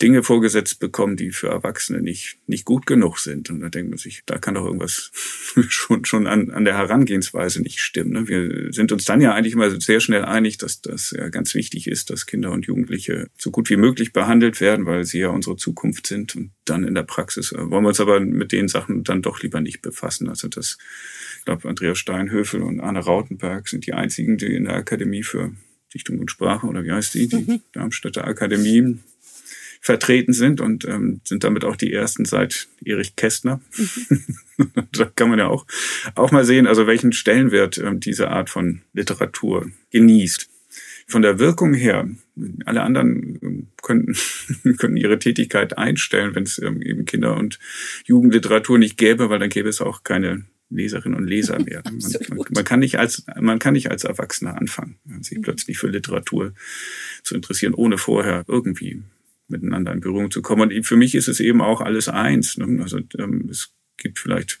Dinge 0.00 0.22
vorgesetzt 0.22 0.80
bekommen, 0.80 1.16
die 1.16 1.30
für 1.30 1.48
Erwachsene 1.48 2.00
nicht, 2.00 2.38
nicht 2.46 2.64
gut 2.64 2.86
genug 2.86 3.18
sind. 3.18 3.50
Und 3.50 3.60
da 3.60 3.68
denkt 3.68 3.90
man 3.90 3.98
sich, 3.98 4.22
da 4.24 4.38
kann 4.38 4.54
doch 4.54 4.64
irgendwas 4.64 5.10
schon, 5.68 6.04
schon 6.04 6.26
an, 6.26 6.50
an 6.50 6.64
der 6.64 6.76
Herangehensweise 6.76 7.60
nicht 7.60 7.80
stimmen. 7.80 8.12
Ne? 8.12 8.28
Wir 8.28 8.72
sind 8.72 8.92
uns 8.92 9.04
dann 9.04 9.20
ja 9.20 9.34
eigentlich 9.34 9.54
immer 9.54 9.70
sehr 9.80 10.00
schnell 10.00 10.24
einig, 10.24 10.58
dass 10.58 10.80
das 10.80 11.10
ja 11.10 11.28
ganz 11.28 11.54
wichtig 11.54 11.86
ist, 11.86 12.10
dass 12.10 12.26
Kinder 12.26 12.50
und 12.50 12.66
Jugendliche 12.66 13.28
so 13.36 13.50
gut 13.50 13.68
wie 13.68 13.76
möglich 13.76 14.12
behandelt 14.12 14.60
werden, 14.60 14.86
weil 14.86 15.04
sie 15.04 15.20
ja 15.20 15.28
unsere 15.28 15.56
Zukunft 15.56 16.06
sind. 16.06 16.34
Und 16.34 16.52
dann 16.64 16.84
in 16.84 16.94
der 16.94 17.02
Praxis 17.02 17.52
äh, 17.52 17.58
wollen 17.58 17.84
wir 17.84 17.88
uns 17.88 18.00
aber 18.00 18.20
mit 18.20 18.52
den 18.52 18.68
Sachen 18.68 19.04
dann 19.04 19.22
doch 19.22 19.42
lieber 19.42 19.60
nicht 19.60 19.82
befassen. 19.82 20.28
Also 20.28 20.48
das, 20.48 20.78
ich 21.38 21.44
glaube, 21.44 21.68
Andreas 21.68 21.98
Steinhöfel 21.98 22.62
und 22.62 22.80
Arne 22.80 23.00
Rautenberg 23.00 23.68
sind 23.68 23.86
die 23.86 23.92
einzigen, 23.92 24.38
die 24.38 24.54
in 24.54 24.64
der 24.64 24.74
Akademie 24.74 25.22
für 25.22 25.52
Dichtung 25.92 26.20
und 26.20 26.30
Sprache, 26.30 26.66
oder 26.66 26.84
wie 26.84 26.92
heißt 26.92 27.14
die, 27.14 27.28
die 27.28 27.36
mhm. 27.36 27.60
Darmstädter 27.72 28.24
Akademie, 28.24 28.98
vertreten 29.80 30.34
sind 30.34 30.60
und 30.60 30.84
ähm, 30.84 31.20
sind 31.24 31.42
damit 31.42 31.64
auch 31.64 31.74
die 31.74 31.92
ersten 31.92 32.26
seit 32.26 32.68
Erich 32.84 33.16
Kästner. 33.16 33.60
Mhm. 33.76 34.68
da 34.92 35.06
kann 35.06 35.30
man 35.30 35.38
ja 35.38 35.48
auch, 35.48 35.66
auch 36.14 36.30
mal 36.32 36.44
sehen, 36.44 36.66
also 36.66 36.86
welchen 36.86 37.12
Stellenwert 37.12 37.78
ähm, 37.78 37.98
diese 37.98 38.28
Art 38.28 38.50
von 38.50 38.82
Literatur 38.92 39.70
genießt. 39.90 40.48
Von 41.08 41.22
der 41.22 41.38
Wirkung 41.40 41.74
her, 41.74 42.08
alle 42.66 42.82
anderen 42.82 43.38
ähm, 43.42 43.66
könnten, 43.82 44.14
könnten 44.76 44.98
ihre 44.98 45.18
Tätigkeit 45.18 45.78
einstellen, 45.78 46.34
wenn 46.34 46.44
es 46.44 46.58
ähm, 46.58 46.82
eben 46.82 47.06
Kinder- 47.06 47.36
und 47.36 47.58
Jugendliteratur 48.04 48.78
nicht 48.78 48.98
gäbe, 48.98 49.30
weil 49.30 49.38
dann 49.38 49.48
gäbe 49.48 49.70
es 49.70 49.80
auch 49.80 50.04
keine 50.04 50.44
Leserinnen 50.68 51.18
und 51.18 51.26
Leser 51.26 51.58
mehr. 51.64 51.82
Man, 51.84 51.98
man, 52.28 52.46
man, 52.54 52.64
kann 52.64 52.80
nicht 52.80 52.98
als, 52.98 53.24
man 53.40 53.58
kann 53.58 53.72
nicht 53.72 53.90
als 53.90 54.04
Erwachsener 54.04 54.58
anfangen, 54.58 54.98
sich 55.22 55.38
mhm. 55.38 55.42
plötzlich 55.42 55.78
für 55.78 55.88
Literatur 55.88 56.52
zu 57.24 57.34
interessieren, 57.34 57.72
ohne 57.72 57.96
vorher 57.96 58.44
irgendwie 58.46 59.02
miteinander 59.50 59.92
in 59.92 60.00
Berührung 60.00 60.30
zu 60.30 60.42
kommen. 60.42 60.72
Und 60.72 60.86
für 60.86 60.96
mich 60.96 61.14
ist 61.14 61.28
es 61.28 61.40
eben 61.40 61.60
auch 61.60 61.80
alles 61.80 62.08
eins. 62.08 62.56
Ne? 62.56 62.82
Also 62.82 63.00
ähm, 63.18 63.48
es 63.50 63.72
gibt 63.96 64.18
vielleicht 64.18 64.58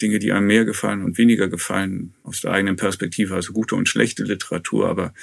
Dinge, 0.00 0.18
die 0.18 0.32
einem 0.32 0.46
mehr 0.46 0.64
gefallen 0.64 1.04
und 1.04 1.18
weniger 1.18 1.48
gefallen 1.48 2.14
aus 2.22 2.40
der 2.40 2.52
eigenen 2.52 2.76
Perspektive, 2.76 3.34
also 3.34 3.52
gute 3.52 3.74
und 3.74 3.88
schlechte 3.88 4.24
Literatur, 4.24 4.88
aber 4.88 5.14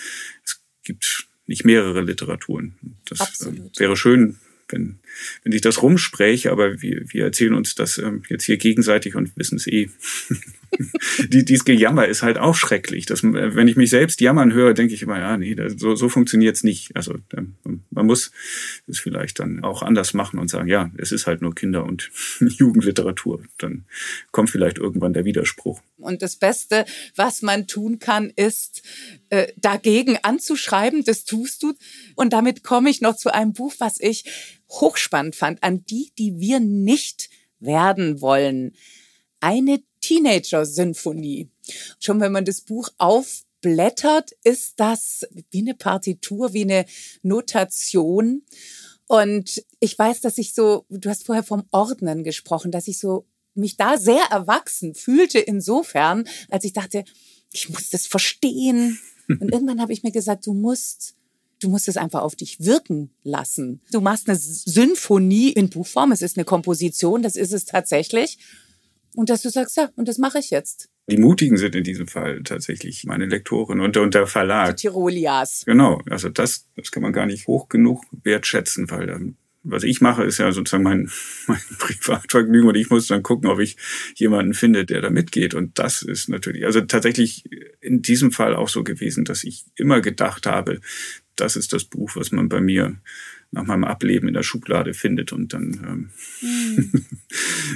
es 0.44 0.62
gibt 0.84 1.28
nicht 1.48 1.66
mehrere 1.66 2.02
Literaturen. 2.02 2.76
Das 3.10 3.46
äh, 3.46 3.54
wäre 3.78 3.98
schön, 3.98 4.38
wenn, 4.70 5.00
wenn 5.44 5.52
sich 5.52 5.62
das 5.62 5.82
rumspräche, 5.82 6.52
aber 6.52 6.82
wir, 6.82 7.06
wir 7.12 7.26
erzählen 7.26 7.54
uns 7.54 7.76
das 7.76 7.98
ähm, 7.98 8.24
jetzt 8.30 8.44
hier 8.44 8.58
gegenseitig 8.58 9.16
und 9.16 9.36
wissen 9.38 9.58
es 9.58 9.68
eh. 9.68 9.90
die, 11.30 11.46
dieses 11.46 11.66
Gejammer 11.66 12.08
ist 12.08 12.24
halt 12.24 12.38
auch 12.38 12.56
schrecklich. 12.56 13.06
Das, 13.06 13.24
wenn 13.24 13.68
ich 13.68 13.76
mich 13.76 13.90
selbst 13.90 14.22
jammern 14.22 14.54
höre, 14.54 14.74
denke 14.74 14.94
ich 14.94 15.02
immer, 15.02 15.20
ja, 15.20 15.38
nee, 15.38 15.56
so, 15.76 15.96
so 15.96 16.10
funktioniert's 16.10 16.64
nicht. 16.64 16.96
Also 16.96 17.16
ähm, 17.36 17.56
man 17.90 18.06
muss 18.06 18.32
es 18.88 19.00
vielleicht 19.00 19.40
dann 19.40 19.64
auch 19.64 19.82
anders 19.82 20.14
machen 20.14 20.40
und 20.40 20.50
sagen, 20.50 20.68
ja, 20.68 20.92
es 20.98 21.12
ist 21.12 21.28
halt 21.28 21.42
nur 21.42 21.56
Kinder- 21.56 21.86
und 21.86 22.10
Jugendliteratur. 22.40 23.44
Dann 23.58 23.86
kommt 24.32 24.50
vielleicht 24.50 24.78
irgendwann 24.78 25.14
der 25.14 25.26
Widerspruch. 25.26 25.82
Und 25.98 26.22
das 26.22 26.36
Beste, 26.36 26.86
was 27.16 27.42
man 27.42 27.68
tun 27.68 28.00
kann, 28.00 28.32
ist 28.36 28.84
äh, 29.30 29.48
dagegen 29.58 30.18
anzuschreiben. 30.22 31.04
Das 31.04 31.26
tust 31.26 31.64
du. 31.64 31.74
Und 32.16 32.34
damit 32.34 32.64
komme 32.64 32.90
ich 32.90 33.02
noch 33.02 33.16
zu 33.16 33.34
einem 33.34 33.54
Buch, 33.54 33.74
was 33.80 34.00
ich 34.00 34.26
hochspannend 34.70 35.36
fand, 35.36 35.64
an 35.64 35.86
die, 35.86 36.12
die 36.18 36.40
wir 36.40 36.60
nicht 36.60 37.30
werden 37.60 38.22
wollen. 38.22 38.74
Eine 39.40 39.80
Teenager-Sinfonie. 40.08 41.50
Schon 42.00 42.22
wenn 42.22 42.32
man 42.32 42.46
das 42.46 42.62
Buch 42.62 42.90
aufblättert, 42.98 44.32
ist 44.44 44.74
das 44.78 45.26
wie 45.52 45.62
eine 45.62 45.74
Partitur, 45.74 46.54
wie 46.54 46.64
eine 46.64 46.86
Notation. 47.24 48.44
Und 49.08 49.64
ich 49.80 49.98
weiß, 49.98 50.22
dass 50.22 50.38
ich 50.38 50.54
so, 50.54 50.86
du 50.90 51.10
hast 51.10 51.26
vorher 51.26 51.44
vom 51.44 51.64
Ordnen 51.72 52.24
gesprochen, 52.24 52.72
dass 52.72 52.88
ich 52.88 53.00
so 53.00 53.26
mich 53.54 53.76
da 53.76 53.98
sehr 53.98 54.24
erwachsen 54.30 54.96
fühlte 54.96 55.40
insofern, 55.40 56.28
als 56.50 56.64
ich 56.64 56.74
dachte, 56.74 57.04
ich 57.52 57.70
muss 57.70 57.90
das 57.90 58.08
verstehen. 58.08 59.00
Und 59.28 59.52
irgendwann 59.52 59.82
habe 59.82 59.92
ich 59.92 60.04
mir 60.04 60.12
gesagt, 60.12 60.46
du 60.48 60.54
musst 60.54 61.16
Du 61.60 61.70
musst 61.70 61.88
es 61.88 61.98
einfach 61.98 62.22
auf 62.22 62.36
dich 62.36 62.60
wirken 62.60 63.10
lassen. 63.24 63.82
Du 63.92 64.00
machst 64.00 64.30
eine 64.30 64.38
Sinfonie 64.38 65.50
in 65.50 65.72
Buchform. 65.72 66.12
Es 66.12 66.22
ist 66.22 66.38
eine 66.38 66.46
Komposition, 66.46 67.24
das 67.24 67.36
ist 67.36 67.52
es 67.52 67.66
tatsächlich. 67.66 68.38
Und 69.18 69.32
dass 69.32 69.42
du 69.42 69.50
sagst, 69.50 69.78
ja, 69.78 69.90
und 69.96 70.08
das 70.08 70.20
mache 70.20 70.38
ich 70.38 70.52
jetzt. 70.52 70.90
Die 71.10 71.18
Mutigen 71.18 71.58
sind 71.58 71.74
in 71.74 71.84
diesem 71.84 72.08
Fall 72.08 72.44
tatsächlich 72.44 73.04
meine 73.06 73.26
Lektorin 73.26 73.80
und, 73.80 73.98
und 73.98 74.14
der 74.14 74.28
Verlag. 74.28 74.78
Die 74.78 74.84
Tirolias. 74.84 75.64
Genau, 75.66 76.00
also 76.08 76.30
das, 76.30 76.68
das 76.76 76.92
kann 76.92 77.02
man 77.02 77.14
gar 77.14 77.26
nicht 77.26 77.48
hoch 77.48 77.68
genug 77.68 78.04
wertschätzen, 78.12 78.92
weil 78.92 79.10
ähm, 79.10 79.36
was 79.64 79.82
ich 79.82 80.02
mache, 80.02 80.24
ist 80.24 80.38
ja 80.38 80.52
sozusagen 80.52 80.84
mein, 80.84 81.10
mein 81.48 81.60
Privatvergnügen 81.80 82.70
und 82.70 82.76
ich 82.76 82.92
muss 82.92 83.08
dann 83.08 83.24
gucken, 83.24 83.50
ob 83.50 83.60
ich 83.60 83.76
jemanden 84.14 84.54
finde, 84.54 84.86
der 84.86 85.02
da 85.02 85.10
mitgeht. 85.10 85.56
Und 85.56 85.80
das 85.80 86.04
ist 86.04 86.30
natürlich, 86.30 86.64
also 86.64 86.82
tatsächlich 86.82 87.44
in 87.82 88.04
diesem 88.04 88.32
Fall 88.32 88.56
auch 88.56 88.70
so 88.70 88.84
gewesen, 88.84 89.26
dass 89.26 89.44
ich 89.44 89.66
immer 89.76 90.00
gedacht 90.00 90.46
habe, 90.46 90.80
das 91.36 91.56
ist 91.56 91.74
das 91.74 91.86
Buch, 91.86 92.12
was 92.16 92.32
man 92.32 92.50
bei 92.50 92.62
mir 92.62 92.98
nach 93.52 93.66
meinem 93.66 93.84
Ableben 93.84 94.28
in 94.28 94.34
der 94.34 94.44
Schublade 94.44 94.94
findet. 94.94 95.32
Und 95.32 95.54
dann 95.54 96.10
ähm, 96.44 97.02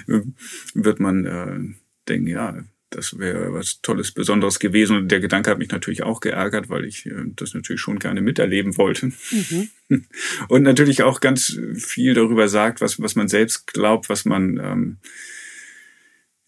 mhm. 0.08 0.36
wird 0.74 1.00
man 1.00 1.26
äh, 1.26 1.60
denken, 2.08 2.28
ja, 2.28 2.64
das 2.92 3.18
wäre 3.18 3.54
was 3.54 3.82
Tolles, 3.82 4.12
Besonderes 4.12 4.60
gewesen. 4.60 4.98
Und 4.98 5.12
der 5.12 5.22
Gedanke 5.22 5.50
hat 5.50 5.58
mich 5.58 5.72
natürlich 5.72 6.04
auch 6.04 6.20
geärgert, 6.20 6.70
weil 6.70 6.86
ich 6.86 7.06
äh, 7.06 7.24
das 7.36 7.54
natürlich 7.54 7.82
schon 7.82 8.00
gerne 8.00 8.22
miterleben 8.22 8.78
wollte. 8.78 9.12
Mhm. 9.32 9.70
Und 10.50 10.64
natürlich 10.64 11.04
auch 11.04 11.22
ganz 11.22 11.58
viel 11.76 12.14
darüber 12.14 12.48
sagt, 12.48 12.82
was, 12.82 13.02
was 13.02 13.16
man 13.16 13.30
selbst 13.30 13.68
glaubt, 13.68 14.10
was 14.10 14.26
man 14.26 14.60
ähm, 14.62 14.98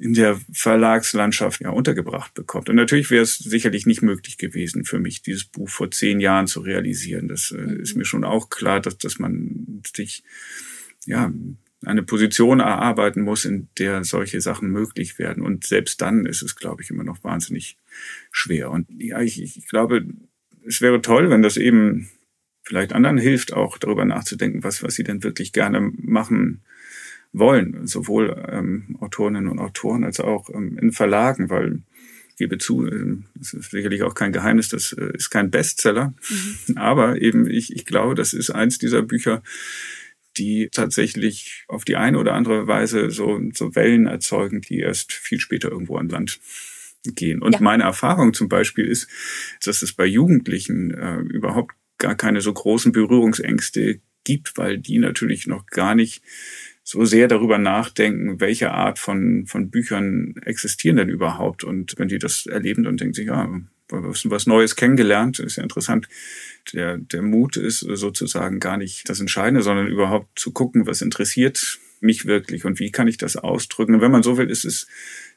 in 0.03 0.13
der 0.13 0.37
Verlagslandschaft 0.51 1.61
ja 1.61 1.69
untergebracht 1.69 2.33
bekommt. 2.33 2.67
Und 2.67 2.75
natürlich 2.75 3.09
wäre 3.09 3.23
es 3.23 3.37
sicherlich 3.37 3.85
nicht 3.85 4.01
möglich 4.01 4.37
gewesen 4.37 4.83
für 4.83 4.99
mich, 4.99 5.21
dieses 5.21 5.45
Buch 5.45 5.69
vor 5.69 5.91
zehn 5.91 6.19
Jahren 6.19 6.45
zu 6.45 6.59
realisieren. 6.59 7.29
Das 7.29 7.51
äh, 7.51 7.61
mhm. 7.61 7.79
ist 7.79 7.95
mir 7.95 8.03
schon 8.03 8.25
auch 8.25 8.49
klar, 8.49 8.81
dass, 8.81 8.97
dass 8.97 9.17
man 9.17 9.81
sich 9.95 10.23
ja 11.05 11.31
eine 11.85 12.03
Position 12.03 12.59
erarbeiten 12.59 13.21
muss, 13.21 13.45
in 13.45 13.69
der 13.77 14.03
solche 14.03 14.41
Sachen 14.41 14.69
möglich 14.69 15.19
werden. 15.19 15.41
Und 15.41 15.63
selbst 15.65 16.01
dann 16.01 16.25
ist 16.25 16.41
es, 16.41 16.57
glaube 16.57 16.81
ich, 16.81 16.89
immer 16.89 17.05
noch 17.05 17.23
wahnsinnig 17.23 17.77
schwer. 18.29 18.71
Und 18.71 18.87
ja, 18.97 19.21
ich, 19.21 19.41
ich 19.41 19.67
glaube, 19.67 20.05
es 20.65 20.81
wäre 20.81 21.01
toll, 21.01 21.29
wenn 21.29 21.41
das 21.41 21.55
eben 21.55 22.09
vielleicht 22.61 22.91
anderen 22.91 23.17
hilft, 23.17 23.53
auch 23.53 23.77
darüber 23.77 24.03
nachzudenken, 24.03 24.63
was, 24.63 24.83
was 24.83 24.95
sie 24.95 25.03
denn 25.03 25.23
wirklich 25.23 25.53
gerne 25.53 25.79
machen 25.79 26.61
wollen, 27.33 27.87
sowohl 27.87 28.45
ähm, 28.49 28.95
Autorinnen 28.99 29.47
und 29.47 29.59
Autoren 29.59 30.03
als 30.03 30.19
auch 30.19 30.49
ähm, 30.53 30.77
in 30.77 30.91
Verlagen, 30.91 31.49
weil 31.49 31.81
ich 32.29 32.37
gebe 32.37 32.59
zu, 32.59 32.85
äh, 32.87 33.17
das 33.35 33.53
ist 33.53 33.71
sicherlich 33.71 34.03
auch 34.03 34.13
kein 34.13 34.31
Geheimnis, 34.31 34.69
das 34.69 34.93
äh, 34.93 35.11
ist 35.15 35.31
kein 35.31 35.51
Bestseller, 35.51 36.13
mhm. 36.29 36.77
aber 36.77 37.21
eben 37.21 37.49
ich, 37.49 37.75
ich 37.75 37.85
glaube, 37.85 38.15
das 38.15 38.33
ist 38.33 38.51
eins 38.51 38.77
dieser 38.77 39.01
Bücher, 39.01 39.41
die 40.37 40.69
tatsächlich 40.71 41.65
auf 41.67 41.85
die 41.85 41.95
eine 41.95 42.17
oder 42.17 42.33
andere 42.33 42.67
Weise 42.67 43.11
so, 43.11 43.39
so 43.53 43.75
Wellen 43.75 44.07
erzeugen, 44.07 44.61
die 44.61 44.79
erst 44.79 45.13
viel 45.13 45.39
später 45.39 45.69
irgendwo 45.69 45.97
an 45.97 46.09
Land 46.09 46.39
gehen. 47.03 47.41
Und 47.41 47.53
ja. 47.53 47.61
meine 47.61 47.83
Erfahrung 47.83 48.33
zum 48.33 48.49
Beispiel 48.49 48.85
ist, 48.85 49.07
dass 49.63 49.81
es 49.81 49.93
bei 49.93 50.05
Jugendlichen 50.05 50.91
äh, 50.91 51.17
überhaupt 51.17 51.75
gar 51.97 52.15
keine 52.15 52.41
so 52.41 52.51
großen 52.51 52.91
Berührungsängste 52.91 53.99
gibt, 54.23 54.57
weil 54.57 54.77
die 54.77 54.99
natürlich 54.99 55.47
noch 55.47 55.65
gar 55.67 55.95
nicht 55.95 56.23
so 56.83 57.05
sehr 57.05 57.27
darüber 57.27 57.57
nachdenken, 57.57 58.39
welche 58.41 58.71
Art 58.71 58.99
von, 58.99 59.45
von 59.47 59.69
Büchern 59.69 60.35
existieren 60.43 60.97
denn 60.97 61.09
überhaupt. 61.09 61.63
Und 61.63 61.95
wenn 61.97 62.09
die 62.09 62.19
das 62.19 62.45
erleben, 62.45 62.83
dann 62.83 62.97
denken 62.97 63.13
sie, 63.13 63.23
ja, 63.23 63.49
was 63.89 64.47
Neues 64.47 64.75
kennengelernt. 64.75 65.39
Ist 65.39 65.55
ja 65.55 65.63
interessant. 65.63 66.07
Der, 66.73 66.97
der 66.97 67.21
Mut 67.21 67.57
ist 67.57 67.79
sozusagen 67.79 68.59
gar 68.59 68.77
nicht 68.77 69.07
das 69.07 69.19
Entscheidende, 69.19 69.61
sondern 69.61 69.87
überhaupt 69.87 70.37
zu 70.37 70.51
gucken, 70.51 70.85
was 70.85 71.01
interessiert 71.01 71.79
mich 72.01 72.25
wirklich 72.25 72.65
und 72.65 72.79
wie 72.79 72.91
kann 72.91 73.07
ich 73.07 73.17
das 73.17 73.37
ausdrücken. 73.37 73.95
Und 73.95 74.01
wenn 74.01 74.11
man 74.11 74.23
so 74.23 74.37
will, 74.37 74.49
ist 74.49 74.65
es, 74.65 74.87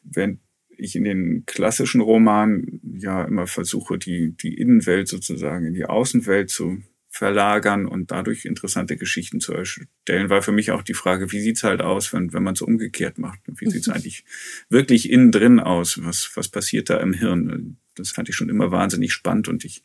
während 0.03 0.41
ich 0.79 0.97
in 0.97 1.05
den 1.05 1.45
klassischen 1.47 2.01
Romanen 2.01 2.81
ja 2.99 3.25
immer 3.25 3.47
versuche, 3.47 3.99
die, 3.99 4.37
die 4.37 4.55
Innenwelt 4.55 5.09
sozusagen 5.09 5.65
in 5.67 5.75
die 5.75 5.87
Außenwelt 5.87 6.51
zu 6.51 6.83
verlagern 7.17 7.87
und 7.87 8.11
dadurch 8.11 8.45
interessante 8.45 8.97
Geschichten 8.97 9.41
zu 9.41 9.55
erstellen, 9.55 10.29
war 10.29 10.43
für 10.43 10.53
mich 10.53 10.71
auch 10.71 10.83
die 10.83 10.95
Frage, 10.95 11.33
wie 11.33 11.41
sieht's 11.41 11.65
halt 11.65 11.81
aus, 11.81 12.13
wenn, 12.13 12.33
wenn 12.33 12.43
man 12.43 12.55
es 12.55 12.63
umgekehrt 12.63 13.19
macht? 13.19 13.41
Wie 13.47 13.67
sieht's 13.71 13.89
eigentlich 13.89 14.25
wirklich 14.69 15.11
innen 15.11 15.33
drin 15.33 15.59
aus? 15.59 16.05
Was, 16.05 16.31
was 16.35 16.49
passiert 16.49 16.91
da 16.91 16.99
im 16.99 17.15
Hirn? 17.15 17.79
Das 17.95 18.11
fand 18.11 18.29
ich 18.29 18.37
schon 18.37 18.51
immer 18.51 18.71
wahnsinnig 18.71 19.13
spannend 19.13 19.49
und 19.49 19.65
ich 19.65 19.83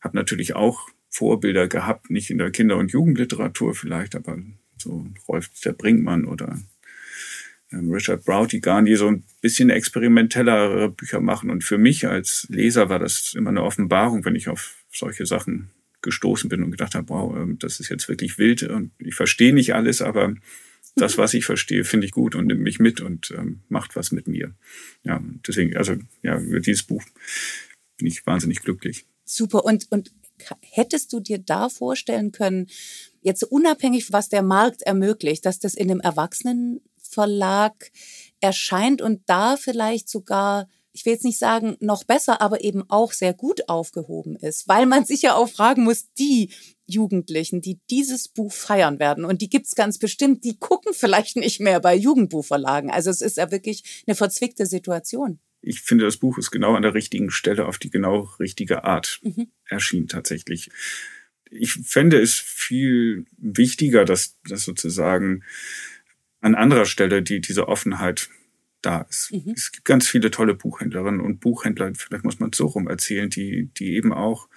habe 0.00 0.16
natürlich 0.16 0.54
auch 0.54 0.88
Vorbilder 1.08 1.66
gehabt, 1.66 2.10
nicht 2.10 2.30
in 2.30 2.38
der 2.38 2.52
Kinder- 2.52 2.76
und 2.76 2.92
Jugendliteratur 2.92 3.74
vielleicht, 3.74 4.14
aber 4.14 4.38
so 4.76 5.06
Rolf 5.26 5.50
der 5.64 5.72
Brinkmann 5.72 6.24
oder 6.24 6.56
ähm, 7.72 7.90
Richard 7.90 8.24
Garn, 8.24 8.84
die 8.84 8.94
so 8.94 9.08
ein 9.08 9.24
bisschen 9.40 9.70
experimentellere 9.70 10.88
Bücher 10.88 11.20
machen. 11.20 11.50
Und 11.50 11.64
für 11.64 11.78
mich 11.78 12.06
als 12.06 12.46
Leser 12.48 12.88
war 12.88 13.00
das 13.00 13.34
immer 13.34 13.50
eine 13.50 13.64
Offenbarung, 13.64 14.24
wenn 14.24 14.36
ich 14.36 14.48
auf 14.48 14.76
solche 14.90 15.26
Sachen 15.26 15.70
gestoßen 16.02 16.48
bin 16.48 16.62
und 16.62 16.70
gedacht 16.70 16.94
habe, 16.94 17.08
wow, 17.08 17.36
ähm, 17.36 17.58
das 17.58 17.80
ist 17.80 17.88
jetzt 17.88 18.08
wirklich 18.08 18.38
wild 18.38 18.62
und 18.62 18.92
ich 18.98 19.14
verstehe 19.14 19.52
nicht 19.52 19.74
alles, 19.74 20.02
aber 20.02 20.34
das, 20.96 21.18
was 21.18 21.34
ich 21.34 21.44
verstehe, 21.44 21.84
finde 21.84 22.06
ich 22.06 22.12
gut 22.12 22.34
und 22.34 22.46
nimmt 22.46 22.62
mich 22.62 22.78
mit 22.78 23.00
und 23.00 23.32
ähm, 23.32 23.60
macht 23.68 23.96
was 23.96 24.12
mit 24.12 24.26
mir. 24.26 24.54
Ja, 25.04 25.22
deswegen, 25.46 25.76
also 25.76 25.96
ja, 26.22 26.38
über 26.38 26.60
dieses 26.60 26.82
Buch 26.82 27.04
bin 27.96 28.06
ich 28.06 28.26
wahnsinnig 28.26 28.60
glücklich. 28.60 29.06
Super. 29.24 29.64
Und, 29.64 29.86
und 29.90 30.12
hättest 30.62 31.12
du 31.12 31.20
dir 31.20 31.38
da 31.38 31.68
vorstellen 31.68 32.32
können, 32.32 32.66
jetzt 33.20 33.44
unabhängig, 33.44 34.12
was 34.12 34.28
der 34.28 34.42
Markt 34.42 34.82
ermöglicht, 34.82 35.44
dass 35.44 35.58
das 35.58 35.74
in 35.74 35.90
einem 35.90 36.00
Erwachsenenverlag 36.00 37.90
erscheint 38.40 39.02
und 39.02 39.22
da 39.26 39.56
vielleicht 39.56 40.08
sogar 40.08 40.68
ich 40.92 41.04
will 41.06 41.12
jetzt 41.12 41.24
nicht 41.24 41.38
sagen 41.38 41.76
noch 41.80 42.04
besser, 42.04 42.40
aber 42.40 42.62
eben 42.64 42.84
auch 42.88 43.12
sehr 43.12 43.34
gut 43.34 43.68
aufgehoben 43.68 44.36
ist, 44.36 44.68
weil 44.68 44.86
man 44.86 45.04
sich 45.04 45.22
ja 45.22 45.34
auch 45.34 45.48
fragen 45.48 45.84
muss, 45.84 46.12
die 46.14 46.50
Jugendlichen, 46.86 47.60
die 47.60 47.78
dieses 47.90 48.28
Buch 48.28 48.52
feiern 48.52 48.98
werden, 48.98 49.24
und 49.24 49.40
die 49.42 49.48
gibt's 49.48 49.74
ganz 49.74 49.98
bestimmt, 49.98 50.44
die 50.44 50.58
gucken 50.58 50.92
vielleicht 50.92 51.36
nicht 51.36 51.60
mehr 51.60 51.80
bei 51.80 51.94
Jugendbuchverlagen. 51.94 52.90
Also 52.90 53.10
es 53.10 53.20
ist 53.20 53.36
ja 53.36 53.50
wirklich 53.50 54.04
eine 54.06 54.16
verzwickte 54.16 54.66
Situation. 54.66 55.38
Ich 55.62 55.82
finde, 55.82 56.04
das 56.04 56.16
Buch 56.16 56.38
ist 56.38 56.50
genau 56.50 56.74
an 56.74 56.82
der 56.82 56.94
richtigen 56.94 57.30
Stelle 57.30 57.66
auf 57.66 57.78
die 57.78 57.90
genau 57.90 58.30
richtige 58.40 58.84
Art 58.84 59.20
mhm. 59.22 59.48
erschienen 59.66 60.08
tatsächlich. 60.08 60.70
Ich 61.50 61.74
fände 61.74 62.20
es 62.20 62.34
viel 62.34 63.26
wichtiger, 63.36 64.04
dass, 64.04 64.38
dass 64.48 64.64
sozusagen 64.64 65.44
an 66.40 66.54
anderer 66.54 66.86
Stelle 66.86 67.22
die, 67.22 67.40
diese 67.40 67.68
Offenheit 67.68 68.30
da 68.82 69.02
ist. 69.02 69.32
Mhm. 69.32 69.52
Es 69.54 69.72
gibt 69.72 69.84
ganz 69.84 70.08
viele 70.08 70.30
tolle 70.30 70.54
Buchhändlerinnen 70.54 71.20
und 71.20 71.40
Buchhändler, 71.40 71.92
vielleicht 71.94 72.24
muss 72.24 72.40
man 72.40 72.50
es 72.52 72.58
so 72.58 72.66
rum 72.66 72.88
erzählen, 72.88 73.30
die, 73.30 73.70
die 73.76 73.94
eben 73.94 74.12
auch 74.12 74.48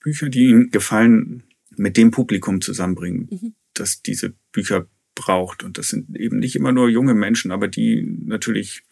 Bücher, 0.00 0.28
die 0.28 0.48
ihnen 0.48 0.70
gefallen, 0.70 1.44
mit 1.76 1.96
dem 1.96 2.10
Publikum 2.10 2.60
zusammenbringen, 2.60 3.28
mhm. 3.30 3.54
das 3.72 4.02
diese 4.02 4.34
Bücher 4.52 4.86
braucht. 5.14 5.64
Und 5.64 5.78
das 5.78 5.88
sind 5.88 6.16
eben 6.16 6.38
nicht 6.38 6.56
immer 6.56 6.72
nur 6.72 6.88
junge 6.88 7.14
Menschen, 7.14 7.50
aber 7.50 7.68
die 7.68 8.02
natürlich 8.02 8.82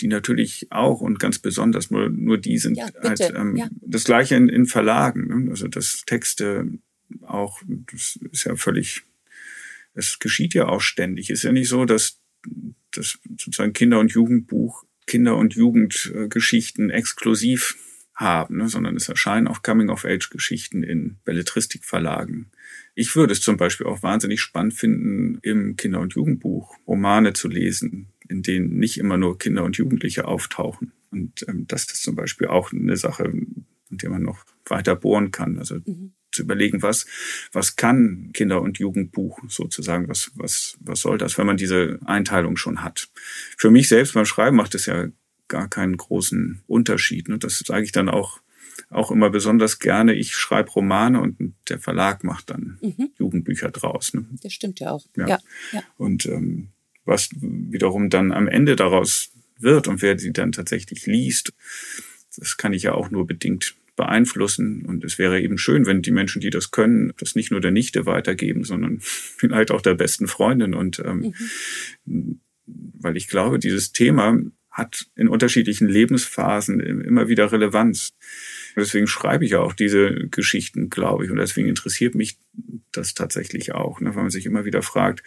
die 0.00 0.08
natürlich 0.08 0.66
auch 0.70 1.00
und 1.00 1.18
ganz 1.18 1.38
besonders 1.38 1.90
nur, 1.90 2.08
nur 2.08 2.38
die 2.38 2.58
sind 2.58 2.76
ja, 2.76 2.88
halt 3.02 3.20
ähm, 3.36 3.56
ja. 3.56 3.68
das 3.82 4.04
gleiche 4.04 4.34
in, 4.34 4.48
in 4.48 4.66
Verlagen. 4.66 5.26
Ne? 5.26 5.50
Also 5.50 5.68
das 5.68 6.04
Texte 6.06 6.66
auch, 7.22 7.60
das 7.66 8.18
ist 8.32 8.44
ja 8.44 8.56
völlig, 8.56 9.02
es 9.94 10.18
geschieht 10.18 10.54
ja 10.54 10.68
auch 10.68 10.80
ständig. 10.80 11.30
Ist 11.30 11.42
ja 11.42 11.52
nicht 11.52 11.68
so, 11.68 11.84
dass 11.84 12.19
das 12.92 13.18
sozusagen 13.28 13.72
Kinder- 13.72 14.00
und 14.00 14.12
Jugendbuch, 14.12 14.84
Kinder- 15.06 15.36
und 15.36 15.54
Jugendgeschichten 15.54 16.90
exklusiv 16.90 17.76
haben, 18.14 18.58
ne, 18.58 18.68
sondern 18.68 18.96
es 18.96 19.08
erscheinen 19.08 19.48
auch 19.48 19.62
Coming-of-Age-Geschichten 19.62 20.82
in 20.82 21.16
Belletristikverlagen. 21.24 22.50
Ich 22.94 23.16
würde 23.16 23.32
es 23.32 23.40
zum 23.40 23.56
Beispiel 23.56 23.86
auch 23.86 24.02
wahnsinnig 24.02 24.40
spannend 24.40 24.74
finden, 24.74 25.38
im 25.42 25.76
Kinder- 25.76 26.00
und 26.00 26.14
Jugendbuch 26.14 26.76
Romane 26.86 27.32
zu 27.32 27.48
lesen, 27.48 28.08
in 28.28 28.42
denen 28.42 28.78
nicht 28.78 28.98
immer 28.98 29.16
nur 29.16 29.38
Kinder 29.38 29.64
und 29.64 29.76
Jugendliche 29.76 30.26
auftauchen. 30.26 30.92
Und 31.10 31.46
ähm, 31.48 31.66
das 31.66 31.84
ist 31.84 32.02
zum 32.02 32.14
Beispiel 32.14 32.48
auch 32.48 32.72
eine 32.72 32.96
Sache, 32.96 33.24
an 33.24 33.64
der 33.90 34.10
man 34.10 34.22
noch 34.22 34.44
weiter 34.66 34.94
bohren 34.96 35.30
kann. 35.30 35.58
Also 35.58 35.76
mhm 35.86 36.12
zu 36.32 36.42
überlegen, 36.42 36.82
was, 36.82 37.06
was 37.52 37.76
kann 37.76 38.30
Kinder- 38.32 38.62
und 38.62 38.78
Jugendbuch 38.78 39.40
sozusagen, 39.48 40.08
was, 40.08 40.30
was, 40.34 40.76
was 40.80 41.00
soll 41.00 41.18
das, 41.18 41.38
wenn 41.38 41.46
man 41.46 41.56
diese 41.56 41.98
Einteilung 42.04 42.56
schon 42.56 42.82
hat. 42.82 43.08
Für 43.56 43.70
mich 43.70 43.88
selbst 43.88 44.14
beim 44.14 44.26
Schreiben 44.26 44.56
macht 44.56 44.74
es 44.74 44.86
ja 44.86 45.08
gar 45.48 45.68
keinen 45.68 45.96
großen 45.96 46.62
Unterschied. 46.66 47.28
Ne? 47.28 47.38
Das 47.38 47.58
sage 47.58 47.84
ich 47.84 47.92
dann 47.92 48.08
auch, 48.08 48.40
auch 48.88 49.10
immer 49.10 49.30
besonders 49.30 49.78
gerne. 49.78 50.14
Ich 50.14 50.34
schreibe 50.34 50.70
Romane 50.70 51.20
und 51.20 51.54
der 51.68 51.78
Verlag 51.78 52.24
macht 52.24 52.50
dann 52.50 52.78
mhm. 52.80 53.10
Jugendbücher 53.18 53.70
draus. 53.70 54.14
Ne? 54.14 54.24
Das 54.42 54.52
stimmt 54.52 54.80
ja 54.80 54.92
auch. 54.92 55.04
Ja. 55.16 55.28
ja, 55.28 55.38
ja. 55.72 55.82
Und 55.96 56.26
ähm, 56.26 56.68
was 57.04 57.30
wiederum 57.32 58.10
dann 58.10 58.32
am 58.32 58.48
Ende 58.48 58.76
daraus 58.76 59.32
wird 59.58 59.88
und 59.88 60.00
wer 60.00 60.18
sie 60.18 60.32
dann 60.32 60.52
tatsächlich 60.52 61.06
liest, 61.06 61.52
das 62.36 62.56
kann 62.56 62.72
ich 62.72 62.84
ja 62.84 62.94
auch 62.94 63.10
nur 63.10 63.26
bedingt 63.26 63.74
beeinflussen. 64.00 64.86
Und 64.86 65.04
es 65.04 65.18
wäre 65.18 65.40
eben 65.40 65.58
schön, 65.58 65.84
wenn 65.84 66.00
die 66.00 66.10
Menschen, 66.10 66.40
die 66.40 66.48
das 66.48 66.70
können, 66.70 67.12
das 67.18 67.34
nicht 67.34 67.50
nur 67.50 67.60
der 67.60 67.70
Nichte 67.70 68.06
weitergeben, 68.06 68.64
sondern 68.64 68.98
vielleicht 69.00 69.70
auch 69.70 69.82
der 69.82 69.94
besten 69.94 70.26
Freundin. 70.26 70.74
Und 70.74 71.00
ähm, 71.04 71.34
mhm. 72.06 72.40
weil 72.66 73.16
ich 73.16 73.28
glaube, 73.28 73.58
dieses 73.58 73.92
Thema 73.92 74.40
hat 74.70 75.06
in 75.16 75.28
unterschiedlichen 75.28 75.88
Lebensphasen 75.88 76.80
immer 76.80 77.28
wieder 77.28 77.52
Relevanz. 77.52 78.14
Deswegen 78.76 79.08
schreibe 79.08 79.44
ich 79.44 79.50
ja 79.50 79.60
auch 79.60 79.74
diese 79.74 80.28
Geschichten, 80.30 80.88
glaube 80.88 81.24
ich. 81.24 81.30
Und 81.30 81.38
deswegen 81.38 81.68
interessiert 81.68 82.14
mich 82.14 82.38
das 82.92 83.14
tatsächlich 83.14 83.72
auch, 83.74 84.00
ne? 84.00 84.14
weil 84.14 84.22
man 84.22 84.30
sich 84.30 84.46
immer 84.46 84.64
wieder 84.64 84.82
fragt, 84.82 85.24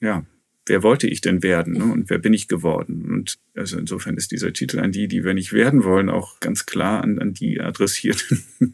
ja, 0.00 0.24
wer 0.66 0.82
wollte 0.82 1.06
ich 1.06 1.20
denn 1.20 1.42
werden 1.42 1.74
ne? 1.74 1.84
und 1.84 2.10
wer 2.10 2.18
bin 2.18 2.32
ich 2.32 2.48
geworden? 2.48 3.10
Und 3.10 3.38
also 3.54 3.78
insofern 3.78 4.16
ist 4.16 4.32
dieser 4.32 4.52
Titel 4.52 4.78
an 4.78 4.92
die, 4.92 5.08
die 5.08 5.24
wir 5.24 5.34
nicht 5.34 5.52
werden 5.52 5.84
wollen, 5.84 6.08
auch 6.08 6.40
ganz 6.40 6.66
klar 6.66 7.02
an, 7.02 7.18
an 7.18 7.34
die 7.34 7.60
adressiert, 7.60 8.24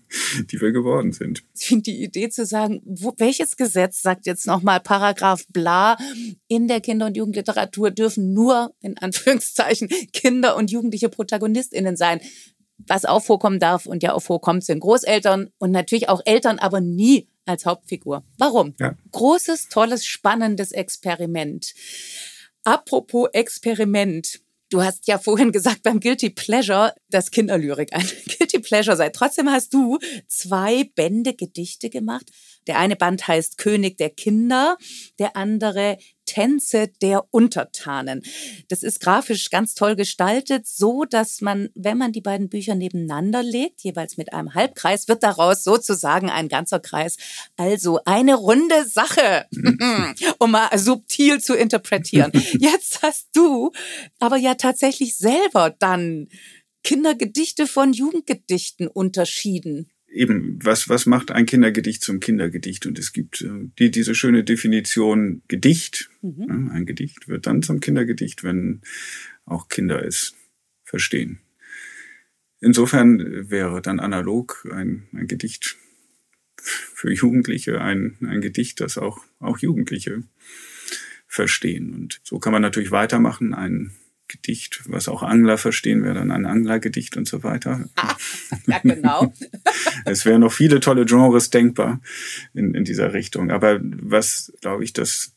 die 0.51 0.61
wir 0.61 0.73
geworden 0.73 1.13
sind. 1.13 1.43
Ich 1.59 1.67
finde 1.67 1.85
die 1.85 2.03
Idee 2.03 2.29
zu 2.29 2.47
sagen, 2.47 2.81
wo, 2.85 3.15
welches 3.19 3.57
Gesetz 3.57 4.03
sagt 4.03 4.27
jetzt 4.27 4.47
nochmal 4.47 4.81
Paragraph 4.81 5.47
bla, 5.49 5.97
in 6.49 6.69
der 6.69 6.81
Kinder- 6.81 7.07
und 7.07 7.17
Jugendliteratur 7.17 7.91
dürfen 7.91 8.33
nur, 8.33 8.73
in 8.81 8.97
Anführungszeichen, 8.99 9.89
Kinder 10.13 10.57
und 10.57 10.71
jugendliche 10.71 11.09
ProtagonistInnen 11.09 11.97
sein. 11.97 12.21
Was 12.87 13.05
auch 13.05 13.23
vorkommen 13.23 13.59
darf 13.59 13.87
und 13.87 14.03
ja 14.03 14.13
auch 14.15 14.23
vorkommt, 14.23 14.65
sind 14.65 14.81
Großeltern 14.81 15.51
und 15.59 15.71
natürlich 15.71 16.09
auch 16.09 16.23
Eltern, 16.25 16.59
aber 16.59 16.81
nie 16.81 17.29
als 17.47 17.67
Hauptfigur. 17.67 18.25
Warum? 18.39 18.75
Ja. 18.79 18.95
Großes, 19.13 19.69
tolles, 19.69 20.07
spannendes 20.07 20.73
Experiment. 20.73 21.75
Apropos 22.65 23.29
Experiment. 23.33 24.41
Du 24.69 24.83
hast 24.83 25.09
ja 25.09 25.19
vorhin 25.19 25.51
gesagt 25.51 25.83
beim 25.83 25.99
Guilty 25.99 26.31
Pleasure, 26.31 26.95
dass 27.09 27.33
Kinderlyrik 27.33 27.93
ein 27.93 28.07
Guilty 28.39 28.61
Pleasure 28.61 28.97
sei. 28.97 29.09
Trotzdem 29.09 29.51
hast 29.51 29.75
du 29.75 29.99
zwei 30.29 30.85
Bände 30.95 31.35
Gedichte 31.35 31.91
gemacht. 31.91 32.31
Der 32.69 32.79
eine 32.79 32.95
Band 32.95 33.27
heißt 33.27 33.59
König 33.59 33.97
der 33.97 34.11
Kinder, 34.11 34.77
der 35.19 35.37
andere 35.37 35.99
Tänze 36.31 36.87
der 37.03 37.25
Untertanen. 37.33 38.23
Das 38.69 38.85
ist 38.85 39.01
grafisch 39.01 39.51
ganz 39.51 39.75
toll 39.75 39.97
gestaltet, 39.97 40.65
so 40.69 41.05
dass 41.05 41.41
man, 41.41 41.71
wenn 41.75 41.99
man 41.99 42.13
die 42.13 42.21
beiden 42.21 42.49
Bücher 42.49 42.77
nebeneinander 42.77 43.43
legt, 43.43 43.81
jeweils 43.83 44.17
mit 44.17 44.33
einem 44.33 44.55
Halbkreis, 44.55 45.09
wird 45.09 45.25
daraus 45.25 45.65
sozusagen 45.65 46.31
ein 46.31 46.49
ganzer 46.49 46.79
Kreis. 46.79 47.17
Also 47.57 47.99
eine 48.05 48.37
runde 48.37 48.87
Sache, 48.87 49.47
um 50.39 50.53
mal 50.53 50.69
subtil 50.79 51.41
zu 51.41 51.55
interpretieren. 51.55 52.31
Jetzt 52.61 53.03
hast 53.03 53.31
du 53.33 53.73
aber 54.21 54.37
ja 54.37 54.55
tatsächlich 54.55 55.17
selber 55.17 55.75
dann 55.77 56.29
Kindergedichte 56.85 57.67
von 57.67 57.93
Jugendgedichten 57.93 58.87
unterschieden 58.87 59.91
eben, 60.11 60.59
was, 60.63 60.89
was 60.89 61.07
macht 61.07 61.31
ein 61.31 61.47
Kindergedicht 61.47 62.03
zum 62.03 62.21
Kindergedicht? 62.21 62.87
Und 62.87 62.99
es 62.99 63.13
gibt 63.13 63.43
äh, 63.43 63.69
die, 63.79 63.91
diese 63.91 64.15
schöne 64.15 64.45
Definition 64.45 65.43
Gedicht. 65.49 66.11
Mhm. 66.23 66.71
ein 66.73 66.87
Gedicht 66.87 67.29
wird 67.29 67.47
dann 67.47 67.63
zum 67.63 67.81
Kindergedicht, 67.81 68.45
wenn 68.45 68.83
auch 69.47 69.69
Kinder 69.69 70.05
es 70.05 70.35
verstehen. 70.85 71.41
Insofern 72.61 73.51
wäre 73.51 73.81
dann 73.81 74.01
analog 74.01 74.69
ein, 74.71 75.09
ein 75.13 75.27
Gedicht 75.27 75.77
für 76.61 77.11
Jugendliche 77.11 77.81
ein, 77.81 78.19
ein 78.21 78.43
Gedicht, 78.43 78.81
das 78.81 78.99
auch, 78.99 79.25
auch 79.39 79.59
Jugendliche 79.59 80.25
verstehen. 81.27 81.95
Und 81.95 82.21
so 82.23 82.39
kann 82.39 82.53
man 82.53 82.61
natürlich 82.61 82.91
weitermachen. 82.91 83.55
Ein 83.55 83.93
Gedicht, 84.31 84.83
was 84.87 85.09
auch 85.09 85.23
Angler 85.23 85.59
verstehen, 85.59 86.05
wäre 86.05 86.15
dann 86.15 86.31
ein 86.31 86.47
Anglergedicht 86.47 87.17
und 87.17 87.27
so 87.27 87.43
weiter. 87.43 87.89
ja, 88.67 88.79
genau. 88.83 89.35
es 90.05 90.25
wären 90.25 90.41
noch 90.41 90.53
viele 90.53 90.81
tolle 90.81 91.05
Genres 91.05 91.51
denkbar 91.51 92.01
in, 92.55 92.75
in 92.75 92.85
dieser 92.85 93.13
Richtung. 93.13 93.51
Aber 93.51 93.81
was, 93.83 94.53
glaube 94.61 94.85
ich, 94.85 94.93
das 94.93 95.35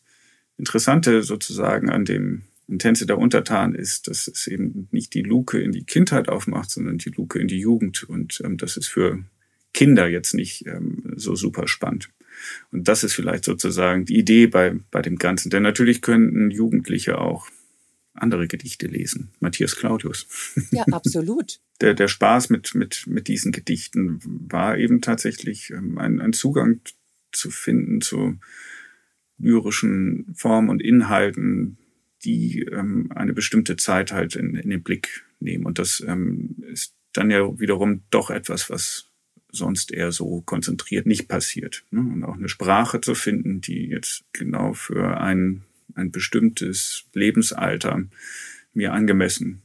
Interessante 0.58 1.24
sozusagen 1.24 1.89
an 1.89 2.06
dem 2.06 2.44
Tänze 2.78 3.06
der 3.06 3.18
Untertan 3.18 3.76
ist, 3.76 4.08
dass 4.08 4.28
es 4.28 4.48
eben 4.48 4.88
nicht 4.91 5.14
die 5.14 5.24
Luke 5.24 5.60
in 5.60 5.72
die 5.72 5.84
Kindheit 5.84 6.30
aufmacht, 6.30 6.70
sondern 6.70 6.98
die 6.98 7.10
Luke 7.10 7.39
in 7.39 7.48
die 7.48 7.60
Jugend. 7.60 8.04
Und 8.04 8.41
ähm, 8.46 8.58
das 8.58 8.78
ist 8.78 8.88
für 8.88 9.24
Kinder 9.74 10.08
jetzt 10.08 10.34
nicht 10.34 10.66
ähm, 10.68 11.14
so 11.16 11.36
super 11.36 11.68
spannend. 11.68 12.10
Und 12.72 12.88
das 12.88 13.04
ist 13.04 13.14
vielleicht 13.14 13.44
sozusagen 13.44 14.06
die 14.06 14.18
Idee 14.18 14.48
bei, 14.48 14.76
bei 14.91 15.02
dem 15.02 15.18
Ganzen. 15.18 15.50
Denn 15.50 15.64
natürlich 15.64 16.02
könnten 16.02 16.52
Jugendliche 16.52 17.18
auch 17.18 17.48
andere 18.14 18.47
Gedichte 18.47 18.88
lesen. 18.88 19.32
Matthias 19.39 19.76
Claudius. 19.76 20.28
Ja, 20.72 20.84
absolut. 20.91 21.59
der, 21.82 21.93
der 21.93 22.07
Spaß 22.07 22.49
mit, 22.49 22.76
mit, 22.76 23.05
mit 23.07 23.28
diesen 23.28 23.51
Gedichten 23.51 24.20
war 24.24 24.78
eben 24.78 25.01
tatsächlich 25.01 25.72
ähm, 25.72 25.97
ein, 25.97 26.22
ein 26.22 26.34
Zugang 26.34 26.82
zu 27.32 27.49
finden 27.49 28.01
zu 28.01 28.39
lyrischen 29.38 30.34
Formen 30.36 30.70
und 30.70 30.82
Inhalten, 30.82 31.78
die 32.24 32.61
ähm, 32.61 33.11
eine 33.14 33.34
bestimmte 33.34 33.76
Zeit 33.76 34.11
halt 34.11 34.36
in, 34.36 34.55
in 34.55 34.70
den 34.70 34.84
Blick 34.84 35.26
nehmen. 35.39 35.66
Und 35.66 35.80
das 35.80 36.03
ähm, 36.07 36.55
ist 36.72 36.95
dann 37.11 37.30
ja 37.30 37.59
wiederum 37.59 38.03
doch 38.09 38.30
etwas, 38.30 38.70
was 38.70 39.09
sonst 39.51 39.91
eher 39.91 40.11
so 40.11 40.41
konzentriert 40.41 41.05
nicht 41.05 41.28
passiert. 41.28 41.84
Ne? 41.91 41.99
Und 41.99 42.24
auch 42.24 42.36
eine 42.36 42.49
Sprache 42.49 43.01
zu 43.01 43.14
finden, 43.14 43.61
die 43.61 43.88
jetzt 43.88 44.24
genau 44.34 44.74
für 44.74 45.20
ein, 45.20 45.64
ein 45.96 46.12
bestimmtes 46.12 47.06
Lebensalter 47.14 48.04
mir 48.74 48.94
angemessen 48.94 49.62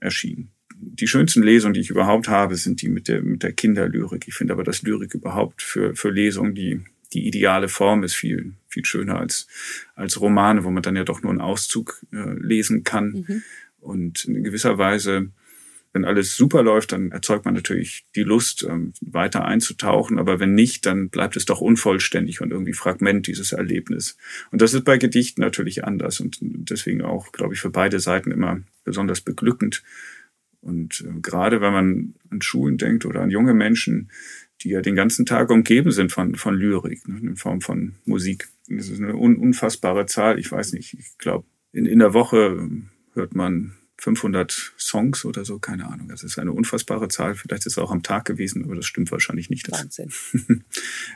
erschien. 0.00 0.50
Die 0.76 1.06
schönsten 1.06 1.42
Lesungen, 1.42 1.74
die 1.74 1.80
ich 1.80 1.90
überhaupt 1.90 2.28
habe, 2.28 2.56
sind 2.56 2.82
die 2.82 2.88
mit 2.88 3.08
der, 3.08 3.22
mit 3.22 3.42
der 3.42 3.52
Kinderlyrik. 3.52 4.26
Ich 4.26 4.34
finde 4.34 4.52
aber, 4.52 4.64
dass 4.64 4.82
Lyrik 4.82 5.14
überhaupt 5.14 5.62
für, 5.62 5.94
für 5.94 6.10
Lesungen 6.10 6.54
die, 6.54 6.80
die 7.12 7.26
ideale 7.26 7.68
Form 7.68 8.02
ist 8.02 8.14
viel, 8.14 8.54
viel 8.68 8.84
schöner 8.84 9.18
als, 9.18 9.46
als 9.94 10.20
Romane, 10.20 10.64
wo 10.64 10.70
man 10.70 10.82
dann 10.82 10.96
ja 10.96 11.04
doch 11.04 11.22
nur 11.22 11.30
einen 11.30 11.40
Auszug 11.40 12.04
äh, 12.12 12.32
lesen 12.38 12.82
kann. 12.82 13.24
Mhm. 13.26 13.42
Und 13.80 14.24
in 14.24 14.42
gewisser 14.42 14.78
Weise 14.78 15.30
wenn 15.94 16.04
alles 16.04 16.36
super 16.36 16.62
läuft, 16.62 16.90
dann 16.92 17.12
erzeugt 17.12 17.44
man 17.44 17.54
natürlich 17.54 18.04
die 18.16 18.24
Lust, 18.24 18.66
ähm, 18.68 18.92
weiter 19.00 19.44
einzutauchen. 19.44 20.18
Aber 20.18 20.40
wenn 20.40 20.54
nicht, 20.54 20.84
dann 20.86 21.08
bleibt 21.08 21.36
es 21.36 21.46
doch 21.46 21.60
unvollständig 21.60 22.40
und 22.40 22.50
irgendwie 22.50 22.72
Fragment 22.72 23.28
dieses 23.28 23.52
Erlebnis. 23.52 24.18
Und 24.50 24.60
das 24.60 24.74
ist 24.74 24.84
bei 24.84 24.98
Gedichten 24.98 25.40
natürlich 25.40 25.84
anders 25.84 26.18
und 26.18 26.38
deswegen 26.40 27.02
auch, 27.02 27.30
glaube 27.30 27.54
ich, 27.54 27.60
für 27.60 27.70
beide 27.70 28.00
Seiten 28.00 28.32
immer 28.32 28.60
besonders 28.82 29.20
beglückend. 29.20 29.84
Und 30.60 31.04
äh, 31.06 31.20
gerade 31.20 31.60
wenn 31.60 31.72
man 31.72 32.14
an 32.28 32.42
Schulen 32.42 32.76
denkt 32.76 33.06
oder 33.06 33.20
an 33.20 33.30
junge 33.30 33.54
Menschen, 33.54 34.10
die 34.62 34.70
ja 34.70 34.80
den 34.80 34.96
ganzen 34.96 35.26
Tag 35.26 35.50
umgeben 35.50 35.92
sind 35.92 36.10
von, 36.10 36.34
von 36.34 36.56
Lyrik, 36.56 37.06
ne, 37.06 37.20
in 37.20 37.36
Form 37.36 37.60
von 37.60 37.94
Musik. 38.04 38.48
Das 38.68 38.88
ist 38.88 39.00
eine 39.00 39.14
unfassbare 39.14 40.06
Zahl. 40.06 40.40
Ich 40.40 40.50
weiß 40.50 40.72
nicht, 40.72 40.94
ich 40.94 41.18
glaube, 41.18 41.46
in, 41.72 41.86
in 41.86 42.00
der 42.00 42.14
Woche 42.14 42.68
hört 43.12 43.34
man 43.34 43.74
500 43.98 44.74
Songs 44.78 45.24
oder 45.24 45.44
so, 45.44 45.58
keine 45.58 45.86
Ahnung. 45.86 46.08
Das 46.08 46.22
ist 46.22 46.38
eine 46.38 46.52
unfassbare 46.52 47.08
Zahl. 47.08 47.34
Vielleicht 47.34 47.66
ist 47.66 47.74
es 47.74 47.78
auch 47.78 47.90
am 47.90 48.02
Tag 48.02 48.24
gewesen, 48.24 48.64
aber 48.64 48.74
das 48.74 48.86
stimmt 48.86 49.10
wahrscheinlich 49.10 49.50
nicht. 49.50 49.70
Wahnsinn. 49.70 50.12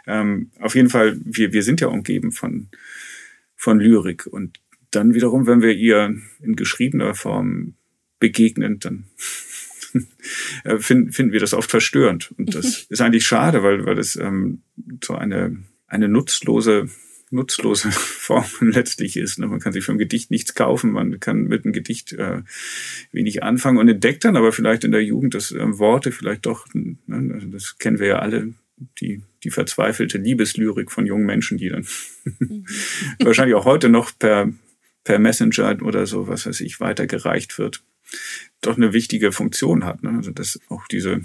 ähm, 0.07 0.51
auf 0.61 0.75
jeden 0.75 0.89
Fall, 0.89 1.19
wir, 1.25 1.53
wir 1.53 1.63
sind 1.63 1.81
ja 1.81 1.89
umgeben 1.89 2.33
von, 2.33 2.69
von 3.57 3.81
Lyrik. 3.81 4.27
Und 4.27 4.61
dann 4.91 5.15
wiederum, 5.15 5.47
wenn 5.47 5.61
wir 5.61 5.75
ihr 5.75 6.15
in 6.41 6.57
geschriebener 6.57 7.15
Form 7.15 7.75
begegnen, 8.21 8.79
dann 8.79 9.07
finden, 10.79 11.13
finden 11.13 11.33
wir 11.33 11.41
das 11.41 11.55
oft 11.55 11.71
verstörend. 11.71 12.33
Und 12.39 12.55
das 12.55 12.83
ist 12.89 13.01
eigentlich 13.01 13.27
schade, 13.27 13.63
weil, 13.63 13.87
weil 13.87 13.99
es 13.99 14.17
ähm, 14.17 14.63
so 15.03 15.15
eine, 15.15 15.65
eine 15.89 16.09
nutzlose 16.09 16.89
nutzlose 17.31 17.91
Form 17.93 18.45
letztlich 18.61 19.17
ist. 19.17 19.39
Ne? 19.39 19.47
Man 19.47 19.61
kann 19.61 19.73
sich 19.73 19.89
ein 19.89 19.99
Gedicht 19.99 20.31
nichts 20.31 20.55
kaufen, 20.55 20.93
man 20.93 21.21
kann 21.21 21.45
mit 21.45 21.65
einem 21.65 21.73
Gedicht 21.73 22.13
äh, 22.13 22.43
wenig 23.13 23.43
anfangen 23.43 23.79
und 23.79 23.89
entdeckt 23.89 24.25
dann 24.25 24.37
aber 24.37 24.53
vielleicht 24.53 24.85
in 24.85 24.93
der 24.93 25.05
Jugend, 25.05 25.35
dass 25.35 25.53
äh, 25.53 25.79
Worte 25.79 26.13
vielleicht 26.13 26.47
doch, 26.47 26.67
ne? 26.73 26.97
also 27.35 27.47
das 27.49 27.79
kennen 27.79 27.99
wir 27.99 28.09
ja 28.09 28.19
alle, 28.19 28.55
die, 29.01 29.23
die 29.43 29.51
verzweifelte 29.51 30.19
Liebeslyrik 30.19 30.93
von 30.93 31.07
jungen 31.07 31.27
Menschen, 31.27 31.59
die 31.59 31.69
dann 31.69 31.87
mhm. 32.39 32.67
wahrscheinlich 33.21 33.55
auch 33.55 33.65
heute 33.65 33.89
noch 33.89 34.17
per, 34.19 34.53
per 35.05 35.19
Messenger 35.19 35.83
oder 35.83 36.07
so, 36.07 36.29
was 36.29 36.47
weiß 36.47 36.61
ich, 36.61 36.81
weitergereicht 36.81 37.59
wird, 37.59 37.83
doch 38.61 38.77
eine 38.77 38.93
wichtige 38.93 39.33
Funktion 39.33 39.85
hat. 39.85 40.03
Ne? 40.03 40.11
Also 40.11 40.31
dass 40.31 40.61
auch 40.69 40.87
diese 40.87 41.23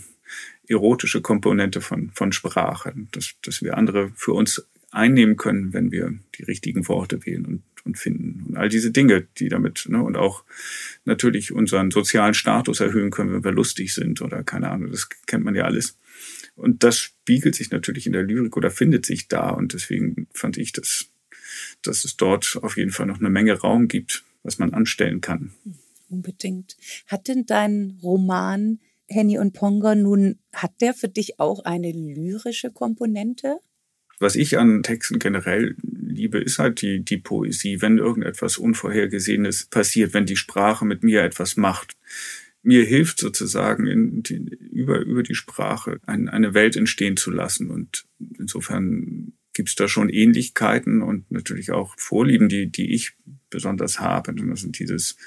erotische 0.68 1.22
Komponente 1.22 1.82
von, 1.82 2.12
von 2.14 2.32
Sprache, 2.32 2.94
dass, 3.12 3.36
dass 3.42 3.62
wir 3.62 3.78
andere 3.78 4.12
für 4.16 4.34
uns 4.34 4.66
einnehmen 4.94 5.38
können, 5.38 5.74
wenn 5.74 5.92
wir 5.92 6.14
die 6.38 6.44
richtigen 6.44 6.88
Worte 6.88 7.26
wählen 7.26 7.46
und, 7.46 7.64
und 7.84 7.98
finden. 7.98 8.46
Und 8.48 8.58
all 8.58 8.70
diese 8.70 8.92
Dinge, 8.92 9.28
die 9.38 9.50
damit, 9.50 9.86
ne, 9.90 10.02
und 10.02 10.18
auch 10.18 10.44
natürlich 11.06 11.52
unseren 11.52 11.92
sozialen 11.92 12.34
Status 12.34 12.80
erhöhen 12.80 13.12
können, 13.12 13.34
wenn 13.34 13.44
wir 13.44 13.52
lustig 13.52 13.94
sind 13.94 14.22
oder 14.22 14.44
keine 14.44 14.70
Ahnung, 14.70 14.92
das 14.92 15.10
kennt 15.26 15.44
man 15.44 15.56
ja 15.56 15.64
alles. 15.64 15.98
Und 16.56 16.84
das 16.84 17.00
spiegelt 17.00 17.56
sich 17.56 17.72
natürlich 17.72 18.06
in 18.06 18.14
der 18.14 18.24
Lyrik 18.24 18.56
oder 18.56 18.70
findet 18.70 19.06
sich 19.06 19.28
da. 19.28 19.50
Und 19.50 19.74
deswegen 19.74 20.28
fand 20.34 20.58
ich, 20.58 20.72
dass, 20.72 21.08
dass 21.82 22.06
es 22.06 22.16
dort 22.16 22.60
auf 22.62 22.78
jeden 22.78 22.92
Fall 22.92 23.08
noch 23.08 23.20
eine 23.20 23.30
Menge 23.30 23.54
Raum 23.54 23.88
gibt, 23.88 24.24
was 24.44 24.60
man 24.60 24.74
anstellen 24.74 25.22
kann. 25.22 25.54
Unbedingt. 26.10 26.78
Hat 27.08 27.28
denn 27.28 27.46
dein 27.48 27.98
Roman 28.04 28.80
Henny 29.08 29.40
und 29.40 29.54
Ponga 29.54 29.96
nun, 29.96 30.40
hat 30.54 30.80
der 30.82 30.94
für 30.94 31.10
dich 31.10 31.40
auch 31.40 31.66
eine 31.66 31.92
lyrische 31.92 32.72
Komponente? 32.72 33.60
Was 34.20 34.36
ich 34.36 34.58
an 34.58 34.84
Texten 34.84 35.20
generell 35.20 35.76
liebe, 35.82 36.40
ist 36.40 36.60
halt 36.60 36.82
die, 36.82 37.04
die 37.04 37.18
Poesie, 37.18 37.82
wenn 37.82 37.98
irgendetwas 37.98 38.58
Unvorhergesehenes 38.58 39.66
passiert, 39.66 40.14
wenn 40.14 40.26
die 40.26 40.36
Sprache 40.36 40.86
mit 40.86 41.04
mir 41.04 41.24
etwas 41.24 41.58
macht. 41.58 41.98
Mir 42.62 42.86
hilft 42.86 43.20
sozusagen 43.20 43.88
in 43.88 44.24
die, 44.24 44.36
über, 44.72 45.00
über 45.00 45.24
die 45.24 45.36
Sprache 45.36 46.00
ein, 46.06 46.30
eine 46.30 46.54
Welt 46.54 46.78
entstehen 46.78 47.18
zu 47.18 47.32
lassen. 47.32 47.70
Und 47.70 48.06
insofern 48.40 49.34
gibt 49.54 49.70
es 49.70 49.76
da 49.76 49.88
schon 49.88 50.10
Ähnlichkeiten 50.10 51.02
und 51.02 51.30
natürlich 51.30 51.72
auch 51.72 51.94
Vorlieben, 51.98 52.48
die, 52.48 52.68
die 52.68 52.94
ich 52.94 53.14
besonders 53.50 54.00
habe. 54.00 54.32
Und 54.32 54.48
das 54.48 54.62
sind 54.62 54.80
dieses 54.80 55.18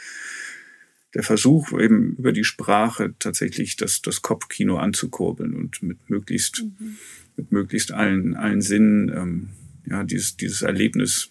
der 1.14 1.22
Versuch, 1.22 1.72
eben 1.78 2.16
über 2.16 2.32
die 2.32 2.45
Sprache 2.45 3.14
tatsächlich 3.18 3.76
das, 3.76 4.03
das 4.03 4.22
Kopfkino 4.22 4.76
anzukurbeln 4.78 5.55
und 5.55 5.82
mit 5.82 6.11
möglichst 6.11 6.62
mhm 6.62 6.97
mit 7.37 7.53
möglichst 7.53 7.93
allen, 7.93 8.34
allen 8.34 8.61
Sinnen 8.61 9.09
ähm, 9.09 9.49
ja, 9.87 10.05
dieses, 10.05 10.37
dieses 10.37 10.62
Erlebnis 10.62 11.30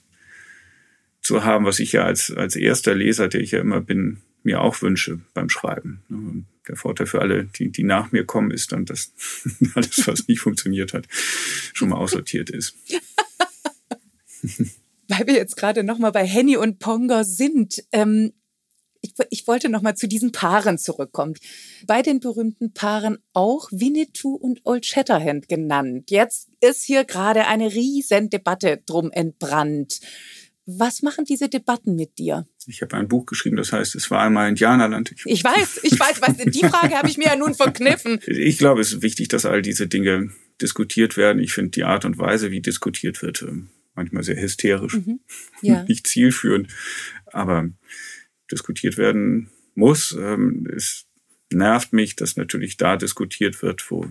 zu 1.21 1.43
haben, 1.43 1.65
was 1.65 1.79
ich 1.79 1.91
ja 1.91 2.05
als, 2.05 2.31
als 2.31 2.55
erster 2.55 2.95
Leser, 2.95 3.27
der 3.27 3.41
ich 3.41 3.51
ja 3.51 3.59
immer 3.59 3.81
bin, 3.81 4.21
mir 4.43 4.61
auch 4.61 4.81
wünsche 4.81 5.19
beim 5.33 5.49
Schreiben. 5.49 6.03
Und 6.09 6.45
der 6.67 6.75
Vorteil 6.75 7.07
für 7.07 7.21
alle, 7.21 7.45
die, 7.45 7.69
die 7.71 7.83
nach 7.83 8.11
mir 8.11 8.25
kommen, 8.25 8.51
ist 8.51 8.71
dann, 8.71 8.85
dass 8.85 9.11
alles, 9.75 10.07
was 10.07 10.27
nicht 10.27 10.39
funktioniert 10.39 10.93
hat, 10.93 11.07
schon 11.73 11.89
mal 11.89 11.97
aussortiert 11.97 12.49
ist. 12.49 12.75
Weil 15.07 15.27
wir 15.27 15.33
jetzt 15.33 15.57
gerade 15.57 15.83
noch 15.83 15.99
mal 15.99 16.11
bei 16.11 16.25
Henny 16.25 16.57
und 16.57 16.79
Pongo 16.79 17.23
sind. 17.23 17.83
Ähm, 17.91 18.33
ich, 19.05 19.13
ich 19.29 19.47
wollte 19.47 19.69
noch 19.69 19.81
mal 19.81 19.95
zu 19.95 20.07
diesen 20.07 20.31
Paaren 20.31 20.77
zurückkommen. 20.77 21.35
Bei 21.85 22.01
den 22.01 22.19
berühmten 22.19 22.73
Paaren 22.73 23.17
auch 23.33 23.69
Winnetou 23.71 24.35
und 24.35 24.61
Old 24.63 24.85
Shatterhand 24.85 25.47
genannt. 25.47 26.09
Jetzt 26.11 26.49
ist 26.61 26.83
hier 26.83 27.05
gerade 27.05 27.47
eine 27.47 27.73
riesen 27.73 28.29
Debatte 28.29 28.81
drum 28.85 29.11
entbrannt. 29.11 29.99
Was 30.65 31.03
machen 31.03 31.25
diese 31.25 31.47
Debatten 31.47 31.95
mit 31.95 32.17
dir? 32.17 32.47
Ich 32.65 32.81
habe 32.81 32.97
ein 32.97 33.07
Buch 33.07 33.27
geschrieben, 33.27 33.55
das 33.55 33.71
heißt, 33.71 33.93
es 33.93 34.09
war 34.09 34.21
einmal 34.21 34.49
Indianerland. 34.49 35.11
Ich, 35.11 35.23
ich 35.25 35.43
weiß, 35.43 35.81
ich 35.83 35.99
weiß, 35.99 36.21
was, 36.21 36.37
die 36.37 36.65
Frage 36.67 36.95
habe 36.95 37.07
ich 37.07 37.17
mir 37.17 37.25
ja 37.25 37.35
nun 37.35 37.53
verkniffen. 37.53 38.19
Ich 38.27 38.57
glaube, 38.57 38.81
es 38.81 38.93
ist 38.93 39.01
wichtig, 39.03 39.27
dass 39.27 39.45
all 39.45 39.61
diese 39.61 39.87
Dinge 39.87 40.31
diskutiert 40.59 41.17
werden. 41.17 41.39
Ich 41.39 41.53
finde 41.53 41.71
die 41.71 41.83
Art 41.83 42.05
und 42.05 42.17
Weise, 42.17 42.49
wie 42.49 42.61
diskutiert 42.61 43.21
wird, 43.21 43.43
ähm, 43.43 43.69
manchmal 43.93 44.23
sehr 44.23 44.41
hysterisch, 44.41 44.93
mhm. 44.93 45.19
ja. 45.61 45.83
nicht 45.83 46.07
zielführend. 46.07 46.69
Aber 47.27 47.69
diskutiert 48.51 48.97
werden 48.97 49.49
muss. 49.75 50.11
Ähm, 50.17 50.67
es 50.75 51.05
nervt 51.51 51.93
mich, 51.93 52.15
dass 52.15 52.37
natürlich 52.37 52.77
da 52.77 52.97
diskutiert 52.97 53.61
wird, 53.61 53.89
wo 53.91 54.07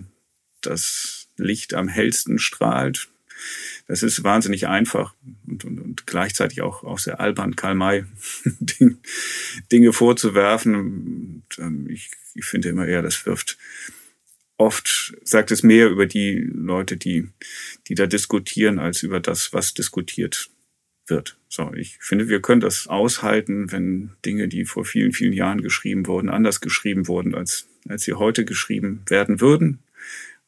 das 0.61 1.27
Licht 1.37 1.73
am 1.73 1.87
hellsten 1.87 2.39
strahlt. 2.39 3.09
Das 3.87 4.01
ist 4.01 4.23
wahnsinnig 4.23 4.67
einfach 4.67 5.13
und, 5.45 5.65
und, 5.65 5.79
und 5.79 6.07
gleichzeitig 6.07 6.61
auch, 6.61 6.83
auch 6.83 6.99
sehr 6.99 7.19
albern, 7.19 7.55
Karl 7.55 7.75
May 7.75 8.05
Dinge 9.71 9.93
vorzuwerfen. 9.93 10.75
Und, 10.75 11.43
ähm, 11.59 11.89
ich, 11.89 12.11
ich 12.33 12.45
finde 12.45 12.69
immer 12.69 12.87
eher, 12.87 13.01
das 13.01 13.25
wirft 13.25 13.57
oft, 14.57 15.15
sagt 15.23 15.51
es 15.51 15.63
mehr 15.63 15.89
über 15.89 16.05
die 16.05 16.35
Leute, 16.35 16.97
die, 16.97 17.27
die 17.87 17.95
da 17.95 18.07
diskutieren, 18.07 18.79
als 18.79 19.03
über 19.03 19.19
das, 19.19 19.53
was 19.53 19.73
diskutiert 19.73 20.49
wird. 21.07 21.37
So, 21.47 21.73
ich 21.73 21.97
finde, 21.99 22.27
wir 22.27 22.41
können 22.41 22.61
das 22.61 22.87
aushalten, 22.87 23.71
wenn 23.71 24.11
Dinge, 24.25 24.47
die 24.47 24.65
vor 24.65 24.85
vielen, 24.85 25.13
vielen 25.13 25.33
Jahren 25.33 25.61
geschrieben 25.61 26.07
wurden, 26.07 26.29
anders 26.29 26.61
geschrieben 26.61 27.07
wurden, 27.07 27.35
als, 27.35 27.67
als 27.87 28.03
sie 28.03 28.13
heute 28.13 28.45
geschrieben 28.45 29.01
werden 29.07 29.41
würden. 29.41 29.79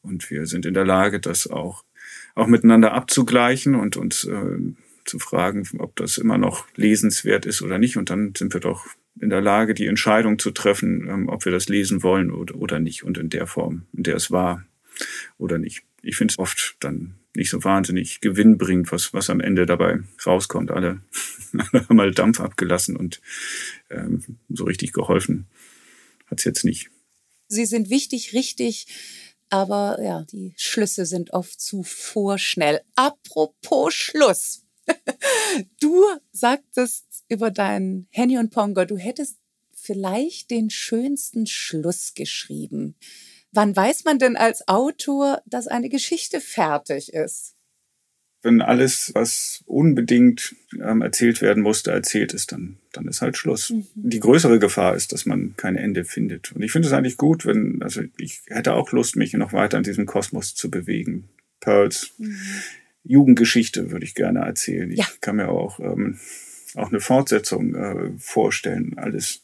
Und 0.02 0.30
wir 0.30 0.46
sind 0.46 0.66
in 0.66 0.74
der 0.74 0.84
Lage, 0.84 1.20
das 1.20 1.48
auch, 1.48 1.84
auch 2.34 2.46
miteinander 2.46 2.92
abzugleichen 2.92 3.74
und 3.74 3.96
uns 3.96 4.24
äh, 4.24 4.58
zu 5.04 5.18
fragen, 5.18 5.66
ob 5.78 5.96
das 5.96 6.18
immer 6.18 6.38
noch 6.38 6.66
lesenswert 6.76 7.46
ist 7.46 7.62
oder 7.62 7.78
nicht. 7.78 7.96
Und 7.96 8.10
dann 8.10 8.34
sind 8.36 8.54
wir 8.54 8.60
doch 8.60 8.86
in 9.20 9.30
der 9.30 9.40
Lage, 9.40 9.74
die 9.74 9.86
Entscheidung 9.86 10.38
zu 10.38 10.50
treffen, 10.50 11.08
ähm, 11.08 11.28
ob 11.28 11.44
wir 11.44 11.52
das 11.52 11.68
lesen 11.68 12.02
wollen 12.02 12.30
oder, 12.30 12.54
oder 12.54 12.78
nicht 12.78 13.02
und 13.02 13.18
in 13.18 13.30
der 13.30 13.46
Form, 13.46 13.86
in 13.92 14.04
der 14.04 14.16
es 14.16 14.30
war 14.30 14.64
oder 15.38 15.58
nicht. 15.58 15.82
Ich 16.02 16.16
finde 16.16 16.32
es 16.32 16.38
oft 16.38 16.76
dann 16.80 17.14
nicht 17.34 17.50
so 17.50 17.62
wahnsinnig 17.62 18.20
gewinnbringend, 18.20 18.90
was, 18.90 19.12
was 19.12 19.30
am 19.30 19.40
Ende 19.40 19.66
dabei 19.66 20.00
rauskommt. 20.26 20.70
Alle, 20.72 21.02
haben 21.72 21.96
mal 21.96 22.12
Dampf 22.12 22.40
abgelassen 22.40 22.96
und 22.96 23.20
ähm, 23.90 24.24
so 24.48 24.64
richtig 24.64 24.92
geholfen 24.92 25.46
hat's 26.30 26.44
jetzt 26.44 26.64
nicht. 26.64 26.90
Sie 27.48 27.66
sind 27.66 27.90
wichtig, 27.90 28.34
richtig, 28.34 28.86
aber 29.50 29.98
ja, 30.02 30.24
die 30.24 30.52
Schlüsse 30.56 31.06
sind 31.06 31.32
oft 31.32 31.60
zu 31.60 31.82
vorschnell. 31.82 32.80
Apropos 32.94 33.94
Schluss. 33.94 34.64
Du 35.80 36.04
sagtest 36.30 37.06
über 37.28 37.50
deinen 37.50 38.06
Henny 38.10 38.38
und 38.38 38.50
Pongo, 38.50 38.84
du 38.84 38.96
hättest 38.96 39.38
vielleicht 39.74 40.50
den 40.50 40.70
schönsten 40.70 41.46
Schluss 41.46 42.12
geschrieben. 42.14 42.94
Wann 43.52 43.74
weiß 43.74 44.04
man 44.04 44.18
denn 44.18 44.36
als 44.36 44.66
Autor, 44.68 45.42
dass 45.46 45.66
eine 45.66 45.88
Geschichte 45.88 46.40
fertig 46.40 47.12
ist? 47.12 47.54
Wenn 48.42 48.62
alles, 48.62 49.10
was 49.14 49.64
unbedingt 49.66 50.54
ähm, 50.80 51.02
erzählt 51.02 51.42
werden 51.42 51.62
musste, 51.62 51.90
erzählt 51.90 52.32
ist, 52.32 52.52
dann, 52.52 52.78
dann 52.92 53.08
ist 53.08 53.20
halt 53.20 53.36
Schluss. 53.36 53.70
Mhm. 53.70 53.86
Die 53.94 54.20
größere 54.20 54.60
Gefahr 54.60 54.94
ist, 54.94 55.12
dass 55.12 55.26
man 55.26 55.54
kein 55.56 55.76
Ende 55.76 56.04
findet. 56.04 56.52
Und 56.52 56.62
ich 56.62 56.70
finde 56.70 56.86
es 56.86 56.94
eigentlich 56.94 57.16
gut, 57.16 57.46
wenn, 57.46 57.82
also 57.82 58.02
ich 58.16 58.42
hätte 58.46 58.74
auch 58.74 58.92
Lust, 58.92 59.16
mich 59.16 59.32
noch 59.32 59.52
weiter 59.52 59.78
in 59.78 59.82
diesem 59.82 60.06
Kosmos 60.06 60.54
zu 60.54 60.70
bewegen. 60.70 61.30
Pearls. 61.58 62.12
Mhm. 62.18 62.38
Jugendgeschichte 63.02 63.90
würde 63.90 64.04
ich 64.04 64.14
gerne 64.14 64.40
erzählen. 64.40 64.92
Ja. 64.92 65.06
Ich 65.12 65.20
kann 65.20 65.36
mir 65.36 65.48
auch, 65.48 65.80
ähm, 65.80 66.20
auch 66.74 66.90
eine 66.90 67.00
Fortsetzung 67.00 67.74
äh, 67.74 68.12
vorstellen. 68.18 68.98
Alles 68.98 69.42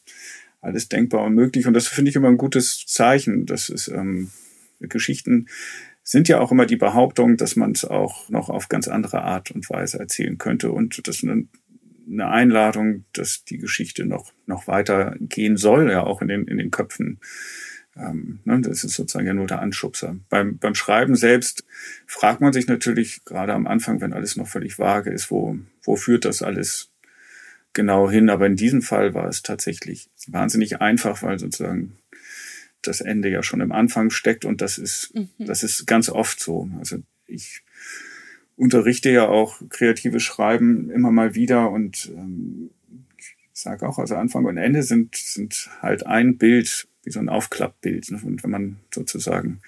alles 0.64 0.88
denkbar 0.88 1.24
und 1.24 1.34
möglich. 1.34 1.66
Und 1.66 1.74
das 1.74 1.86
finde 1.86 2.10
ich 2.10 2.16
immer 2.16 2.28
ein 2.28 2.38
gutes 2.38 2.86
Zeichen. 2.86 3.46
Das 3.46 3.68
ist 3.68 3.88
ähm, 3.88 4.30
Geschichten 4.80 5.46
sind 6.04 6.28
ja 6.28 6.38
auch 6.38 6.52
immer 6.52 6.66
die 6.66 6.76
Behauptung, 6.76 7.38
dass 7.38 7.56
man 7.56 7.72
es 7.72 7.84
auch 7.84 8.28
noch 8.28 8.50
auf 8.50 8.68
ganz 8.68 8.88
andere 8.88 9.22
Art 9.22 9.50
und 9.50 9.68
Weise 9.70 9.98
erzählen 9.98 10.36
könnte. 10.36 10.70
Und 10.70 11.08
das 11.08 11.16
ist 11.16 11.24
eine, 11.24 11.48
eine 12.06 12.28
Einladung, 12.28 13.06
dass 13.14 13.44
die 13.44 13.56
Geschichte 13.56 14.04
noch, 14.04 14.32
noch 14.46 14.68
weiter 14.68 15.16
gehen 15.18 15.56
soll, 15.56 15.90
ja 15.90 16.04
auch 16.04 16.20
in 16.20 16.28
den, 16.28 16.46
in 16.46 16.58
den 16.58 16.70
Köpfen. 16.70 17.20
Ähm, 17.96 18.40
ne, 18.44 18.60
das 18.60 18.84
ist 18.84 18.94
sozusagen 18.94 19.26
ja 19.26 19.32
nur 19.32 19.46
der 19.46 19.62
Anschubser. 19.62 20.16
Beim, 20.28 20.58
beim 20.58 20.74
Schreiben 20.74 21.16
selbst 21.16 21.64
fragt 22.06 22.42
man 22.42 22.52
sich 22.52 22.66
natürlich 22.66 23.24
gerade 23.24 23.54
am 23.54 23.66
Anfang, 23.66 24.02
wenn 24.02 24.12
alles 24.12 24.36
noch 24.36 24.48
völlig 24.48 24.78
vage 24.78 25.10
ist, 25.10 25.30
wo, 25.30 25.56
wo 25.84 25.96
führt 25.96 26.26
das 26.26 26.42
alles 26.42 26.90
genau 27.74 28.10
hin. 28.10 28.30
Aber 28.30 28.46
in 28.46 28.56
diesem 28.56 28.82
Fall 28.82 29.14
war 29.14 29.28
es 29.28 29.42
tatsächlich 29.42 30.08
wahnsinnig 30.26 30.80
einfach, 30.80 31.22
weil 31.22 31.38
sozusagen 31.38 31.96
das 32.82 33.00
Ende 33.00 33.30
ja 33.30 33.42
schon 33.42 33.60
im 33.60 33.72
Anfang 33.72 34.10
steckt 34.10 34.44
und 34.44 34.60
das 34.60 34.78
ist, 34.78 35.14
mhm. 35.14 35.28
das 35.38 35.62
ist 35.62 35.86
ganz 35.86 36.08
oft 36.08 36.40
so. 36.40 36.68
Also 36.78 36.98
ich 37.26 37.62
unterrichte 38.56 39.10
ja 39.10 39.28
auch 39.28 39.60
kreatives 39.68 40.22
Schreiben 40.22 40.90
immer 40.90 41.10
mal 41.10 41.34
wieder 41.34 41.70
und 41.70 42.12
ähm, 42.14 42.70
ich 43.18 43.36
sage 43.52 43.88
auch, 43.88 43.98
also 43.98 44.16
Anfang 44.16 44.44
und 44.44 44.56
Ende 44.56 44.82
sind, 44.82 45.16
sind 45.16 45.70
halt 45.80 46.06
ein 46.06 46.38
Bild, 46.38 46.88
wie 47.04 47.10
so 47.10 47.20
ein 47.20 47.28
Aufklappbild. 47.28 48.10
Und 48.10 48.42
wenn 48.42 48.50
man 48.50 48.76
sozusagen 48.92 49.60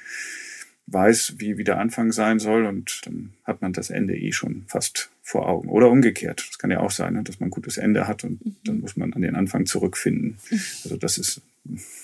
weiß, 0.86 1.34
wie, 1.38 1.58
wie 1.58 1.64
der 1.64 1.78
Anfang 1.78 2.12
sein 2.12 2.38
soll 2.38 2.64
und 2.64 3.00
dann 3.04 3.32
hat 3.44 3.60
man 3.60 3.72
das 3.72 3.90
Ende 3.90 4.16
eh 4.16 4.32
schon 4.32 4.64
fast 4.68 5.10
vor 5.22 5.48
Augen. 5.48 5.68
Oder 5.68 5.90
umgekehrt. 5.90 6.46
Das 6.48 6.58
kann 6.58 6.70
ja 6.70 6.80
auch 6.80 6.92
sein, 6.92 7.14
ne, 7.14 7.22
dass 7.24 7.40
man 7.40 7.48
ein 7.48 7.50
gutes 7.50 7.76
Ende 7.76 8.06
hat 8.06 8.22
und 8.22 8.44
mhm. 8.44 8.56
dann 8.64 8.80
muss 8.80 8.96
man 8.96 9.12
an 9.12 9.22
den 9.22 9.34
Anfang 9.34 9.66
zurückfinden. 9.66 10.38
Mhm. 10.50 10.60
Also 10.84 10.96
das 10.96 11.18
ist 11.18 11.42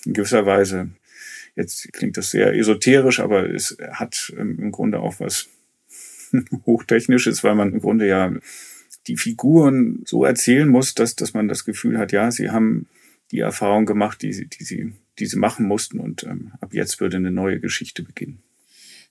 in 0.05 0.13
gewisser 0.13 0.45
Weise, 0.45 0.91
jetzt 1.55 1.93
klingt 1.93 2.17
das 2.17 2.31
sehr 2.31 2.55
esoterisch, 2.55 3.21
aber 3.21 3.49
es 3.49 3.77
hat 3.93 4.33
im 4.37 4.73
Grunde 4.73 4.99
auch 4.99 5.21
was 5.21 5.49
Hochtechnisches, 6.67 7.45
weil 7.45 7.55
man 7.55 7.73
im 7.73 7.81
Grunde 7.81 8.09
ja 8.09 8.33
die 9.07 9.17
Figuren 9.17 10.03
so 10.05 10.25
erzählen 10.25 10.69
muss, 10.69 10.95
dass, 10.95 11.17
dass 11.17 11.35
man 11.35 11.49
das 11.49 11.65
Gefühl 11.65 11.99
hat, 11.99 12.13
ja, 12.13 12.31
sie 12.31 12.51
haben 12.51 12.87
die 13.31 13.41
Erfahrung 13.41 13.87
gemacht, 13.87 14.23
die 14.23 14.33
sie, 14.33 14.47
die 14.47 14.65
sie, 14.65 14.93
die 15.19 15.27
sie 15.27 15.39
machen 15.39 15.67
mussten 15.67 15.99
und 16.01 16.25
ähm, 16.25 16.53
ab 16.61 16.75
jetzt 16.75 17.01
würde 17.01 17.17
eine 17.17 17.31
neue 17.31 17.61
Geschichte 17.61 18.03
beginnen. 18.03 18.43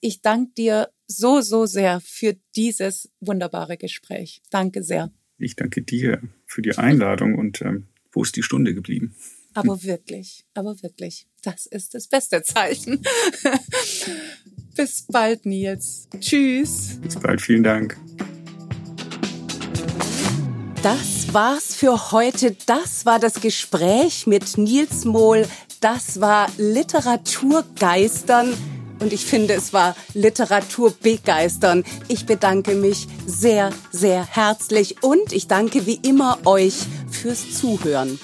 Ich 0.04 0.24
danke 0.24 0.52
dir 0.58 0.90
so, 1.06 1.42
so 1.42 1.68
sehr 1.68 2.02
für 2.02 2.36
dieses 2.56 3.12
wunderbare 3.20 3.78
Gespräch. 3.78 4.42
Danke 4.50 4.82
sehr. 4.82 5.12
Ich 5.38 5.56
danke 5.56 5.84
dir 5.84 6.24
für 6.48 6.64
die 6.64 6.76
Einladung 6.76 7.36
und 7.36 7.62
ähm, 7.62 7.86
wo 8.12 8.24
ist 8.24 8.36
die 8.36 8.42
Stunde 8.42 8.74
geblieben? 8.74 9.16
Aber 9.54 9.84
wirklich, 9.84 10.44
aber 10.56 10.82
wirklich, 10.82 11.28
das 11.44 11.68
ist 11.68 11.94
das 11.94 12.08
beste 12.08 12.42
Zeichen. 12.42 13.04
Bis 14.76 15.06
bald, 15.08 15.46
Nils. 15.46 16.10
Tschüss. 16.20 16.98
Bis 17.04 17.18
bald, 17.18 17.40
vielen 17.40 17.62
Dank. 17.62 17.96
Das 20.82 21.32
war's 21.32 21.76
für 21.76 22.12
heute. 22.12 22.56
Das 22.66 23.06
war 23.06 23.20
das 23.20 23.40
Gespräch 23.40 24.26
mit 24.26 24.58
Nils 24.58 25.06
Mohl. 25.06 25.46
Das 25.80 26.20
war 26.20 26.50
Literaturgeistern 26.58 28.56
und 29.02 29.12
ich 29.14 29.26
finde, 29.26 29.56
es 29.56 29.74
war 29.74 29.96
Literatur 30.14 30.94
begeistern. 31.02 31.84
Ich 32.08 32.26
bedanke 32.26 32.76
mich 32.76 33.08
sehr, 33.26 33.72
sehr 33.92 34.26
herzlich 34.26 35.04
und 35.04 35.34
ich 35.34 35.48
danke 35.48 35.86
wie 35.86 36.00
immer 36.04 36.40
euch 36.46 36.76
fürs 37.10 37.54
Zuhören. 37.54 38.20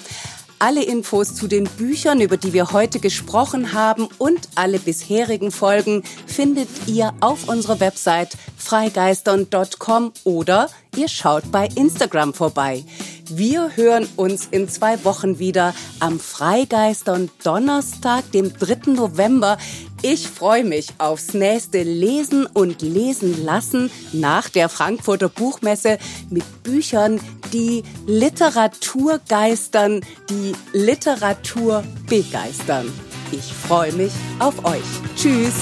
Alle 0.60 0.82
Infos 0.82 1.36
zu 1.36 1.46
den 1.46 1.64
Büchern, 1.64 2.20
über 2.20 2.36
die 2.36 2.52
wir 2.52 2.72
heute 2.72 2.98
gesprochen 2.98 3.74
haben 3.74 4.08
und 4.18 4.48
alle 4.56 4.80
bisherigen 4.80 5.52
Folgen 5.52 6.02
findet 6.26 6.68
ihr 6.86 7.12
auf 7.20 7.48
unserer 7.48 7.78
Website 7.78 8.36
freigeistern.com 8.56 10.12
oder 10.24 10.68
ihr 10.96 11.06
schaut 11.06 11.52
bei 11.52 11.68
Instagram 11.76 12.34
vorbei. 12.34 12.84
Wir 13.30 13.76
hören 13.76 14.08
uns 14.16 14.48
in 14.50 14.68
zwei 14.68 15.04
Wochen 15.04 15.38
wieder 15.38 15.74
am 16.00 16.18
Freigeistern 16.18 17.30
Donnerstag, 17.44 18.30
dem 18.32 18.52
3. 18.56 18.92
November. 18.92 19.58
Ich 20.02 20.28
freue 20.28 20.64
mich 20.64 20.88
aufs 20.98 21.34
nächste 21.34 21.82
Lesen 21.82 22.46
und 22.46 22.80
Lesen 22.80 23.44
lassen 23.44 23.90
nach 24.12 24.48
der 24.48 24.68
Frankfurter 24.68 25.28
Buchmesse 25.28 25.98
mit 26.30 26.44
Büchern, 26.62 27.20
die 27.52 27.82
Literatur 28.06 29.20
geistern, 29.28 30.00
die 30.30 30.52
Literatur 30.72 31.84
begeistern. 32.08 32.90
Ich 33.30 33.52
freue 33.52 33.92
mich 33.92 34.12
auf 34.38 34.64
euch. 34.64 34.82
Tschüss. 35.16 35.54